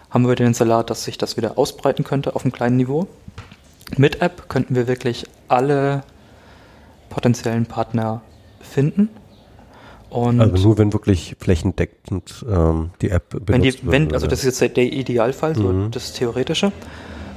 haben 0.09 0.27
wir 0.27 0.35
den 0.35 0.53
Salat, 0.53 0.89
dass 0.89 1.03
sich 1.03 1.17
das 1.17 1.37
wieder 1.37 1.57
ausbreiten 1.57 2.03
könnte 2.03 2.35
auf 2.35 2.43
einem 2.43 2.51
kleinen 2.51 2.77
Niveau. 2.77 3.07
Mit 3.97 4.21
App 4.21 4.49
könnten 4.49 4.75
wir 4.75 4.87
wirklich 4.87 5.25
alle 5.47 6.03
potenziellen 7.09 7.65
Partner 7.65 8.21
finden. 8.59 9.09
Und 10.09 10.41
also 10.41 10.67
nur 10.67 10.77
wenn 10.77 10.91
wirklich 10.91 11.37
flächendeckend 11.39 12.45
ähm, 12.49 12.89
die 13.01 13.11
App 13.11 13.29
benutzt 13.29 13.47
wenn 13.47 13.61
die, 13.61 13.77
wenn, 13.83 14.03
wird, 14.05 14.13
Also 14.13 14.27
das 14.27 14.43
ist 14.43 14.59
jetzt 14.59 14.75
der 14.75 14.91
Idealfall, 14.91 15.55
so 15.55 15.69
mhm. 15.69 15.91
das 15.91 16.11
Theoretische. 16.13 16.73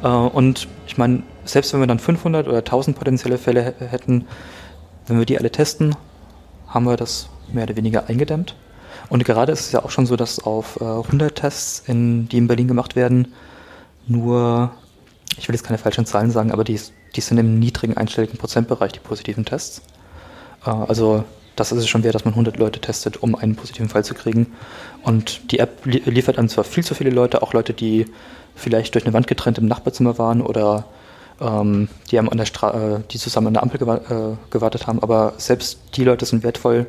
Äh, 0.03 0.09
und 0.09 0.67
ich 0.87 0.99
meine, 0.99 1.23
selbst 1.45 1.73
wenn 1.73 1.81
wir 1.81 1.87
dann 1.87 2.01
500 2.01 2.49
oder 2.49 2.59
1000 2.59 2.99
potenzielle 2.99 3.39
Fälle 3.39 3.63
hätten, 3.79 4.27
wenn 5.07 5.19
wir 5.19 5.27
die 5.27 5.39
alle 5.39 5.51
testen, 5.51 5.95
haben 6.75 6.85
wir 6.87 6.97
das 6.97 7.29
mehr 7.53 7.65
oder 7.65 7.77
weniger 7.77 8.09
eingedämmt. 8.09 8.57
Und 9.09 9.25
gerade 9.25 9.53
ist 9.53 9.61
es 9.61 9.73
ja 9.73 9.85
auch 9.85 9.91
schon 9.91 10.07
so, 10.07 10.17
dass 10.17 10.41
auf 10.41 10.81
äh, 10.81 10.85
100 10.85 11.35
Tests, 11.35 11.85
in, 11.87 12.29
die 12.29 12.39
in 12.39 12.49
Berlin 12.49 12.69
gemacht 12.69 12.97
werden, 12.97 13.33
nur, 14.07 14.73
ich 15.39 15.49
will 15.49 15.55
jetzt 15.55 15.65
keine 15.65 15.79
falschen 15.79 16.05
Zahlen 16.05 16.31
sagen, 16.31 16.51
aber 16.51 16.65
die, 16.65 16.81
die 17.15 17.21
sind 17.21 17.39
im 17.39 17.59
niedrigen 17.59 17.97
einstelligen 17.97 18.39
Prozentbereich, 18.39 18.93
die 18.93 18.99
positiven 18.99 19.45
Tests. 19.45 19.83
Äh, 20.67 20.71
also 20.71 21.25
das 21.57 21.71
ist 21.71 21.79
es 21.79 21.89
schon 21.89 22.03
wert, 22.03 22.15
dass 22.15 22.25
man 22.25 22.35
100 22.35 22.57
Leute 22.57 22.81
testet, 22.81 23.23
um 23.23 23.37
einen 23.37 23.55
positiven 23.55 23.89
Fall 23.89 24.05
zu 24.05 24.15
kriegen. 24.15 24.53
Und 25.03 25.53
die 25.53 25.61
App 25.61 25.87
li 25.87 26.03
liefert 26.05 26.39
dann 26.39 26.49
zwar 26.49 26.65
viel 26.65 26.83
zu 26.83 26.95
viele 26.95 27.11
Leute, 27.11 27.43
auch 27.43 27.53
Leute, 27.53 27.73
die 27.73 28.07
vielleicht 28.57 28.95
durch 28.95 29.05
eine 29.05 29.13
Wand 29.15 29.27
getrennt 29.27 29.59
im 29.59 29.67
Nachbarzimmer 29.67 30.19
waren 30.19 30.43
oder 30.43 30.87
ähm, 31.41 31.89
die, 32.11 32.19
haben 32.19 32.29
an 32.29 32.39
der 32.39 32.47
äh, 32.47 33.01
die 33.11 33.19
zusammen 33.19 33.49
an 33.49 33.55
der 33.55 33.63
Ampel 33.63 33.79
gewa 33.79 33.97
äh, 33.97 34.37
gewartet 34.51 34.87
haben, 34.87 35.03
aber 35.03 35.35
selbst 35.37 35.79
die 35.95 36.05
Leute 36.05 36.27
sind 36.27 36.43
wertvoll, 36.43 36.87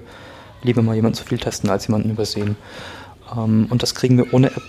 lieber 0.63 0.81
mal 0.81 0.95
jemanden 0.95 1.17
zu 1.17 1.25
viel 1.25 1.37
testen, 1.37 1.69
als 1.69 1.87
jemanden 1.87 2.09
übersehen. 2.09 2.55
Ähm, 3.35 3.67
und 3.69 3.83
das 3.83 3.95
kriegen 3.95 4.17
wir 4.17 4.33
ohne 4.33 4.47
App 4.47 4.63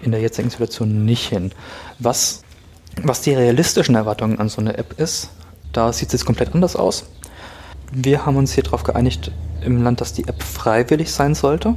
in 0.00 0.10
der 0.12 0.20
jetzigen 0.20 0.50
Situation 0.50 1.04
nicht 1.04 1.28
hin. 1.28 1.52
Was, 1.98 2.42
was 3.02 3.20
die 3.20 3.34
realistischen 3.34 3.94
Erwartungen 3.94 4.38
an 4.38 4.48
so 4.48 4.60
eine 4.60 4.78
App 4.78 4.98
ist, 4.98 5.30
da 5.72 5.92
sieht 5.92 6.08
es 6.08 6.12
jetzt 6.14 6.24
komplett 6.24 6.54
anders 6.54 6.76
aus. 6.76 7.06
Wir 7.92 8.26
haben 8.26 8.36
uns 8.36 8.52
hier 8.52 8.64
darauf 8.64 8.84
geeinigt 8.84 9.32
im 9.62 9.82
Land, 9.82 10.00
dass 10.00 10.12
die 10.12 10.28
App 10.28 10.42
freiwillig 10.42 11.12
sein 11.12 11.34
sollte. 11.34 11.74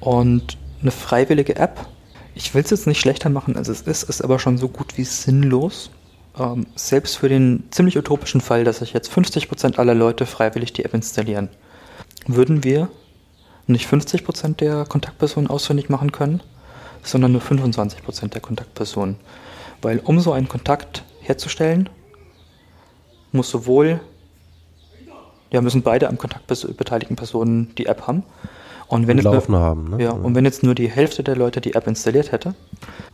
Und 0.00 0.58
eine 0.80 0.90
freiwillige 0.90 1.56
App, 1.56 1.86
ich 2.34 2.54
will 2.54 2.62
es 2.62 2.70
jetzt 2.70 2.86
nicht 2.86 3.00
schlechter 3.00 3.30
machen, 3.30 3.56
als 3.56 3.68
es 3.68 3.82
ist, 3.82 4.04
ist 4.04 4.22
aber 4.22 4.38
schon 4.38 4.58
so 4.58 4.68
gut 4.68 4.96
wie 4.96 5.04
sinnlos. 5.04 5.90
Ähm, 6.38 6.66
selbst 6.74 7.16
für 7.16 7.28
den 7.28 7.64
ziemlich 7.70 7.96
utopischen 7.96 8.40
Fall, 8.40 8.64
dass 8.64 8.78
sich 8.78 8.92
jetzt 8.92 9.12
50% 9.12 9.78
aller 9.78 9.94
Leute 9.94 10.26
freiwillig 10.26 10.72
die 10.72 10.84
App 10.84 10.94
installieren 10.94 11.48
würden 12.26 12.64
wir 12.64 12.88
nicht 13.66 13.88
50% 13.88 14.56
der 14.56 14.84
Kontaktpersonen 14.84 15.48
ausfindig 15.48 15.88
machen 15.88 16.12
können, 16.12 16.42
sondern 17.02 17.32
nur 17.32 17.40
25% 17.40 18.28
der 18.28 18.40
Kontaktpersonen. 18.40 19.16
Weil 19.80 20.00
um 20.00 20.20
so 20.20 20.32
einen 20.32 20.48
Kontakt 20.48 21.04
herzustellen, 21.20 21.88
muss 23.32 23.50
sowohl, 23.50 24.00
ja, 25.50 25.60
müssen 25.60 25.82
beide 25.82 26.08
am 26.08 26.18
Kontakt 26.18 26.46
beteiligten 26.46 27.16
Personen 27.16 27.74
die 27.76 27.86
App 27.86 28.06
haben. 28.06 28.22
Und 28.86 29.06
wenn, 29.06 29.18
laufen 29.18 29.52
nur, 29.52 29.60
haben, 29.60 29.90
ne? 29.90 30.02
ja, 30.02 30.10
und 30.10 30.34
wenn 30.34 30.44
jetzt 30.44 30.62
nur 30.62 30.74
die 30.74 30.88
Hälfte 30.88 31.22
der 31.22 31.36
Leute 31.36 31.60
die 31.60 31.74
App 31.74 31.86
installiert 31.86 32.32
hätte, 32.32 32.54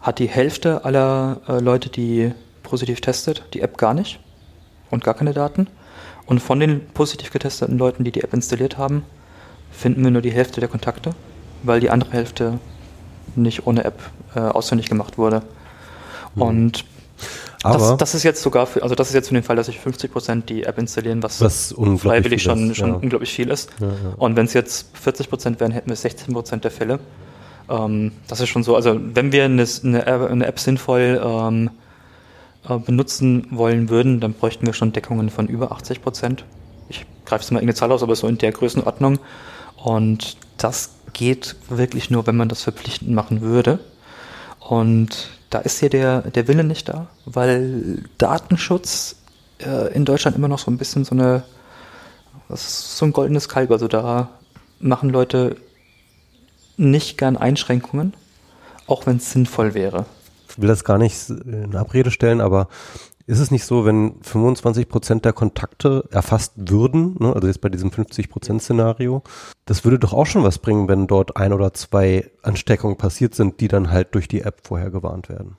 hat 0.01 0.19
die 0.19 0.29
Hälfte 0.29 0.85
aller 0.85 1.41
äh, 1.49 1.61
Leute, 1.61 1.89
die 1.89 2.33
positiv 2.63 3.01
testet, 3.01 3.45
die 3.55 3.61
App 3.61 3.79
gar 3.79 3.95
nicht 3.95 4.21
und 4.91 5.05
gar 5.05 5.15
keine 5.15 5.33
Daten. 5.33 5.69
Und 6.27 6.41
von 6.41 6.61
den 6.61 6.87
positiv 6.89 7.31
getesteten 7.31 7.79
Leuten, 7.79 8.05
die 8.05 8.13
die 8.13 8.23
App 8.23 8.33
installiert 8.33 8.79
haben, 8.79 9.05
finden 9.71 10.03
wir 10.05 10.11
nur 10.11 10.23
die 10.23 10.33
Hälfte 10.33 10.61
der 10.61 10.69
Kontakte, 10.69 11.11
weil 11.63 11.81
die 11.81 11.91
andere 11.91 12.13
Hälfte 12.13 12.59
nicht 13.37 13.67
ohne 13.67 13.85
App 13.85 13.99
äh, 14.35 14.41
ausfindig 14.41 14.89
gemacht 14.89 15.19
wurde. 15.19 15.43
Mhm. 16.35 16.43
Und 16.43 16.85
das, 17.63 17.97
das, 17.99 18.15
ist 18.15 18.23
jetzt 18.23 18.43
sogar 18.43 18.67
für, 18.67 18.83
also 18.83 18.95
das 18.95 19.09
ist 19.09 19.15
jetzt 19.15 19.29
für 19.29 19.35
den 19.35 19.43
Fall, 19.43 19.57
dass 19.57 19.67
sich 19.67 19.79
50 19.79 20.11
Prozent 20.11 20.49
die 20.49 20.65
App 20.65 20.79
installieren, 20.79 21.23
was, 21.23 21.41
was 21.41 21.75
freiwillig 21.99 22.43
schon, 22.43 22.71
ist, 22.71 22.79
schon 22.79 22.89
ja. 22.89 22.95
unglaublich 22.95 23.33
viel 23.33 23.51
ist. 23.51 23.71
Ja, 23.81 23.89
ja. 23.89 23.93
Und 24.17 24.37
wenn 24.37 24.47
es 24.47 24.55
jetzt 24.55 24.97
40 24.97 25.29
Prozent 25.29 25.61
wären, 25.61 25.71
hätten 25.71 25.91
wir 25.91 25.97
16 25.97 26.33
Prozent 26.33 26.65
der 26.65 26.71
Fälle. 26.71 27.01
Ähm, 27.69 28.13
das 28.29 28.41
ist 28.41 28.49
schon 28.49 28.63
so. 28.63 28.77
Also 28.77 28.99
wenn 28.99 29.33
wir 29.33 29.45
eine, 29.45 29.67
eine, 29.85 30.07
eine 30.07 30.47
App 30.47 30.59
sinnvoll 30.59 31.21
ähm, 31.23 31.71
äh, 32.69 32.79
benutzen 32.79 33.47
wollen 33.51 33.91
würden, 33.91 34.21
dann 34.21 34.33
bräuchten 34.33 34.67
wir 34.67 34.73
schon 34.73 34.93
Deckungen 34.93 35.29
von 35.29 35.47
über 35.47 35.73
80 35.73 36.03
Prozent. 36.03 36.45
Ich 36.89 37.05
greife 37.27 37.43
jetzt 37.43 37.51
mal 37.53 37.59
irgendeine 37.59 37.77
Zahl 37.77 37.93
aus, 37.93 38.03
aber 38.03 38.17
so 38.17 38.27
in 38.27 38.39
der 38.39 38.53
Größenordnung. 38.53 39.19
Und 39.77 40.37
das 40.57 40.91
geht 41.13 41.57
wirklich 41.69 42.11
nur, 42.11 42.27
wenn 42.27 42.37
man 42.37 42.49
das 42.49 42.63
verpflichtend 42.63 43.11
machen 43.11 43.43
würde. 43.43 43.81
Und 44.61 45.31
da 45.51 45.59
ist 45.59 45.81
hier 45.81 45.91
der, 45.91 46.23
der 46.23 46.49
Wille 46.49 46.65
nicht 46.65 46.89
da, 46.89 47.09
weil 47.27 48.05
Datenschutz 48.19 49.17
äh, 49.59 49.93
in 49.93 50.05
Deutschland 50.05 50.37
immer 50.37 50.49
noch 50.49 50.59
so 50.59 50.71
ein 50.71 50.79
bisschen 50.79 51.05
so 51.05 51.15
eine, 51.15 51.43
so 52.49 53.05
ein 53.05 53.13
goldenes 53.13 53.49
Kalb. 53.49 53.71
Also 53.71 53.89
da 53.89 54.31
machen 54.79 55.11
Leute 55.11 55.57
nicht 56.77 57.19
gern 57.19 57.37
Einschränkungen, 57.37 58.15
auch 58.87 59.07
wenn 59.07 59.19
es 59.19 59.33
sinnvoll 59.33 59.75
wäre 59.75 60.07
will 60.61 60.69
das 60.69 60.85
gar 60.85 60.99
nicht 60.99 61.29
in 61.29 61.75
Abrede 61.77 62.11
stellen, 62.11 62.41
aber 62.41 62.69
ist 63.27 63.39
es 63.39 63.51
nicht 63.51 63.65
so, 63.65 63.85
wenn 63.85 64.15
25 64.23 64.89
Prozent 64.89 65.25
der 65.25 65.33
Kontakte 65.33 66.05
erfasst 66.11 66.53
würden, 66.57 67.17
ne, 67.19 67.33
also 67.35 67.47
jetzt 67.47 67.61
bei 67.61 67.69
diesem 67.69 67.91
50 67.91 68.29
Prozent 68.29 68.63
Szenario, 68.63 69.23
das 69.67 69.85
würde 69.85 69.99
doch 69.99 70.13
auch 70.13 70.27
schon 70.27 70.43
was 70.43 70.59
bringen, 70.59 70.89
wenn 70.89 71.07
dort 71.07 71.37
ein 71.37 71.53
oder 71.53 71.73
zwei 71.75 72.31
Ansteckungen 72.43 72.97
passiert 72.97 73.35
sind, 73.35 73.61
die 73.61 73.69
dann 73.69 73.91
halt 73.91 74.15
durch 74.15 74.29
die 74.29 74.41
App 74.43 74.61
vorher 74.65 74.91
gewarnt 74.91 75.29
werden. 75.29 75.57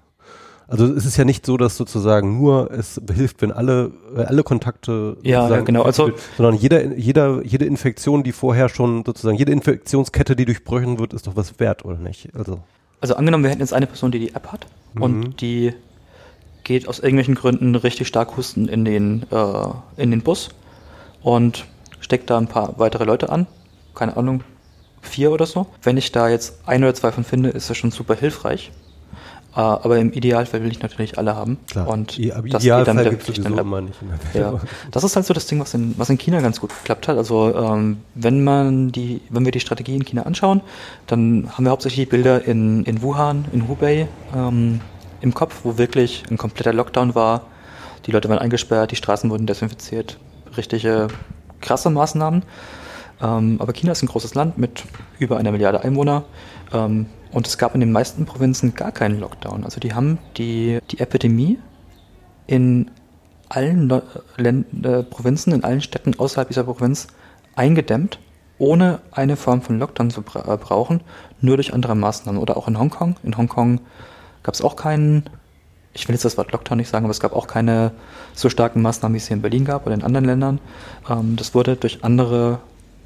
Also 0.68 0.86
es 0.86 1.06
ist 1.06 1.18
ja 1.18 1.26
nicht 1.26 1.46
so, 1.46 1.58
dass 1.58 1.76
sozusagen 1.76 2.38
nur 2.38 2.72
es 2.72 3.00
hilft, 3.14 3.42
wenn 3.42 3.52
alle 3.52 3.92
alle 4.16 4.42
Kontakte 4.42 5.18
ja, 5.22 5.50
ja 5.50 5.60
genau, 5.60 5.82
also 5.82 6.12
sondern 6.38 6.56
jeder 6.56 6.96
jeder 6.96 7.44
jede 7.44 7.66
Infektion, 7.66 8.24
die 8.24 8.32
vorher 8.32 8.70
schon 8.70 9.04
sozusagen 9.06 9.38
jede 9.38 9.52
Infektionskette, 9.52 10.34
die 10.34 10.46
durchbrochen 10.46 10.98
wird, 10.98 11.12
ist 11.12 11.28
doch 11.28 11.36
was 11.36 11.60
wert 11.60 11.84
oder 11.84 11.98
nicht? 11.98 12.30
Also 12.38 12.60
also 13.02 13.16
angenommen, 13.16 13.44
wir 13.44 13.52
hätten 13.52 13.60
jetzt 13.60 13.74
eine 13.74 13.86
Person, 13.86 14.12
die 14.12 14.20
die 14.20 14.34
App 14.34 14.48
hat 14.50 14.66
mhm. 14.94 15.02
und 15.02 15.42
die 15.42 15.74
geht 16.64 16.88
aus 16.88 17.00
irgendwelchen 17.00 17.36
Gründen 17.36 17.76
richtig 17.76 18.08
stark 18.08 18.38
husten 18.38 18.68
in 18.68 18.86
den, 18.86 19.24
äh, 19.32 20.02
in 20.02 20.12
den 20.12 20.22
Bus 20.22 20.50
und 21.22 21.66
steckt 22.00 22.30
da 22.30 22.38
ein 22.38 22.48
paar 22.48 22.78
weitere 22.78 23.06
Leute 23.06 23.30
an. 23.30 23.48
Keine 23.96 24.18
Ahnung, 24.18 24.44
vier 25.02 25.32
oder 25.32 25.46
so. 25.46 25.68
Wenn 25.84 25.98
ich 25.98 26.12
da 26.12 26.30
jetzt 26.30 26.60
ein 26.66 26.84
oder 26.84 26.94
zwei 26.94 27.12
von 27.12 27.24
finde, 27.24 27.50
ist 27.50 27.70
das 27.70 27.78
schon 27.78 27.92
super 27.92 28.16
hilfreich. 28.16 28.72
Uh, 29.54 29.60
aber 29.60 29.98
im 29.98 30.14
Idealfall 30.14 30.64
will 30.64 30.72
ich 30.72 30.82
natürlich 30.82 31.18
alle 31.18 31.36
haben. 31.36 31.58
Klar. 31.70 31.90
Und 31.90 32.18
I 32.18 32.32
das 32.50 32.64
geht 32.64 32.72
dann 32.72 32.96
der 32.96 33.12
Pflicht 33.12 33.44
in 33.44 33.54
der 33.54 33.66
ja. 34.34 34.62
Das 34.92 35.04
ist 35.04 35.18
halt 35.18 35.26
so 35.26 35.34
das 35.34 35.46
Ding, 35.46 35.60
was 35.60 35.74
in, 35.74 35.94
was 35.98 36.10
in 36.10 36.18
China 36.18 36.40
ganz 36.40 36.62
gut 36.62 36.70
geklappt 36.70 37.10
hat. 37.10 37.18
Also 37.18 37.54
ähm, 37.54 37.98
wenn 38.16 38.46
man 38.46 38.94
die, 38.94 39.20
wenn 39.30 39.44
wir 39.44 39.52
die 39.52 39.60
Strategie 39.60 39.96
in 39.96 40.06
China 40.06 40.22
anschauen, 40.22 40.62
dann 41.08 41.50
haben 41.52 41.66
wir 41.66 41.72
hauptsächlich 41.72 42.08
Bilder 42.08 42.46
in, 42.46 42.86
in 42.86 43.02
Wuhan, 43.02 43.44
in 43.52 43.68
Hubei 43.68 44.08
ähm, 44.34 44.80
im 45.22 45.34
Kopf, 45.34 45.62
wo 45.64 45.78
wirklich 45.78 46.24
ein 46.30 46.38
kompletter 46.38 46.74
Lockdown 46.74 47.16
war. 47.16 47.48
Die 48.06 48.12
Leute 48.12 48.30
waren 48.30 48.40
eingesperrt, 48.40 48.92
die 48.92 48.96
Straßen 48.96 49.30
wurden 49.30 49.46
desinfiziert, 49.46 50.18
richtige 50.58 51.08
krasse 51.62 51.90
Maßnahmen. 51.90 52.44
Ähm, 53.22 53.58
aber 53.60 53.74
China 53.74 53.92
ist 53.92 54.02
ein 54.02 54.08
großes 54.08 54.36
Land 54.36 54.58
mit 54.58 54.84
über 55.20 55.38
einer 55.38 55.52
Milliarde 55.52 55.84
Einwohner. 55.84 56.24
Ähm, 56.74 57.06
und 57.32 57.48
es 57.48 57.58
gab 57.58 57.76
in 57.76 57.80
den 57.80 57.92
meisten 57.92 58.26
Provinzen 58.26 58.76
gar 58.76 58.92
keinen 58.92 59.20
Lockdown. 59.20 59.64
Also 59.64 59.80
die 59.80 59.94
haben 59.94 60.18
die, 60.38 60.80
die 60.90 61.00
Epidemie 61.00 61.60
in 62.48 62.92
allen 63.48 63.88
Le 63.88 64.04
Länd 64.38 64.86
äh, 64.86 65.04
Provinzen, 65.04 65.54
in 65.54 65.64
allen 65.64 65.82
Städten 65.82 66.18
außerhalb 66.18 66.48
dieser 66.48 66.64
Provinz 66.64 67.08
eingedämmt, 67.56 68.20
ohne 68.58 69.00
eine 69.12 69.36
Form 69.36 69.62
von 69.62 69.80
Lockdown 69.80 70.10
zu 70.10 70.22
bra 70.22 70.54
äh, 70.54 70.58
brauchen, 70.58 71.02
nur 71.40 71.58
durch 71.58 71.74
andere 71.74 71.96
Maßnahmen. 71.96 72.42
Oder 72.42 72.58
auch 72.58 72.68
in 72.68 72.80
Hongkong. 72.80 73.16
In 73.24 73.38
Hongkong 73.38 73.82
gab 74.44 74.56
es 74.56 74.62
auch 74.62 74.76
keinen, 74.76 75.30
ich 75.94 76.08
will 76.08 76.16
jetzt 76.16 76.26
das 76.26 76.38
Wort 76.38 76.52
Lockdown 76.52 76.78
nicht 76.78 76.90
sagen, 76.90 77.06
aber 77.06 77.12
es 77.12 77.20
gab 77.20 77.34
auch 77.34 77.48
keine 77.48 77.92
so 78.34 78.50
starken 78.50 78.82
Maßnahmen, 78.82 79.14
wie 79.14 79.18
es 79.18 79.28
hier 79.28 79.36
in 79.36 79.42
Berlin 79.42 79.66
gab 79.66 79.86
oder 79.86 79.96
in 79.96 80.04
anderen 80.04 80.26
Ländern. 80.26 80.60
Ähm, 81.10 81.36
das 81.36 81.54
wurde 81.54 81.76
durch 81.76 82.04
andere 82.04 82.60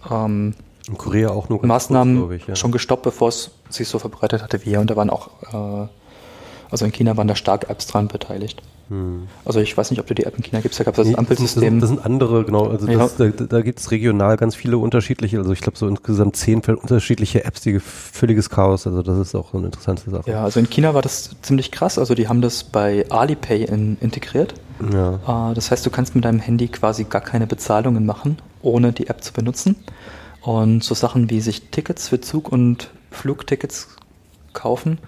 ähm, 0.10 0.56
Maßnahmen 1.68 2.20
kurz, 2.20 2.42
ich, 2.42 2.48
ja. 2.48 2.56
schon 2.56 2.72
gestoppt, 2.72 3.04
bevor 3.04 3.30
es 3.30 3.52
sich 3.70 3.88
so 3.88 4.00
verbreitet 4.00 4.44
hatte 4.44 4.60
wie 4.62 4.70
hier. 4.70 4.80
Und 4.80 4.90
da 4.90 4.96
waren 4.96 5.10
auch, 5.10 5.30
äh, 5.52 5.88
also 6.70 6.86
in 6.86 6.92
China 6.92 7.18
waren 7.18 7.28
da 7.28 7.36
stark 7.36 7.70
Apps 7.70 7.88
dran 7.88 8.08
beteiligt. 8.08 8.62
Hm. 8.90 9.28
Also 9.44 9.60
ich 9.60 9.76
weiß 9.76 9.90
nicht, 9.92 10.00
ob 10.00 10.08
du 10.08 10.14
die 10.14 10.26
App 10.26 10.38
in 10.38 10.44
China 10.44 10.62
gibst, 10.62 10.80
da 10.80 10.84
gab 10.84 10.94
es 10.94 10.98
das 10.98 11.08
nee, 11.08 11.16
Ampelsystem. 11.16 11.80
Das, 11.80 11.90
das, 11.90 11.98
sind 11.98 12.06
andere, 12.06 12.44
genau. 12.44 12.68
Also 12.68 12.88
ja. 12.88 12.98
das, 12.98 13.16
da, 13.18 13.30
da 13.30 13.62
gibt 13.62 13.80
es 13.80 13.92
regional 13.92 14.38
ganz 14.38 14.56
viele 14.56 14.78
unterschiedliche, 14.78 15.38
also 15.38 15.52
ich 15.54 15.62
glaube 15.62 15.78
so 15.78 15.88
insgesamt 15.88 16.36
zehn 16.36 16.62
unterschiedliche 16.62 17.46
Apps, 17.46 17.62
die 17.62 17.80
völliges 17.80 18.50
Chaos, 18.50 18.86
also 18.86 19.02
das 19.02 19.18
ist 19.18 19.36
auch 19.36 19.52
so 19.52 19.58
eine 19.58 19.68
interessante 19.68 20.10
Sache. 20.10 20.30
Ja, 20.30 20.44
also 20.44 20.60
in 20.60 20.70
China 20.70 20.94
war 20.94 21.02
das 21.02 21.32
ziemlich 21.42 21.72
krass, 21.72 21.98
also 21.98 22.14
die 22.14 22.28
haben 22.28 22.42
das 22.42 22.64
bei 22.64 23.06
Alipay 23.10 23.64
in, 23.64 23.98
integriert. 24.02 24.54
Ja. 24.94 25.52
Äh, 25.52 25.54
das 25.56 25.72
heißt, 25.72 25.86
du 25.86 25.90
kannst 25.90 26.16
mit 26.16 26.26
deinem 26.26 26.40
Handy 26.40 26.68
quasi 26.68 27.06
gar 27.06 27.22
keine 27.22 27.48
Bezahlungen 27.48 28.06
machen, 28.06 28.38
ohne 28.62 28.92
die 28.92 29.08
App 29.08 29.24
zu 29.24 29.34
benutzen. 29.34 29.76
Und 30.42 30.84
so 30.84 30.94
Sachen 30.94 31.30
wie 31.32 31.42
sich 31.42 31.70
Tickets 31.72 32.10
für 32.10 32.22
Zug- 32.22 32.52
und 32.52 32.92
Flugtickets 33.10 33.88
kaufen, 34.54 35.00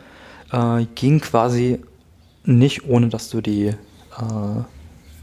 äh, 0.52 0.86
ging 0.96 1.20
quasi 1.22 1.80
nicht, 2.48 2.88
ohne 2.88 3.10
dass 3.10 3.30
du 3.30 3.42
die, 3.42 3.68
äh, 3.68 3.76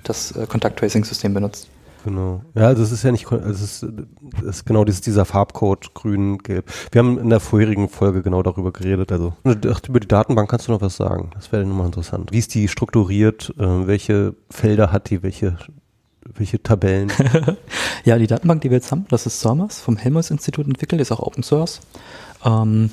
das 0.02 0.32
äh, 0.32 0.46
Contact-Tracing-System 0.46 1.34
benutzt. 1.34 1.68
Genau. 2.04 2.42
Ja, 2.54 2.66
also 2.66 2.82
es 2.82 2.92
ist 2.92 3.02
ja 3.02 3.12
nicht, 3.12 3.32
also 3.32 3.48
es 3.48 3.62
ist, 3.62 3.82
es 4.40 4.42
ist 4.42 4.66
genau 4.66 4.84
dieses, 4.84 5.00
dieser 5.00 5.24
Farbcode 5.24 5.94
grün, 5.94 6.36
gelb. 6.36 6.70
Wir 6.92 6.98
haben 6.98 7.18
in 7.18 7.30
der 7.30 7.40
vorherigen 7.40 7.88
Folge 7.88 8.22
genau 8.22 8.42
darüber 8.42 8.72
geredet. 8.72 9.10
Also 9.10 9.32
über 9.42 10.00
die 10.00 10.08
Datenbank 10.08 10.50
kannst 10.50 10.68
du 10.68 10.72
noch 10.72 10.82
was 10.82 10.96
sagen. 10.96 11.30
Das 11.34 11.50
wäre 11.50 11.64
nochmal 11.64 11.86
interessant. 11.86 12.30
Wie 12.30 12.38
ist 12.38 12.54
die 12.54 12.68
strukturiert? 12.68 13.54
Äh, 13.58 13.86
welche 13.86 14.34
Felder 14.50 14.92
hat 14.92 15.08
die? 15.08 15.22
Welche 15.22 15.56
welche 16.34 16.62
Tabellen? 16.62 17.12
ja, 18.04 18.18
die 18.18 18.26
Datenbank, 18.26 18.62
die 18.62 18.70
wir 18.70 18.78
jetzt 18.78 18.90
haben, 18.90 19.06
das 19.08 19.26
ist 19.26 19.40
SORMAS 19.40 19.80
vom 19.80 19.96
Helmholtz-Institut 19.96 20.66
entwickelt, 20.66 21.00
ist 21.00 21.12
auch 21.12 21.20
Open 21.20 21.42
Source. 21.42 21.80
Ähm, 22.44 22.90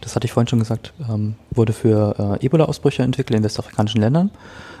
das 0.00 0.16
hatte 0.16 0.26
ich 0.26 0.32
vorhin 0.32 0.48
schon 0.48 0.58
gesagt, 0.58 0.92
ähm, 1.08 1.36
wurde 1.50 1.72
für 1.72 2.38
äh, 2.40 2.44
Ebola-Ausbrüche 2.44 3.02
entwickelt 3.02 3.36
in 3.36 3.44
westafrikanischen 3.44 4.00
Ländern. 4.00 4.30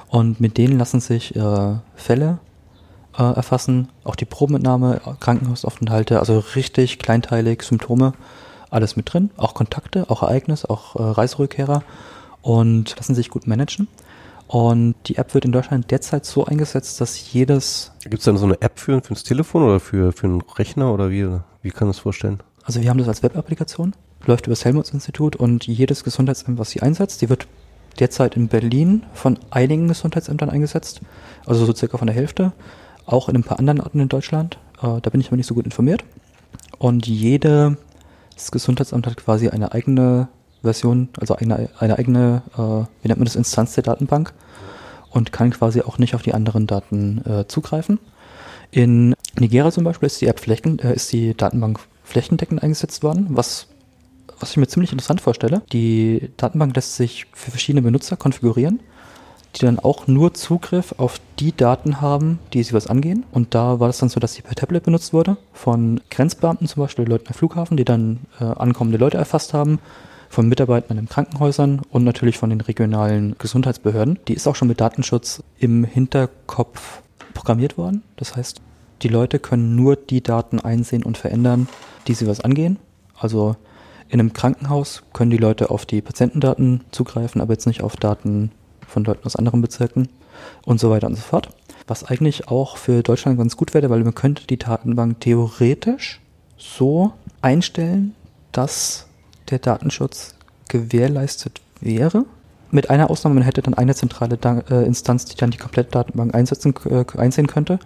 Und 0.08 0.40
mit 0.40 0.58
denen 0.58 0.78
lassen 0.78 1.00
sich 1.00 1.36
äh, 1.36 1.74
Fälle 1.94 2.38
äh, 3.16 3.22
erfassen, 3.22 3.88
auch 4.04 4.16
die 4.16 4.24
Probenentnahme, 4.24 5.00
Krankenhausaufenthalte, 5.20 6.18
also 6.18 6.38
richtig 6.56 6.98
kleinteilig, 6.98 7.62
Symptome, 7.62 8.12
alles 8.70 8.96
mit 8.96 9.12
drin, 9.12 9.30
auch 9.36 9.54
Kontakte, 9.54 10.08
auch 10.10 10.22
Ereignisse, 10.22 10.68
auch 10.70 10.96
äh, 10.96 11.02
Reiserückkehrer 11.02 11.82
und 12.42 12.96
lassen 12.96 13.14
sich 13.14 13.30
gut 13.30 13.46
managen. 13.46 13.88
Und 14.46 14.96
die 15.06 15.16
App 15.16 15.34
wird 15.34 15.44
in 15.44 15.52
Deutschland 15.52 15.92
derzeit 15.92 16.26
so 16.26 16.44
eingesetzt, 16.44 17.00
dass 17.00 17.32
jedes. 17.32 17.92
Gibt 18.02 18.18
es 18.18 18.24
dann 18.24 18.36
so 18.36 18.46
eine 18.46 18.60
App 18.60 18.80
für, 18.80 19.00
das 19.00 19.22
Telefon 19.22 19.62
oder 19.62 19.78
für, 19.78 20.12
für 20.12 20.26
einen 20.26 20.40
Rechner 20.40 20.92
oder 20.92 21.10
wie, 21.10 21.28
wie 21.62 21.70
kann 21.70 21.86
man 21.86 21.90
das 21.90 22.00
vorstellen? 22.00 22.42
Also 22.64 22.80
wir 22.80 22.90
haben 22.90 22.98
das 22.98 23.06
als 23.06 23.22
Web-Applikation, 23.22 23.94
läuft 24.26 24.46
über 24.46 24.52
das 24.52 24.64
Helmholtz-Institut 24.64 25.36
und 25.36 25.66
jedes 25.66 26.04
Gesundheitsamt, 26.04 26.58
was 26.58 26.70
sie 26.70 26.82
einsetzt, 26.82 27.22
die 27.22 27.28
wird 27.28 27.46
derzeit 27.98 28.36
in 28.36 28.48
Berlin 28.48 29.04
von 29.14 29.38
einigen 29.50 29.88
Gesundheitsämtern 29.88 30.50
eingesetzt, 30.50 31.00
also 31.46 31.64
so 31.64 31.74
circa 31.74 31.98
von 31.98 32.06
der 32.06 32.16
Hälfte, 32.16 32.52
auch 33.06 33.28
in 33.28 33.36
ein 33.36 33.44
paar 33.44 33.58
anderen 33.58 33.80
Orten 33.80 34.00
in 34.00 34.08
Deutschland. 34.08 34.58
Äh, 34.82 35.00
da 35.00 35.10
bin 35.10 35.20
ich 35.20 35.28
aber 35.28 35.36
nicht 35.36 35.46
so 35.46 35.54
gut 35.54 35.64
informiert. 35.64 36.04
Und 36.78 37.06
jedes 37.06 37.76
Gesundheitsamt 38.50 39.06
hat 39.06 39.16
quasi 39.16 39.48
eine 39.48 39.72
eigene 39.72 40.28
Version, 40.62 41.08
also 41.18 41.34
eine, 41.36 41.70
eine 41.78 41.98
eigene, 41.98 42.42
äh, 42.54 42.58
wie 42.58 43.08
nennt 43.08 43.18
man 43.18 43.24
das, 43.24 43.36
Instanz 43.36 43.74
der 43.74 43.84
Datenbank 43.84 44.32
und 45.10 45.32
kann 45.32 45.50
quasi 45.50 45.82
auch 45.82 45.98
nicht 45.98 46.14
auf 46.14 46.22
die 46.22 46.34
anderen 46.34 46.66
Daten 46.66 47.24
äh, 47.26 47.46
zugreifen. 47.48 47.98
In 48.70 49.14
Nigeria 49.38 49.70
zum 49.72 49.84
Beispiel 49.84 50.06
ist 50.06 50.20
die 50.20 50.26
App 50.26 50.38
flächen, 50.38 50.78
ist 50.78 51.12
die 51.12 51.36
Datenbank 51.36 51.80
flächendeckend 52.04 52.62
eingesetzt 52.62 53.02
worden, 53.02 53.26
was, 53.30 53.66
was 54.40 54.50
ich 54.50 54.56
mir 54.56 54.66
ziemlich 54.66 54.92
interessant 54.92 55.20
vorstelle. 55.20 55.62
Die 55.72 56.30
Datenbank 56.36 56.74
lässt 56.74 56.96
sich 56.96 57.26
für 57.32 57.50
verschiedene 57.50 57.82
Benutzer 57.82 58.16
konfigurieren, 58.16 58.80
die 59.56 59.64
dann 59.64 59.78
auch 59.78 60.06
nur 60.06 60.34
Zugriff 60.34 60.94
auf 60.98 61.20
die 61.38 61.56
Daten 61.56 62.00
haben, 62.00 62.38
die 62.52 62.62
sie 62.62 62.72
was 62.72 62.86
angehen. 62.86 63.24
Und 63.32 63.54
da 63.54 63.80
war 63.80 63.88
das 63.88 63.98
dann 63.98 64.08
so, 64.08 64.20
dass 64.20 64.34
sie 64.34 64.42
per 64.42 64.54
Tablet 64.54 64.84
benutzt 64.84 65.12
wurde, 65.12 65.36
von 65.52 66.00
Grenzbeamten 66.10 66.66
zum 66.66 66.82
Beispiel, 66.82 67.08
Leuten 67.08 67.28
am 67.28 67.34
Flughafen, 67.34 67.76
die 67.76 67.84
dann 67.84 68.20
äh, 68.40 68.44
ankommende 68.44 68.98
Leute 68.98 69.18
erfasst 69.18 69.54
haben 69.54 69.78
von 70.30 70.48
Mitarbeitern 70.48 70.96
in 70.96 71.08
Krankenhäusern 71.08 71.82
und 71.90 72.04
natürlich 72.04 72.38
von 72.38 72.50
den 72.50 72.60
regionalen 72.60 73.34
Gesundheitsbehörden. 73.38 74.20
Die 74.28 74.34
ist 74.34 74.46
auch 74.46 74.54
schon 74.54 74.68
mit 74.68 74.80
Datenschutz 74.80 75.42
im 75.58 75.82
Hinterkopf 75.82 77.02
programmiert 77.34 77.76
worden. 77.76 78.04
Das 78.16 78.36
heißt, 78.36 78.62
die 79.02 79.08
Leute 79.08 79.40
können 79.40 79.74
nur 79.74 79.96
die 79.96 80.22
Daten 80.22 80.60
einsehen 80.60 81.02
und 81.02 81.18
verändern, 81.18 81.68
die 82.06 82.14
sie 82.14 82.28
was 82.28 82.40
angehen. 82.40 82.78
Also 83.18 83.56
in 84.10 84.18
einem 84.18 84.32
Krankenhaus 84.32 85.04
können 85.12 85.30
die 85.30 85.36
Leute 85.36 85.70
auf 85.70 85.86
die 85.86 86.02
Patientendaten 86.02 86.80
zugreifen, 86.90 87.40
aber 87.40 87.52
jetzt 87.52 87.66
nicht 87.66 87.82
auf 87.82 87.96
Daten 87.96 88.50
von 88.86 89.04
Leuten 89.04 89.24
aus 89.24 89.36
anderen 89.36 89.62
Bezirken 89.62 90.08
und 90.66 90.80
so 90.80 90.90
weiter 90.90 91.06
und 91.06 91.14
so 91.14 91.22
fort. 91.22 91.50
Was 91.86 92.04
eigentlich 92.04 92.48
auch 92.48 92.76
für 92.76 93.02
Deutschland 93.02 93.38
ganz 93.38 93.56
gut 93.56 93.72
wäre, 93.72 93.88
weil 93.88 94.02
man 94.02 94.14
könnte 94.14 94.46
die 94.46 94.58
Datenbank 94.58 95.20
theoretisch 95.20 96.20
so 96.56 97.12
einstellen, 97.40 98.16
dass 98.52 99.06
der 99.50 99.60
Datenschutz 99.60 100.34
gewährleistet 100.68 101.60
wäre. 101.80 102.24
Mit 102.72 102.90
einer 102.90 103.10
Ausnahme, 103.10 103.36
man 103.36 103.44
hätte 103.44 103.62
dann 103.62 103.74
eine 103.74 103.94
zentrale 103.94 104.38
äh, 104.70 104.86
Instanz, 104.86 105.24
die 105.24 105.36
dann 105.36 105.50
die 105.50 105.58
komplette 105.58 105.90
Datenbank 105.90 106.34
einsetzen, 106.34 106.74
äh, 106.84 107.04
einsehen 107.16 107.46
könnte. 107.46 107.78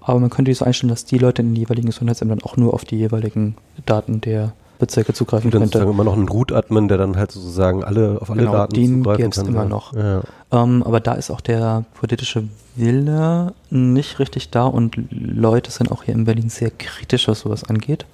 Aber 0.00 0.20
man 0.20 0.30
könnte 0.30 0.54
so 0.54 0.64
einstellen, 0.64 0.88
dass 0.88 1.04
die 1.04 1.18
Leute 1.18 1.42
in 1.42 1.48
den 1.48 1.56
jeweiligen 1.56 1.88
Gesundheitsämtern 1.88 2.42
auch 2.42 2.56
nur 2.56 2.72
auf 2.72 2.84
die 2.84 2.96
jeweiligen 2.96 3.56
Daten 3.84 4.20
der 4.20 4.52
Bezirke 4.80 5.12
zugreifen 5.12 5.50
könnte. 5.50 5.78
Dann 5.78 5.88
immer 5.88 6.04
noch 6.04 6.16
ein 6.16 6.28
Root-Admin, 6.28 6.88
der 6.88 6.98
dann 6.98 7.16
halt 7.16 7.30
sozusagen 7.30 7.84
alle 7.84 8.20
auf 8.20 8.30
alle 8.30 8.40
genau, 8.40 8.52
Daten 8.52 8.74
den 8.74 9.04
zugreifen 9.04 9.30
kann. 9.30 9.46
immer 9.46 9.64
noch. 9.64 9.92
Ja. 9.94 10.22
Ähm, 10.50 10.82
aber 10.82 10.98
da 10.98 11.12
ist 11.14 11.30
auch 11.30 11.40
der 11.40 11.84
politische 11.94 12.48
Wille 12.74 13.54
nicht 13.70 14.18
richtig 14.18 14.50
da 14.50 14.64
und 14.64 14.96
Leute 15.10 15.70
sind 15.70 15.92
auch 15.92 16.02
hier 16.02 16.14
in 16.14 16.24
Berlin 16.24 16.48
sehr 16.48 16.70
kritisch, 16.70 17.28
was 17.28 17.40
sowas 17.40 17.64
angeht. 17.64 18.06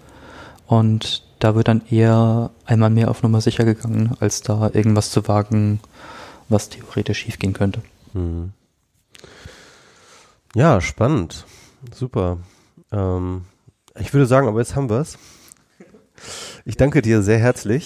Und 0.67 1.23
da 1.39 1.55
wird 1.55 1.69
dann 1.69 1.83
eher 1.89 2.51
einmal 2.65 2.91
mehr 2.91 3.11
auf 3.11 3.23
Nummer 3.23 3.41
sicher 3.41 3.65
gegangen, 3.65 4.13
als 4.21 4.43
da 4.43 4.71
irgendwas 4.73 5.11
zu 5.11 5.29
wagen, 5.29 5.81
was 6.49 6.69
theoretisch 6.69 7.19
schiefgehen 7.19 7.53
könnte. 7.53 7.83
Mhm. 8.13 8.53
Ja, 10.55 10.81
spannend. 10.81 11.45
Super. 11.95 12.39
Ähm, 12.91 13.43
ich 13.99 14.13
würde 14.13 14.27
sagen, 14.27 14.49
aber 14.49 14.61
jetzt 14.61 14.75
haben 14.75 14.89
wir 14.89 15.01
es. 15.01 15.19
Ich 16.65 16.77
danke 16.77 17.03
dir 17.03 17.23
sehr 17.23 17.39
herzlich. 17.39 17.85